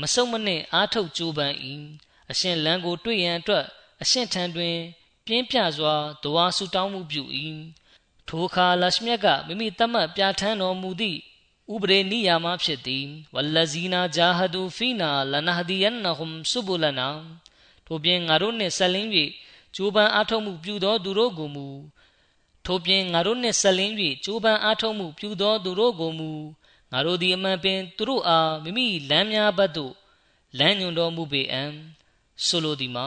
[0.00, 1.54] မစုံမနှင့်အားထုတ်ကြိုးပမ်း၏
[2.30, 3.64] အရှင်းလန်းကို တွေ့ရန်အတွက်
[4.02, 4.76] အရှင်းထံတွင်
[5.26, 7.24] ပြင်းပြစွာဒဝါဆူတောင်းမှုပြု၏
[8.28, 11.20] ထိုအခါလရှမြတ်ကမိမိတတ်မှတ်ပြဋ္ဌာန်းတော်မူသည့်
[11.72, 17.08] ဥပဒေနိယာမဖြစ်သည်ဝလဇီနာဂျာဟဒူဖီနာလနဟဒီယန်နဟွမ်ဆုဘူလနာ
[17.86, 19.08] ထို့ပြင်ငါတို့နှင့်ဆက်လင်း၍
[19.74, 21.66] ကြိုးပမ်းအားထုတ်မှုပြုသောသူတို့ကိုမူ
[22.66, 26.30] ထို့ပြင်ငါတို့နှင့်ဆက်လင်း၍ကြိုးပမ်းအားထုတ်မှုပြုသောသူတို့ကိုမူ
[26.92, 29.94] ငါတို့သည်အမှန်ပင်သူတို့အားမိမိလမ်းများဘက်သို့
[30.58, 31.62] လမ်းညွန်တော်မူပေအံ
[32.46, 33.06] ဆိုလိုသည်မှာ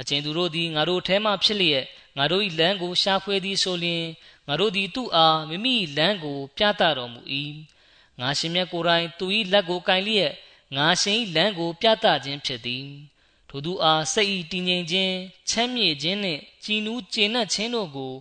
[0.00, 1.84] အကျဉ်သူတို့သည်ငါတို့ထဲမှဖြစ်လျက်
[2.16, 4.04] ငါတို့၏လမ်းကိုရှာဖွေသည်ဆိုလျှင်
[4.48, 7.20] ငါတို့သည်သူ့အားမိမိလမ်းကို ပြသတော်မူ၏
[8.20, 10.32] ငါရှင်မြတ်ကိုယ်တိုင်သူ၏လက်ကိုကင်လျက်
[10.76, 12.86] ငါရှင်၏လမ်းကို ပြသခြင်းဖြစ်သည်
[13.48, 15.14] ထိုသူအားစိတ်၏တည်ငြိမ်ခြင်း
[15.48, 18.12] ချမ်းမြေ့ခြင်းနှင့်ကြည်နူးကျေနပ်ခြင်းတို့ကို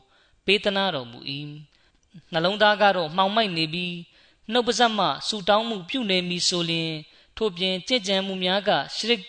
[0.46, 1.20] ပေးသနာတော်မူ၏
[2.32, 3.94] နှလုံးသားကတော့မှောင်မိုက်နေပြီး
[4.52, 6.92] နှုတ်ပါဆက်မှဆူတောင်းမှုပြုနေမည်ဆိုလျှင်
[7.38, 9.22] ထို့ပြင်ကြင်ကြံမှုများကရှရစ်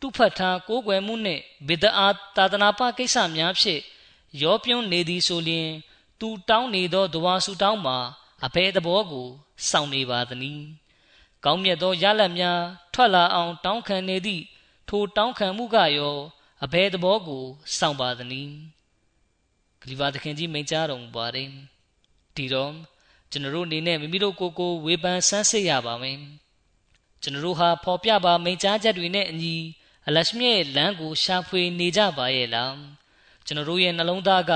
[0.00, 3.82] တုဖတ်ထားကိုးကွယ်မှုနှင့်ဗိဒအာသာသနာပကိစ္စများဖြင့်
[4.42, 5.68] ရောပြွန်းနေသည်ဆိုလျှင်
[6.20, 7.98] သူတောင်းနေသောဒဝါဆူတောင်းမှာ
[8.44, 9.28] အဘယ်သဘောကို
[9.68, 10.64] စောင့်နေပါသနည်း
[11.44, 12.60] ကောင်းမြတ်သောရလတ်များ
[12.94, 14.42] ထွက်လာအောင် တောင်းခံနေသည့်
[14.88, 16.16] ထိုတောင်းခံမှုကရော
[16.64, 17.44] အဘယ်သဘောကို
[17.78, 18.52] စောင့်ပါသနည်း
[19.80, 21.48] ဂလီဗာသခင်ကြီးမိန့်ကြားတော်မူပါတယ်
[22.36, 22.72] ဒီတော့
[23.34, 26.18] ကျွန်တော်တို့အနေနဲ့မိမိတို့ကိုယ်ကိုဝေဖန်ဆန်းစစ်ရပါမယ်
[27.22, 29.54] ကျွန်တော်တို့ဟာဖော်ပြပါမိန့်ကြားချက်တွေနဲ့အညီ
[30.06, 32.74] အလရှမြရဲ့လမ်းကိုရှာဖွေနေကြပါရဲ့လား
[33.46, 34.52] ကျွန်တော်တို့ရဲ့နှလုံးသားက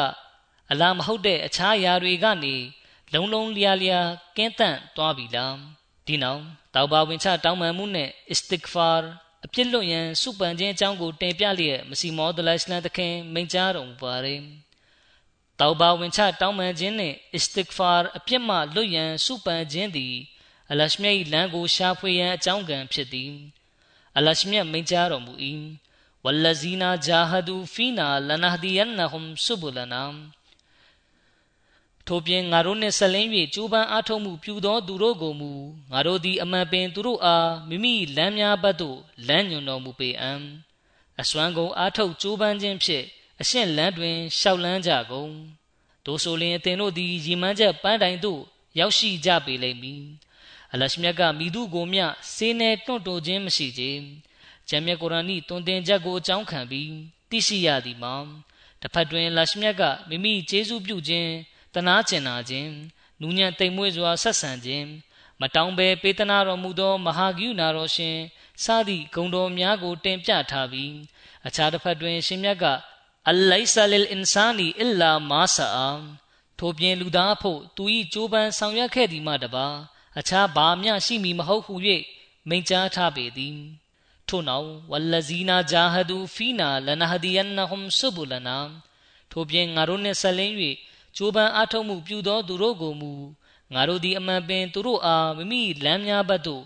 [0.70, 2.54] အလားမဟုတ်တဲ့အခြားအရာတွေကနေ
[3.12, 5.56] လုံလုံလျားလျားကင်းတန့်သွားပြီလား
[6.06, 6.42] ဒီနောက်
[6.74, 9.02] တောက်ပါဝင်ချတောင်းပန်မှုနဲ့ istighfar
[9.44, 14.40] အပြစ်လွတ်ရန်စုပန်ခြင်းအကြောင်းကိုတင်ပြလျက်မစီမောဒလိုင်စလန်သခင်မိန့်ကြားတော်မူပါတယ်
[15.60, 20.14] တောက်ပါဝင်ချတောင်းပန်ခြင်းနှင့် istighfar အပြစ်မှလွတ်ရန်စုပန်ခြင်းသည်
[20.70, 23.32] အလရှမြတ်၏လမ်းကိုရှာဖွေရန်အကြောင်းကံဖြစ်သည်
[24.16, 25.32] အလရှမြတ်မိန့်ကြားတော်မူ၏
[26.24, 30.02] ဝလဇီနာဂျာဟဒူဖီနာလနဟဒီယန်နဟွမ်ဆုဘူလနာ
[32.06, 35.52] ထို့ပြင်ငါတို့နှင့်ဆက်လင်း၍ကြိုးပမ်းအားထုတ်မှုပြုသောသူတို့ကိုမူ
[35.92, 38.98] ငါတို့သည်အမှန်ပင်သူတို့အားမိမိလမ်းများဘက်သို့
[39.28, 40.40] လမ်းညွှန်တော်မူပေအံ့
[41.20, 43.06] အစွမ်းကုန်အားထုတ်ကြိုးပမ်းခြင်းဖြင့်
[43.40, 45.32] အရှင်းလန်းတွင်ရှောက်လန်းကြကုန်
[46.06, 48.40] တို့ဆိုလျင်အသင်တို့သည်ရီမန်းချက်ပန်းတိုင်သို့
[48.78, 50.04] ရောက်ရှိကြပေလိမ့်မည်
[50.72, 53.82] အလရှမြတ်ကမိသူကိုမျှစေးနေတွန့်တိုခြင်းမရှိကြ။
[54.68, 56.92] ဂျမ်းမြတ်ကုရ်အာန်၏တွင်တင်ချက်ကိုအကြောင်းခံပြီး
[57.30, 58.14] သိရှိရသည်မှာ
[58.80, 61.30] တစ်ဖက်တွင်လရှမြတ်ကမိမိကျေးဇူးပြုခြင်း
[61.74, 62.70] တနာကျင်နာခြင်း
[63.20, 64.86] နူးညံ့တိမ်မွေ့စွာဆက်ဆံခြင်း
[65.40, 68.16] မတောင်းဘဲပေးသနာတော်မူသောမဟာဂုဏတော်ရှင်
[68.64, 70.94] စသည့်ဂုဏ်တော်များကိုတင်ပြထားပြီး
[71.46, 72.64] အခြားတစ်ဖက်တွင်ရှင်မြတ်က
[73.30, 75.68] အလိုင်ဆာလင်အင်ဆာနီအီလာမာဆာ
[76.58, 79.66] ထိုပြင်လူသားဖို့သူ၏ကြိုးပမ်းဆောင်ရွက်ခဲ့သည်မှတပါ
[80.18, 81.74] အခြားဘာမျှရှိမည်မဟုတ်ဟု၍
[82.48, 83.56] မိန့်ကြားထားပေသည်
[84.28, 88.58] ထို့နောက်ဝလဇီနာဂျာဟဒူဖီနာလနဟဒီယန်နဟွမ်ဆုဘူလနာ
[89.30, 90.54] ထို့ပြင်ငါတို့နှင့်ဆက်လင်း၍
[91.16, 93.12] ကြိုးပမ်းအားထုတ်မှုပြုသောသူတို့ကိုမူ
[93.74, 96.62] ငါတို့သည်အမှန်ပင်သူတို့အားမိမိလမ်းများဘက်သို့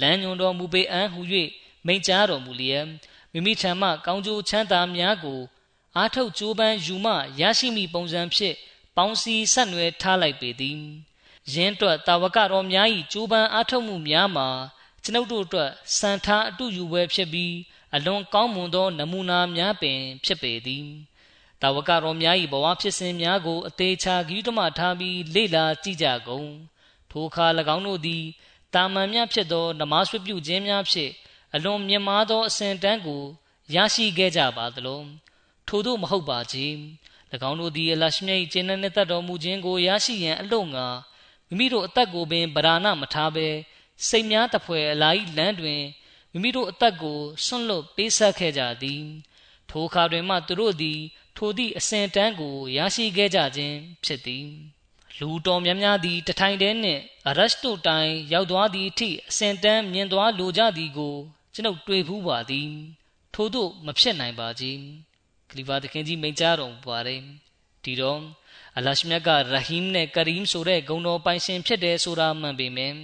[0.00, 1.20] လမ်းညွန်တော်မူပေအံ့ဟု၍
[1.86, 2.86] မိန့်ကြားတော်မူလျက်
[3.32, 5.40] မိမိထံမှကောင်းကျိုးချမ်းသာများကို
[5.96, 8.56] အားထုတ်ကြိုးပမ်းယူမှရရှိမိပုံစံဖြင့်
[8.96, 10.80] ပေါင်းစည်းဆက်နွယ်ထားလိုက်ပေသည်
[11.52, 14.48] ယင်းအတွက်တာဝကတော်များ၏ကြိုးပမ်းအားထုတ်မှုများမှာ
[15.02, 17.54] ကျွန်ုပ်တို့အတွက်စံထားအတူယူပွဲဖြစ်ပြီး
[17.94, 20.86] အလွန်ကောင်းမွန်သောနမူနာများပင်ဖြစ်ပေသည်
[21.62, 26.48] တာဝကတော်များ၏ဘဝဖြစ်စဉ်များကိုအသေးချာဂိတမထားပြီးလေ့လာကြည့်ကြကုန်
[27.10, 28.24] ထိုအခါ၎င်းတို့သည်
[28.74, 31.12] တာမန်များဖြစ်သောနမဆွပြုခြင်းများဖြင့်
[31.54, 33.22] အလွန်မြင့်မားသောအစဉ်တန်းကို
[33.74, 35.02] ရရှိခဲ့ကြပါသလို
[35.68, 36.66] ထို့သို့မဟုတ်ပါချေ၎
[37.50, 40.86] င်းတို့သည်အလရှမြတ်၏ကျင့်တဲ့တတ်တော်မူခြင်းကိုရရှိရန်အလို့ငါ
[41.48, 43.48] မိမိတို့အသက်ကိုပင်ဗราဏမထားဘဲ
[44.08, 45.82] စိတ်များတဖွဲအလာဤလမ်းတွင်
[46.32, 49.04] မိမိတို့အသက်ကိုဆွန့်လွတ်ပေးဆက်ခဲ့ကြသည်
[49.70, 51.00] ထိုအခါတွင်မှသူတို့သည်
[51.36, 54.46] ထိုသည့်အစဉ်တန်းကိုရရှိခဲ့ကြခြင်းဖြစ်သည်
[55.18, 61.16] လူတော်များများသည်တထိုင်တည်းနှင့်အရရှ်တိုတိုင်ရောက်သွားသည့်အထိအစဉ်တန်းမြင်သွားလိုကြသည်ကို
[61.54, 62.70] ကျွန်ုပ်တွေ့ဖူးပါသည်
[63.34, 64.80] ထို့သို့မဖြစ်နိုင်ပါကြီး
[65.50, 67.20] ဂလီဗာသခင်ကြီးမိန့်ကြားတော်မူပါတယ်
[67.84, 68.20] ဒီတော့
[68.78, 72.94] အလရှမြတ်ကရဟီမ်နဲ့ကရီမ်ဆိုတဲ့ဂုဏ်တော်ပိုင်ရှင်ဖြစ်တယ်ဆိုတာမှန်ပေမယ့်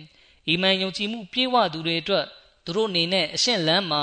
[0.49, 2.27] အီမန်ယုံကြည်မှုပြည့်ဝသူတွေအတွက်
[2.65, 4.03] သူတို့အနေနဲ့အရှင်းလန်းမှာ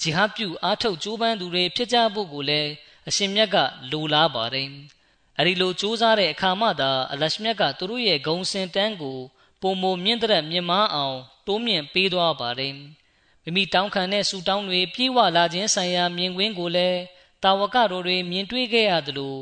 [0.00, 2.70] ဂျီဟတ်ပြုအားထုတ်ကြိုးပမ်းသူတွေဖြစ်ကြဖို့ကိုလည်း
[3.08, 3.56] အရှင်မြတ်က
[3.90, 4.68] လိုလားပါတယ်။
[5.38, 9.18] အဲဒီလိုကြိုးစားတဲ့အခါမှသာအလရှမြတ်ကသူတို့ရဲ့ဂုံစင်တန်းကို
[9.62, 12.74] ပုံမမြင့်တဲ့မြင့်မားအောင်တိုးမြင့်ပေးသွားပါတယ်။
[13.44, 16.98] မိမိတောင်းခံတဲ့ဆူတောင်းတွေပြေးဝလာခြင်းဆိုင်ရာမြင်ကွင်းကိုလည်း
[17.42, 19.36] တာဝကတော်တွေမြင်တွေ့ခဲ့ရသလို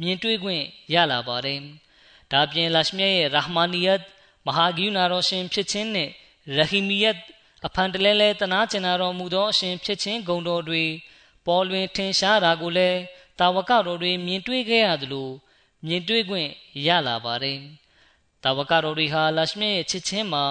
[0.00, 1.60] မြင်တွေ့ခွင့်ရလာပါတယ်။
[2.32, 4.00] ဒါပြင်လရှမြရဲ့ရာဟမာနီယတ်
[4.46, 6.10] မဟာဂိူနာတော်ရှင်ဖြစ်ခြင်းနဲ့
[6.56, 7.16] ရဟီမီယတ်
[7.66, 10.84] အဖန်တလဲလဲတနာကျင်နာတော်မူသောအရှင်ဖြစ်ခြင်းဂုဏ်တော်တွေ
[11.46, 13.00] ပေါ်လွင်ထင်ရှားတာကိုလည်း
[13.38, 15.28] တာဝကတော်တွေမြင်တွေ့ခဲ့ရသလို
[15.86, 16.48] မြင်တွေ့ခွင့်
[16.86, 17.58] ရလာပါတယ်။
[18.42, 20.44] တာဝကတော်တွေဟာလရှမြရဲ့ချစ်ချင်းမှာ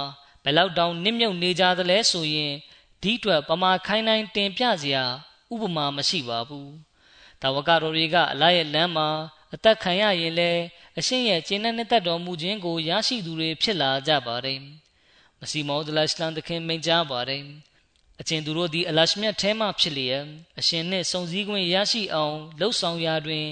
[0.43, 2.53] ဘယ်လောက်တောင်နစ်မြုပ်နေကြသလဲဆိုရင်
[3.01, 5.05] ဒီအတွက်ပမာခိုင်းတိုင်းတင်ပြစရာ
[5.53, 6.67] ဥပမာမရှိပါဘူး။
[7.41, 9.07] တာဝကတော်တွေကအလားရဲ့လမ်းမှာ
[9.53, 10.61] အသက်ခံရရင်လည်း
[10.99, 14.59] အရှင်ရဲ့ကျင့်တဲ့တက်တော်မူခြင်းကိုရရှိသူတွေဖြစ်လာကြပါတယ်။
[15.39, 17.43] မစီမောဒလရှလန်တခင်မိန့်ကြားပါတယ်။
[18.21, 20.23] အကျဉ်သူတို့သည်အလရှမြတ်ထဲမှဖြစ်လျက်
[20.59, 23.47] အရှင်နှင့်စုံစည်းခွင့်ရရှိအောင်လှုပ်ဆောင်ရာတွင်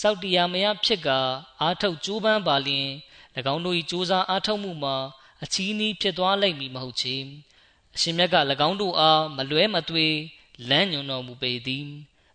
[0.00, 1.20] စောက်တရားမယဖြစ်ကာ
[1.60, 2.88] အာထုတ်ကြိုးပမ်းပါလျင်၎
[3.54, 4.96] င်းတို့၏ကြိုးစားအားထုတ်မှုမှာ
[5.44, 7.16] အချီးနှီးဖြစ်သွားလိမ့်မည်မဟုတ်ချေ
[7.96, 8.36] အရှင်မြတ်က၎
[8.68, 10.06] င်းတို့အားမလွဲမသွေ
[10.68, 11.86] လမ်းညွန်တော်မူပေသည်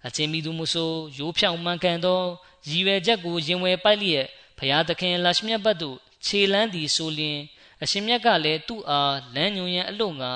[0.06, 2.22] အချင်းမီသူမဆိုရိုးဖြောင်မှန်ကန်သော
[2.70, 7.40] ရည်ရွယ်ချက်ကိုရင်ဝယ်ပိုက်လျက်ဖရာသခင်လရှမြတ်ဘတ်သို့ခြေလန်းသည်ဆိုလျင်
[7.84, 10.34] အရှင်မြတ်ကလည်းသူ့အားလမ်းညွန်ရန်အလို့ငါ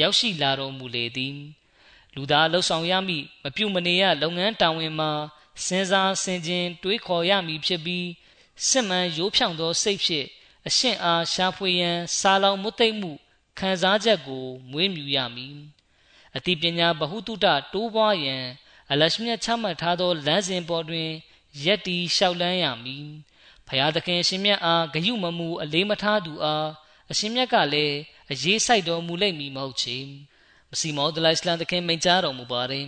[0.00, 1.36] ရောက်ရှိလာတော်မူလေသည်
[2.14, 5.10] လူသားလှုပ်ဆောင်ရမည့်မပြုတ်မနေရလုပ်ငန်းတာဝန်မှာ
[5.64, 8.08] စဉ်းစားဆင်ခြင်တွေးခေါ်ရမည်ဖြစ်ပြီး
[8.68, 10.26] စစ်မှန်ရိုးဖြောင်သောစိတ်ဖြင့်
[10.66, 13.12] အရှင်အားရှာဖွေရန်စာလောင်မွတ်သိမ့်မှု
[13.58, 15.56] ခံစားချက်ကိုမွေးမြူရမည်
[16.36, 18.44] အတိပညာဗဟုတုတတိုးပွားရန်
[18.90, 21.08] အလရှမြတ်ချမှတ်ထားသောလမ်းစဉ်ပေါ်တွင်
[21.64, 23.08] ယက်တီလျှောက်လန်းရမည်
[23.66, 26.68] ဖျားသခင်ရှင်မြတ်အားဂယုမမူအလေးမထားသူအား
[27.10, 27.96] အရှင်မြတ်ကလည်း
[28.30, 29.98] အရေးဆိုင်တော်မူလိမ့်မည်မဟုတ်ချေ
[30.70, 32.86] မစီမောဒလိုင်စလန်သခင်မိန့်ကြားတော်မူပါတယ်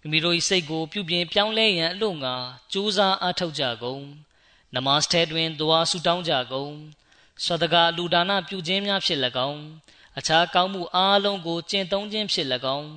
[0.00, 2.34] မိမိတို့၏စိတ်ကိုပြုပြင်ပြောင်းလဲရန်အလို့ငါ
[2.72, 4.04] ကြိုးစားအားထုတ်ကြကုန်
[4.74, 6.74] နမတ်ထဲတွင်ဒွါဆုတောင်းကြကုန်
[7.44, 9.18] ဆွဒကာလူဒါနပြုခြင်းများဖြစ်၎
[9.48, 9.62] င်း
[10.18, 12.46] အခြားကောင်းမှုအားလုံးကိုကျင့်သုံးခြင်းဖြစ်၎
[12.78, 12.90] င်း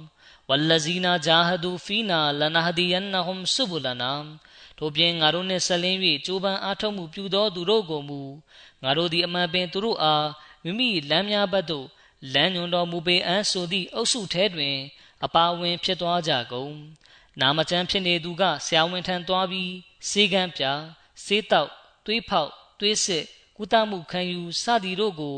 [0.49, 4.11] ဝလဇီနာဂျာဟဒူဖီနာလနဟဒီယန်နဟွမ်ဆုဘူလနာ
[4.77, 8.21] ထို့ပြင်ငါတို့နှင့်ဆက်လင်း၍ကြိုးပမ်းအားထုတ်မှုပြုသောသူတို့ကိုမူ
[8.83, 10.27] ငါတို့သည်အမှန်ပင်သူတို့အား
[10.63, 11.87] မိမိလမ်းများဘက်သို့
[12.33, 14.77] လမ်းညွန်တော်မူပေအံ့ဆိုသည့်အုပ်စုထဲတွင်
[15.25, 16.73] အပါဝင်ဖြစ်သွားကြကုန်
[17.41, 19.73] နာမကျန်းဖြစ်နေသူကဆရာဝန်ထံသွားပြီး
[20.09, 20.63] စေကံပြ
[21.25, 21.69] စေးတောက်
[22.05, 23.23] သွေးဖောက်သွေးစစ်
[23.57, 25.37] ကုသမှုခံယူစသည်တို့ကို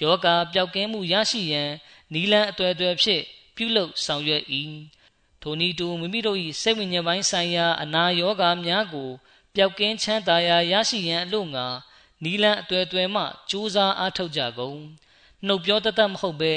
[0.00, 1.70] ယောဂပျောက်ကင်းမှုရရှိရန်
[2.12, 3.22] နီလန်းအသွယ်သွယ်ဖြင့်
[3.56, 4.44] ပြုလုပ်ဆောင်ရွက်၏
[5.42, 9.10] ထိုနည်းတူမိမိတို့၏စိတ်ဝိညာဉ်ပိုင်းဆိုင်ရာအနာယောဂါများကို
[9.54, 11.66] ပျောက်ကင်းချမ်းသာရာရရှိရန်အလို့ငါ
[12.24, 14.78] နီလန်းအသွယ်သွယ်မှကြိုးစားအားထုတ်ကြကုန်
[15.46, 16.54] နှုတ်ပြောတတ်မဟုတ်ဘဲ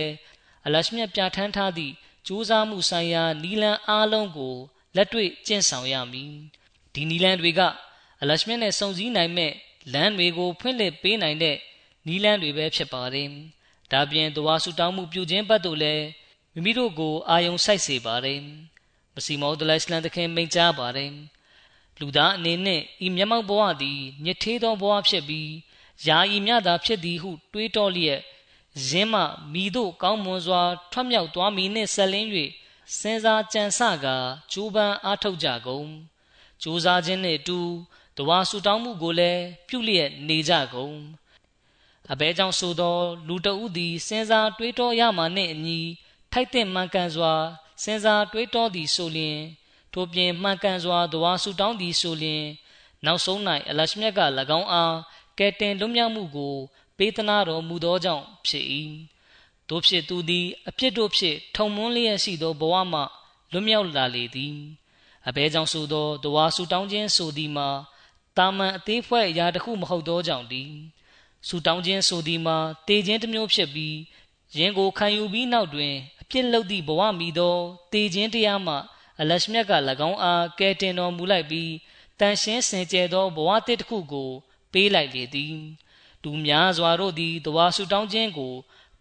[0.66, 1.94] အလရှမြတ်ပြဋ္ဌာန်းထားသည့်
[2.28, 4.56] ကြိုးစားမှုဆိုင်ရာနီလန်းအားလုံးကို
[4.96, 6.34] လက်တွေ့ကျင့်ဆောင်ရမည်
[6.94, 7.62] ဒီနီလန်းတွေက
[8.22, 9.54] အလရှမြတ်နဲ့စုံစည်းနိုင်မဲ့
[9.94, 11.58] လမ်းတွေကိုဖွင့်လှစ်ပေးနိုင်တဲ့
[12.08, 13.30] နီလန်းတွေပဲဖြစ်ပါတယ်
[13.92, 16.06] ဒါပြင်တဝါဆူတောင်းမှုပြုခြင်းဘတ်တို့လည်း
[16.54, 18.40] မိမိတို့ကိုအာယုံစိုက်စေပါတယ်
[19.14, 21.12] မစီမောဒလိုင်စလန်တခင်မိန့်ကြားပါတယ်
[22.00, 25.52] လူသားအနေနဲ့ဤမျက်မှောက်ဘဝသည်ညစ်သေးသောဘဝဖြစ်ပြီး
[26.06, 28.22] ယာယီမြတာဖြစ်သည်ဟုတွေးတောလျက်
[28.88, 29.22] ရင်းမှ
[29.54, 30.62] မိတို့ကောင်းမွန်စွာ
[30.92, 32.30] ထွက်မြောက်သွားမည်နှင့်ဆက်လင်း၍
[33.00, 34.18] စဉ်းစားကြံစကာ
[34.52, 35.88] ကြိုးပမ်းအားထုတ်ကြကုန်
[36.62, 37.60] ကြိုးစားခြင်းနှင့်အတူ
[38.18, 40.98] တဝါဆူတောင်းမှုကိုလည်းပြုလျက်နေကြကုန်
[42.12, 42.98] အဘဲကြောင့်ဆိုသော
[43.28, 45.80] လူတဦးသည်စဉ်းစားတွေးတောရမှနှင့်အညီ
[46.32, 47.34] ထိုက်တဲ့မှန်ကန်စွာ
[47.84, 49.40] စဉ်းစားတွေးတောသည်ဆိုလျင်
[49.94, 52.44] ထို့ပြင်မှန်ကန်စွာတဝါဆူတောင်းသည်ဆိုလျင်
[53.06, 53.40] နောက်ဆုံး၌
[53.70, 54.22] အလရှမြတ်က၎
[54.60, 54.96] င်းအား
[55.40, 56.56] ကဲတင်လွတ်မြောက်မှုကို
[56.98, 58.66] ပေးသနာတော်မူသောကြောင့်ဖြစ်၏
[59.70, 63.02] တို့ဖြစ်သူသည်အဖြစ်တို့ဖြစ်ထုံမွန်းလျက်ရှိသောဘဝမှ
[63.52, 64.58] လွတ်မြောက်လာလေသည်
[65.28, 67.70] အဘဲကြောင့်ဆိုသောတဝါဆူတောင်းခြင်းဆိုသည်မှာ
[68.38, 70.72] တာမန်အသေးဖွဲ့အရာတစ်ခုမဟုတ်သောကြောင့်သည်
[71.48, 72.58] ဆူတောင်းခြင်းဆိုသည်မှာ
[72.88, 73.98] တေခြင်းတစ်မျိုးဖြစ်ပြီး
[74.58, 77.58] ရင်ကိုခံယူပြီးနောက်တွင်အပြစ်လုပ်သည့်ဘဝမီသော
[77.94, 78.76] တေခြင်းတရားမှ
[79.20, 79.74] အလရှမြတ်က၎
[80.10, 81.72] င်းအားကဲတင်တော်မူလိုက်ပြီး
[82.20, 84.30] တန်ရှင်းစင်ကြယ်သောဘဝတစ်တစ်ခုကို
[84.72, 85.58] ပေးလိုက်လေသည်
[86.24, 88.54] လူများစွာတို့သည်တဝါဆူတောင်းခြင်းကို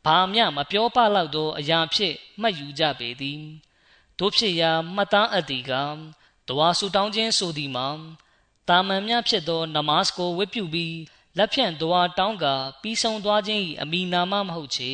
[0.04, 3.42] ဘာမျှမပြောပလောက်သောအရာဖြင့်မှတ်ယူကြပေသည်
[4.18, 5.72] တို့ဖြစ်ရာမှတ်သားအပ်သည်က
[6.48, 7.88] တဝါဆူတောင်းခြင်းဆိုသည်မှာ
[8.68, 10.96] တာမန်များဖြစ်သောနမတ်ကိုဝတ်ပြုပြီး
[11.36, 14.92] လက်ဖြင့်ဒွါတောင်းကာပြီးဆုံးသွားခြင်း၏အမိနာမမဟုတ်ချေ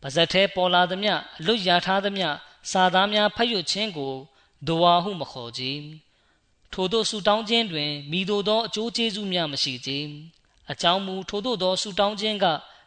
[0.00, 2.24] ပါဇက်ထဲပေါ်လာသည်မြအလွတ်ရထားသည်မြ
[2.70, 4.14] စာသားများဖတ်ရွတ်ခြင်းကို
[4.68, 5.64] ဒွါဟုမခေါ်ကြ
[6.72, 9.90] ထို့သောဆူတောင်းခြင်းတွင်မိတို့သောအကျိုးကျေးဇူးများမရှိကြ
[10.70, 12.46] အကြောင်းမူထို့သောသောဆူတောင်းခြင်းက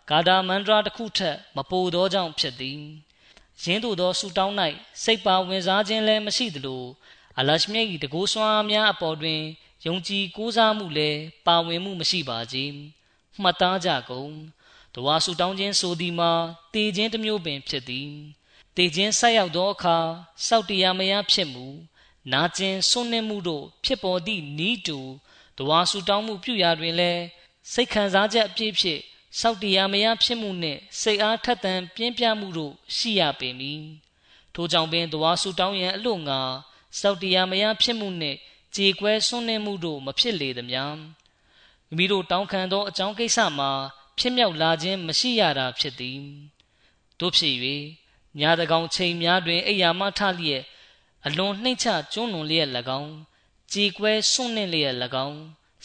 [0.10, 2.80] ဂါဒါမန္တရာတစ်ခုထက်မပိုသောကြောင့်ဖြစ်သည်
[3.64, 4.56] ယင်းတို့သောဆူတောင်း၌
[5.04, 6.84] စိတ်ပါဝင်စားခြင်းလည်းမရှိသလို
[7.39, 9.41] အလရှမြတ်၏တကူဆွမ်းများအပေါ်တွင်
[9.88, 12.58] ယုံကြည်ကိုးစားမှုလည်းပါဝင်မှုမရှိပါကြ။
[13.42, 14.34] မှတ်သားကြကုန်။
[14.96, 16.32] တဝါဆူတောင်းခြင်းဆိုသည်မှာ
[16.74, 18.10] တည်ခြင်းတစ်မျိုးပင်ဖြစ်သည်။
[18.76, 19.98] တည်ခြင်းဆက်ရောက်သောအခါ
[20.46, 21.66] စောက်တရားမယဖြစ်မှု
[22.32, 25.00] နာကျင်ဆွနှင်းမှုတို့ဖြစ်ပေါ်သည့်ဤတူ
[25.58, 27.24] တဝါဆူတောင်းမှုပြုရာတွင်လည်း
[27.74, 29.02] စိတ်ခံစားချက်အပြည့်ဖြင့်
[29.40, 33.84] စောက်တရားမယဖြစ်မှုနှင့်စိတ်အားထက်သန်ပြင်းပြမှုတို့ရှိရပေမည်။
[34.54, 36.42] ထိုကြောင့်ပင်တဝါဆူတောင်းရန်အလို့ငါ
[37.00, 38.38] စောက်တရားမယဖြစ်မှုနှင့်
[38.78, 43.72] ကြေကွဲဆွနှင်းမှုတို့မဖြစ်လေသမျှမိမိတို့တောင်းခံသောအကြောင်းကိစ္စမှာ
[44.18, 46.22] ဖြစ်မြောက်လာခြင်းမရှိရတာဖြစ်သည်
[47.20, 47.56] တို့ဖြစ်၍
[48.40, 50.64] ညာတကောင်ချိန်များတွင်အိယာမထလျက်
[51.26, 52.70] အလွန်နှိမ့်ချကျွန်းလွန်လျက်၎
[53.00, 53.14] င်း
[53.74, 55.40] ကြေကွဲဆွနှင်းလျက်၎င်း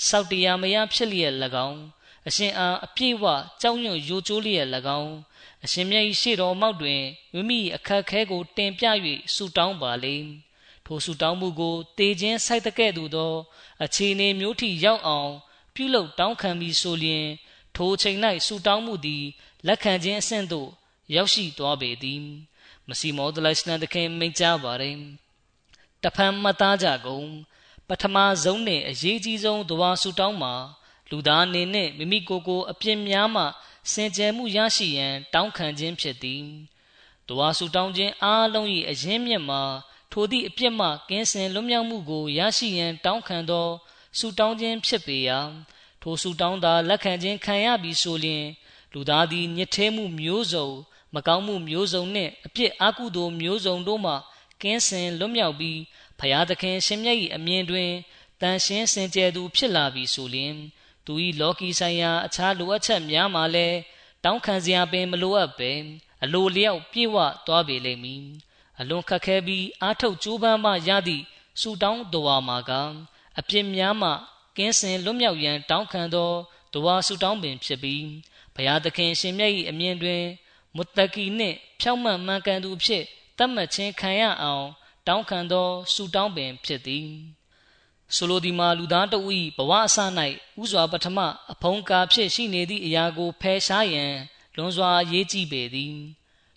[0.06, 1.34] စောက်တရားမယဖြစ်လျက်၎
[1.68, 1.80] င်း
[2.28, 3.24] အရှင်အားအပြည့်ဝ
[3.60, 4.68] ကြောက်ရွံ့ယိုကျိုးလျက်၎
[4.98, 5.14] င်း
[5.64, 8.84] အရှင်မြတ်၏ရှေ့တော်မောက်တွင်မိမိအခက်ခဲကိုတင်ပြ၍
[9.34, 10.16] ဆုတောင်းပါလေ။
[10.92, 13.32] ထိုဆုတောင်းမှုကိုတေခြင်းစိုက်တဲ့ကဲ့သို့သော
[13.84, 15.32] အခြေအနေမျိုးထိရောက်အောင်
[15.74, 17.26] ပြုလုပ်တောင်းခံပြီးဆိုလျင်
[17.76, 19.24] ထိုချိန်၌ဆုတောင်းမှုသည်
[19.66, 20.68] လက်ခံခြင်းအဆင့်သို့
[21.14, 22.20] ရောက်ရှိသွားပေသည်
[22.88, 24.96] မစီမောဒလိုင်စလန်တခင်မိန့်ကြားပါတယ်
[26.02, 27.28] တဖန်မှတ်သားကြကုန်
[27.88, 30.54] ပထမဆုံးနဲ့အရေးကြီးဆုံးဒွါဆူတောင်းမှာ
[31.10, 33.44] လူသားအနေနဲ့မိမိကိုယ်ကိုအပြစ်များမှ
[33.92, 36.44] စင်ကြယ်မှုရရှိရန် တောင်းခံခြင်းဖြစ်သည်။
[37.28, 39.62] တဝါဆူတောင်းခြင်းအားလုံး၏အရင်းမြစ်မှာ
[40.12, 43.68] ထိုသည့်အပြစ်မှကင်းစင်လွတ်မြောက်မှုကိုရရှိရန် တောင်းခံသော
[44.18, 45.38] ဆူတောင်းခြင်းဖြစ်ပေရာ
[46.02, 48.44] ထိုဆူတောင်းသာလက်ခံခြင်းခံရပြီးဆိုလျှင်
[48.92, 50.68] လူသားသည်ညစ်ထဲမှုမျိုးစုံ
[51.14, 54.14] မကောင်းမှုမျိုးစုံနှင့်အပြစ်အကုသိုလ်မျိုးစုံတို့မှ
[54.62, 55.78] ကင်းစင်လွတ်မြောက်ပြီး
[56.18, 57.90] ဖရာသခင်ရှင်မြတ်၏အမြင်တွင်
[58.40, 60.54] တန်ရှင်းစင်ကြယ်သူဖြစ်လာပြီဆိုလျှင်
[61.06, 63.78] သူ၏လောကီဆိုင်ရာအခြားလိုအပ်ချက်များမှာလည်း
[64.24, 65.72] တောင်းခံစရာပင်မလိုအပ်ပဲ
[66.22, 68.24] အလိုလျောက်ပြည့်ဝသွားပေလိမ့်မည်
[68.80, 71.24] အလွန်ခက်ခဲပြီးအားထုတ်ကြိုးပမ်းမှရသည့်
[71.60, 72.70] ဆူတောင်းတော်ဝါမှာက
[73.38, 74.10] အပြစ်များမှ
[74.56, 76.30] ကင်းစင်လွတ်မြောက်ရန်တောင်းခံသော
[76.72, 78.04] တဝါဆူတောင်းပင်ဖြစ်ပြီး
[78.54, 80.22] ဘုရားသခင်ရှင်မြတ်၏အမြင်တွင်
[80.76, 83.04] မုတ္တကီနှင့်ဖြောင့်မတ်မှန်ကန်သူဖြစ်
[83.38, 84.66] တတ်မှတ်ခြင်းခံရအောင်
[85.06, 87.08] တောင်းခံသောဆူတောင်းပင်ဖြစ်သည်
[88.14, 89.24] ဆိုလိုဒီမှာလူသားတဦး၏
[89.56, 89.98] ဘဝအစ၌
[90.62, 91.18] ဥစွာပထမ
[91.52, 94.14] အဖုံးကာဖြစ်ရှိနေသည့်အရာကိုဖယ်ရှားရန်
[94.56, 95.96] လွန်စွာရေးကြည့်ပေသည်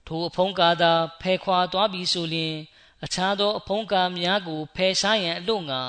[0.08, 2.56] ထိုအဖုံးကာသာဖယ်ခွာသွားပြီဆိုလျှင်
[3.04, 5.82] အခြားသော အဖုံးကာများကိုဖယ်ရှားရန်အလို့ငါ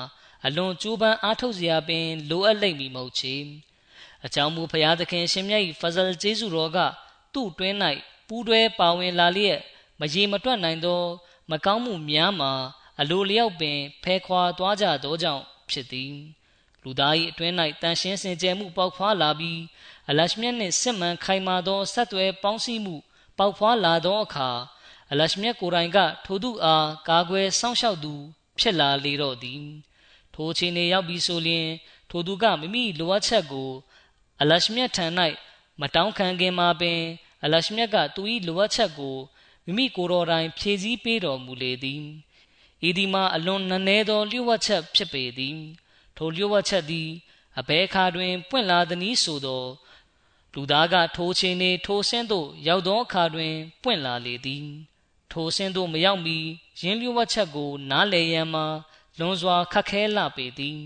[0.45, 3.35] အလွန်ကြိုးပမ်းအားထုတ်စရာပင် လိုအပ်လိမ့်မည်မဟုတ်ချေ
[4.25, 6.77] အကြောင်းမူဖရာသခင်ရှင်မြတ်၏ဖဇလ်ကျေးဇူးတော်က
[7.33, 7.75] သူ့တွင်း၌
[8.27, 9.59] ပူးတွဲပါဝင်လာလျက်
[9.99, 11.01] မရေမတွက်နိုင်သော
[11.51, 12.51] မကောင်းမှုများမှာ
[12.99, 16.13] အလိုလျောက်ပင်ဖယ်ခွာသွားကြသောကြောင့်ဖြစ်သည်
[16.83, 19.59] လူသား၏အတွင်း၌တန်ရှင်းစင်ကြယ်မှုပေါက်ဖွာလာပြီး
[20.09, 22.95] အလရှမြတ်နှင့်စစ်မှန်ခိုင်မာသောဆက်သွယ်ပေါင်းစည်းမှု
[23.37, 24.49] ပေါက်ဖွာလာသောအခါ
[25.11, 28.13] အလရှမြတ်ကိုယ်တိုင်က ထိုသူအားကာကွယ်စောင့်ရှောက်သူ
[28.59, 29.63] ဖြစ်လာလေတော့သည်
[30.33, 31.67] ထိုအခြေအနေရောက်ပြီးဆိုလျှင်
[32.09, 33.69] ထိုသူကမိမိလိုအပ်ချက်ကို
[34.41, 35.05] အလရှမြတ်ထံ၌
[35.81, 37.01] မတောင်းခံခင်မှာပင်
[37.43, 39.17] အလရှမြတ်ကသူ၏လိုအပ်ချက်ကို
[39.65, 42.03] မိမိကိုယ်တော်တိုင်ဖြည့်ဆည်းပေးတော်မူလေသည်
[42.87, 45.57] ဤဒီမှာအလွန်နည်းနည်းသောလျှို့ဝှက်ချက်ဖြစ်ပေသည်
[46.17, 47.09] ထိုလျှို့ဝှက်ချက်သည်
[47.59, 49.63] အဘဲခါတွင် ပွင့်လာသည်နည်းဆိုသော
[50.53, 54.67] လူသားကထိုချိန်နေထိုဆင်းသို့ရောက်သောအခါတွင် ပွင့်လာလေသည်
[55.31, 56.37] ထိုဆင်းသို့မရောက်မီ
[56.81, 58.65] ရင်းလျှို့ဝှက်ချက်ကို နားလည်ရန်မှာ
[59.17, 60.79] လွန်စွာခက်ခဲလာပေသည်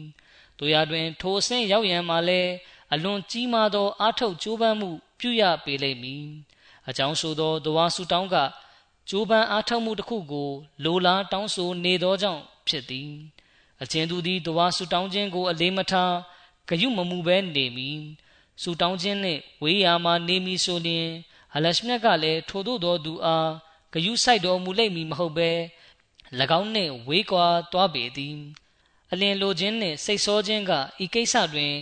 [0.58, 2.52] တို့ရတွင် ထိုဆင်းရောက်ရန်မှာလည်း
[2.94, 4.90] အလွန်ကြီးမားသောအားထုတ်ကြိုးပမ်းမှု
[5.20, 6.26] ပြုရပေလိမ့်မည်
[6.90, 8.36] အကြောင်းဆိုသောတဝါစုတောင်းက
[9.10, 10.50] ကြိုးပမ်းအားထုတ်မှုတစ်ခုကို
[10.84, 13.12] လိုလားတောင်းဆိုနေသောကြောင့်ဖြစ်သည်
[13.82, 16.14] အချင်းသူသည်တဝါဆူတောင်းခြင်းကို အလေးမထား
[16.68, 18.02] ဂယုမမူပဲနေမည်
[18.62, 21.08] ဆူတောင်းခြင်းနှင့်ဝေးရာမှနေမည်ဆိုလျှင်
[21.56, 23.52] အလရှမြတ်ကလည်းထိုသို့သောသူအား
[23.94, 25.52] ဂယုဆိုင်တော်မူလိမ့်မည်မဟုတ်ပဲ၎
[26.60, 28.38] င်းနှင့်ဝေးကွာသွားပေသည်
[29.12, 30.72] အလင်လိုခြင်းနှင့်စိတ်ဆိုးခြင်းက
[31.04, 31.74] ဤကိစ္စတွင်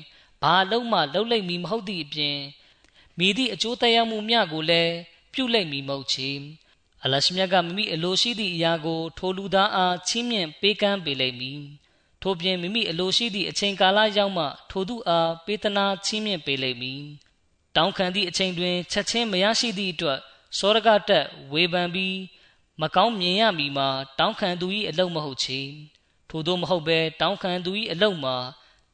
[0.41, 2.37] ဘာလုံးမှလှုပ်လိမ့်မည်မဟုတ်သည့်အပြင်
[3.17, 4.93] မိသည့်အကျိုးတရားမှုများကိုလည်း
[5.33, 6.29] ပြုလိမ့်မည်မဟုတ်ချေ
[7.03, 11.61] အလရှမြတ်ကမိမိအလိုရှိသည့်အရာကို ထိုလူသားအားချီးမြှင့်ပေးကမ်းပေလိမ့်မည်
[12.21, 17.01] ထို့ပြင်မိမိအလိုရှိသည့်အချိန်ကာလရောက်မှထိုသူအားပေးသနာချီးမြှင့်ပေးလိမ့်မည်
[17.75, 20.19] တောင်းခံသည့်အချိန်တွင်ချက်ချင်းမရရှိသည့်အတွက်
[20.57, 22.17] စောရကတက်ဝေဖန်ပြီး
[22.81, 23.87] မကောင်းမြင်ရမည်မှာ
[24.19, 25.61] တောင်းခံသူ၏အလုပ်မဟုတ်ချေ
[26.29, 28.35] ထို့သောမဟုတ်ဘဲတောင်းခံသူ၏အလုပ်မှာ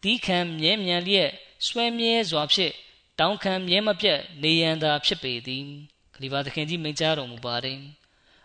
[0.03, 1.29] တီးခံမြဲမြံလျက်
[1.65, 2.73] ဆွဲမြဲစွာဖြင့်
[3.19, 5.65] တောင်းခံမြဲမပြတ်နေရန်သာဖြစ်ပေသည်
[6.13, 7.79] ခလီဖာသခင်ကြီးမိန့်ကြားတော်မူပါတယ်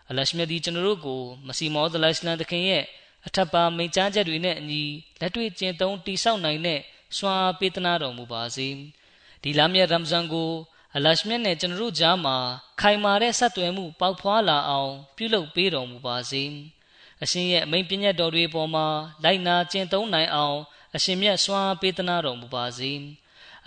[0.09, 2.83] အလရှမြတ်ဒီကျွန်တော်တို့ကိုမစီမောဒလိုင်စလန်သခင်ရဲ့
[3.27, 4.83] အထက်ပါမိန့်ကြားချက်တွေနဲ့အညီ
[5.19, 6.79] လက်တွေ့ကျင့်သုံးတိဆောက်နိုင်တဲ့
[7.17, 8.69] စွာပေးသနာတော်မူပါစေ
[9.41, 10.51] ဒီလာမြတ်ရမ်ဇန်ကို
[10.95, 12.37] အလရှမြတ်နဲ့ကျွန်တော်တို့ကြားမှာ
[12.81, 16.43] ခိုင်မာတဲ့ဆက်သွယ်မှုပေါက်ဖွာလာအောင်ပြုလုပ်ပေးတော်မူပါစေ
[17.23, 18.87] အရှင်ရဲ့အမိန့်ပညတ်တော်တွေပေါ်မှာ
[19.23, 20.57] လိုက်နာကျင့်သုံးနိုင်အောင်
[20.95, 22.91] အရှင်မြတ်စွာပေးသနာတော်မူပါစေ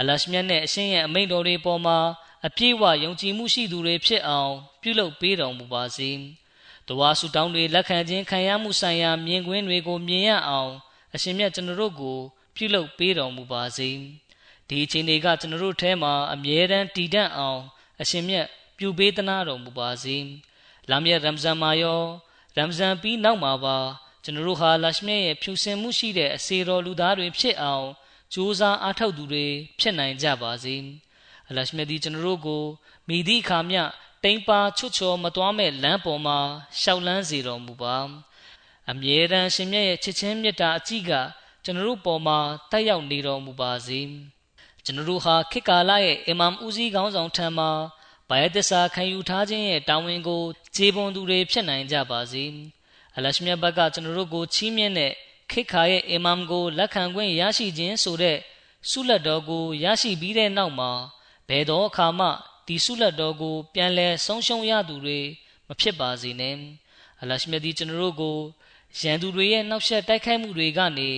[0.01, 1.99] အလရှမြတ်နဲ့အရှင်ရဲ့အမိန့်တော်တွေပေါ်မှာ
[2.47, 4.53] အပြည့်အဝယုံကြည်မှုရှိသူတွေဖြစ်အောင်
[4.83, 6.11] ပြုလုပ်ပေးတော်မူပါစေ။
[6.89, 10.73] တဝါဆူတောင်းတွေလက်ခံခြင်းခံရမှုဆိုင်ရာမြင်ကွင်းတွေကိုမြင်ရအောင်
[11.15, 12.19] အရှင်မြတ်ကျွန်တော်တို့ကို
[12.55, 13.91] ပြုလုပ်ပေးတော်မူပါစေ။
[14.69, 17.61] ဒီအချိန်တွေကကျွန်တော်တို့ထဲမှာအမြဲတမ်းတည်တံ့အောင်
[18.01, 18.47] အရှင်မြတ်
[18.79, 20.17] ပြုပေးသနာတော်မူပါစေ။
[20.91, 22.03] လာမည့်ရမ်ဇန်မှာရော
[22.57, 23.77] ရမ်ဇန်ပြီးနောက်မှာပါ
[24.25, 27.87] ကျွန်တော်တို့ဟာလရှမြတ်ရဲ့ဖြူစင်မှုရှိတဲ့အစေတော်လူသားတွေဖြစ်အောင်
[28.33, 29.47] ကြိုးစားအားထုတ်သူတွေ
[29.81, 30.75] ဖြစ်နိုင်ကြပါစေ။
[31.49, 32.65] အလရှမြတ်ဒီကျွန်တော်တို့ကို
[33.09, 33.83] မိသည့်အခါမျှ
[34.25, 36.39] တိမ်ပါချွတ်ချော်မသွားမဲ့လမ်းပေါ်မှာ
[36.81, 37.97] ရှောက်လန်းစေတော်မူပါ
[38.91, 41.13] အမြဲတမ်းရှင်မြတ်ရဲ့ချစ်ချင်းမေတ္တာအကြည့်က
[41.65, 42.39] ကျွန်တော်တို့ပေါ်မှာ
[42.71, 44.01] တက်ရောက်နေတော်မူပါစေ
[44.85, 47.71] ကျွန်တော်တို့ဟာခေတ်ကာလရဲ့အီမမ်ဦးစီးခေါင်းဆောင်ထံမှာ
[48.29, 50.43] ဘာယသစ္စာခံယူထားခြင်းရဲ့တာဝန်ကို
[50.77, 52.45] ခြေပွန်သူတွေဖြစ်နိုင်ကြပါစေ
[53.17, 55.13] အလရှမြတ်ဘက်ကကျွန်တော်တို့ကိုချီးမြှင့်တဲ့
[55.51, 58.39] ခေတ်ခါရဲ့အီမမ်ကိုလက်ခံခွင့်ရရှိခြင်းဆိုတဲ့
[58.91, 60.91] ဆုလက်တော်ကိုရရှိပြီးတဲ့နောက်မှာ
[61.49, 62.29] ဘယ်သောအခါမှ
[62.67, 65.19] ဒီဆုလက်တော်ကို ပြန်လဲဆုံးရှုံးရသူတွေ
[65.69, 66.57] မဖြစ်ပါစေနဲ့
[67.21, 68.39] အလရှမြတ်ဒီကျွန်တော်တို့ကို
[69.01, 71.11] ရန်သူတွေရဲ့နောက်ဆက်တိုက်ခိုက်မှုတွေကနေ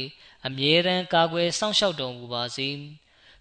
[0.46, 2.68] အမြဲတမ်းကာကွယ်စောင့်ရှောက်တော်မူပါစေ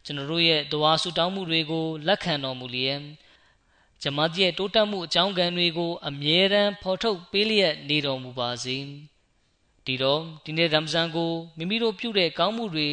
[0.06, 3.02] ကျွန်တော်တို့ရဲ့တဝါဆုတောင်းမှုတွေကိုလက်ခံတော်မူလျက်
[4.02, 8.78] ဂျမတ်ရဲ့တိုးတက်မှုအကြောင်းကံတွေကို အမြဲတမ်းဖော်ထုတ်ပေးလျက်နေတော်မူပါစေ
[9.86, 12.90] ဒီတော့ဒီနေ့ရမ်ဇန်ကိုမိမိတို့ပြုတဲ့ကောင်းမှုတွေ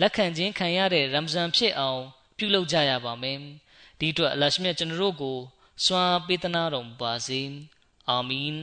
[0.00, 2.02] လက်ခံခြင်းခံရတဲ့ရမ်ဇန်ဖြစ်အောင်
[2.36, 3.40] ပြုလုပ်ကြရပါမယ်
[3.98, 5.38] ဒီအတွက်အလရှမြတ်ကျွန်တော်တို့ကို
[5.84, 7.40] စွမ်းပေးသနာတော်မူပါစေ
[8.08, 8.56] အာမင်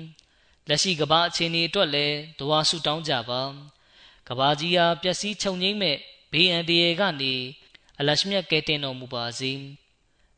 [0.68, 3.41] လက်ရှိကဘာအခြေအနေအတွက်လည်းဒဝါဆုတောင်းကြပါ
[4.28, 5.98] ကဘာကြီးဟာပျက်စီးချုပ်ငိမ့်မဲ့
[6.32, 7.34] ဘေးအန္တရာယ်ကနေ
[7.99, 9.52] အလရှမြတ်ကယ်တင်တော်မူပါစေ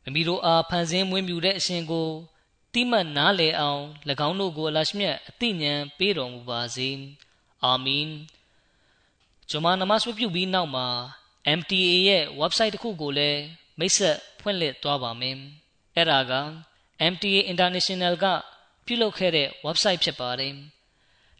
[0.02, 2.08] မိမိတို့အားဖန်ဆင်းမွေးမြူတဲ့အရှင်ကို
[2.72, 3.82] တိမှတ်နားလည်အောင်၎
[4.28, 6.88] င်းတို့ကိုအလရှမြတ်အသိဉာဏ်ပေးတော်မူပါစေ
[7.64, 8.08] အာမင်
[9.50, 10.86] ဂျမာနမတ်ဝပြုပြီးနောက်မှာ
[11.58, 13.40] MTA ရဲ့ website တစ်ခုကိုလည်း
[13.78, 15.36] မိတ်ဆက်ဖွင့်လှစ်သွားပါမယ်
[15.94, 16.32] အဲ့ဒါက
[17.12, 18.26] MTA International က
[18.86, 20.54] ပြုလုပ်ခဲ့တဲ့ website ဖြစ်ပါတယ်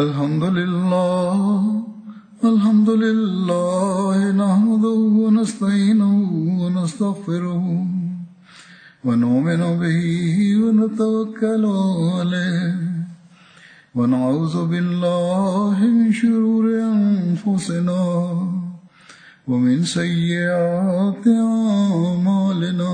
[0.03, 1.39] الحمد لله
[2.51, 6.15] الحمد لله نحمده ونستعينه
[6.61, 7.65] ونستغفره
[9.05, 10.01] ونؤمن به
[10.64, 11.64] ونتوكل
[12.15, 12.73] عليه
[13.95, 18.03] ونعوذ بالله من شرور أنفسنا
[19.47, 22.93] ومن سيئات أعمالنا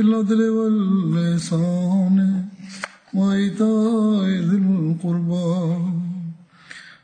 [0.00, 2.16] بالعدل واللسان
[3.14, 5.60] وإيتاء ذي القربى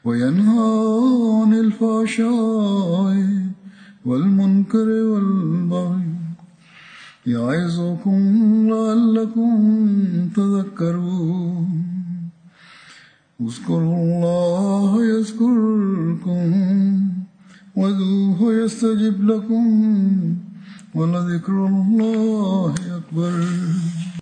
[0.04, 0.72] وينهى
[1.38, 3.16] عن الفحشاء
[4.06, 6.08] والمنكر والبغي
[7.26, 8.20] يعظكم
[8.72, 9.50] لعلكم
[10.36, 11.68] تذكرون.
[13.40, 16.42] اذكروا الله يذكركم
[17.76, 19.64] وذوه يستجب لكم.
[20.96, 23.32] ولذكر الله أكبر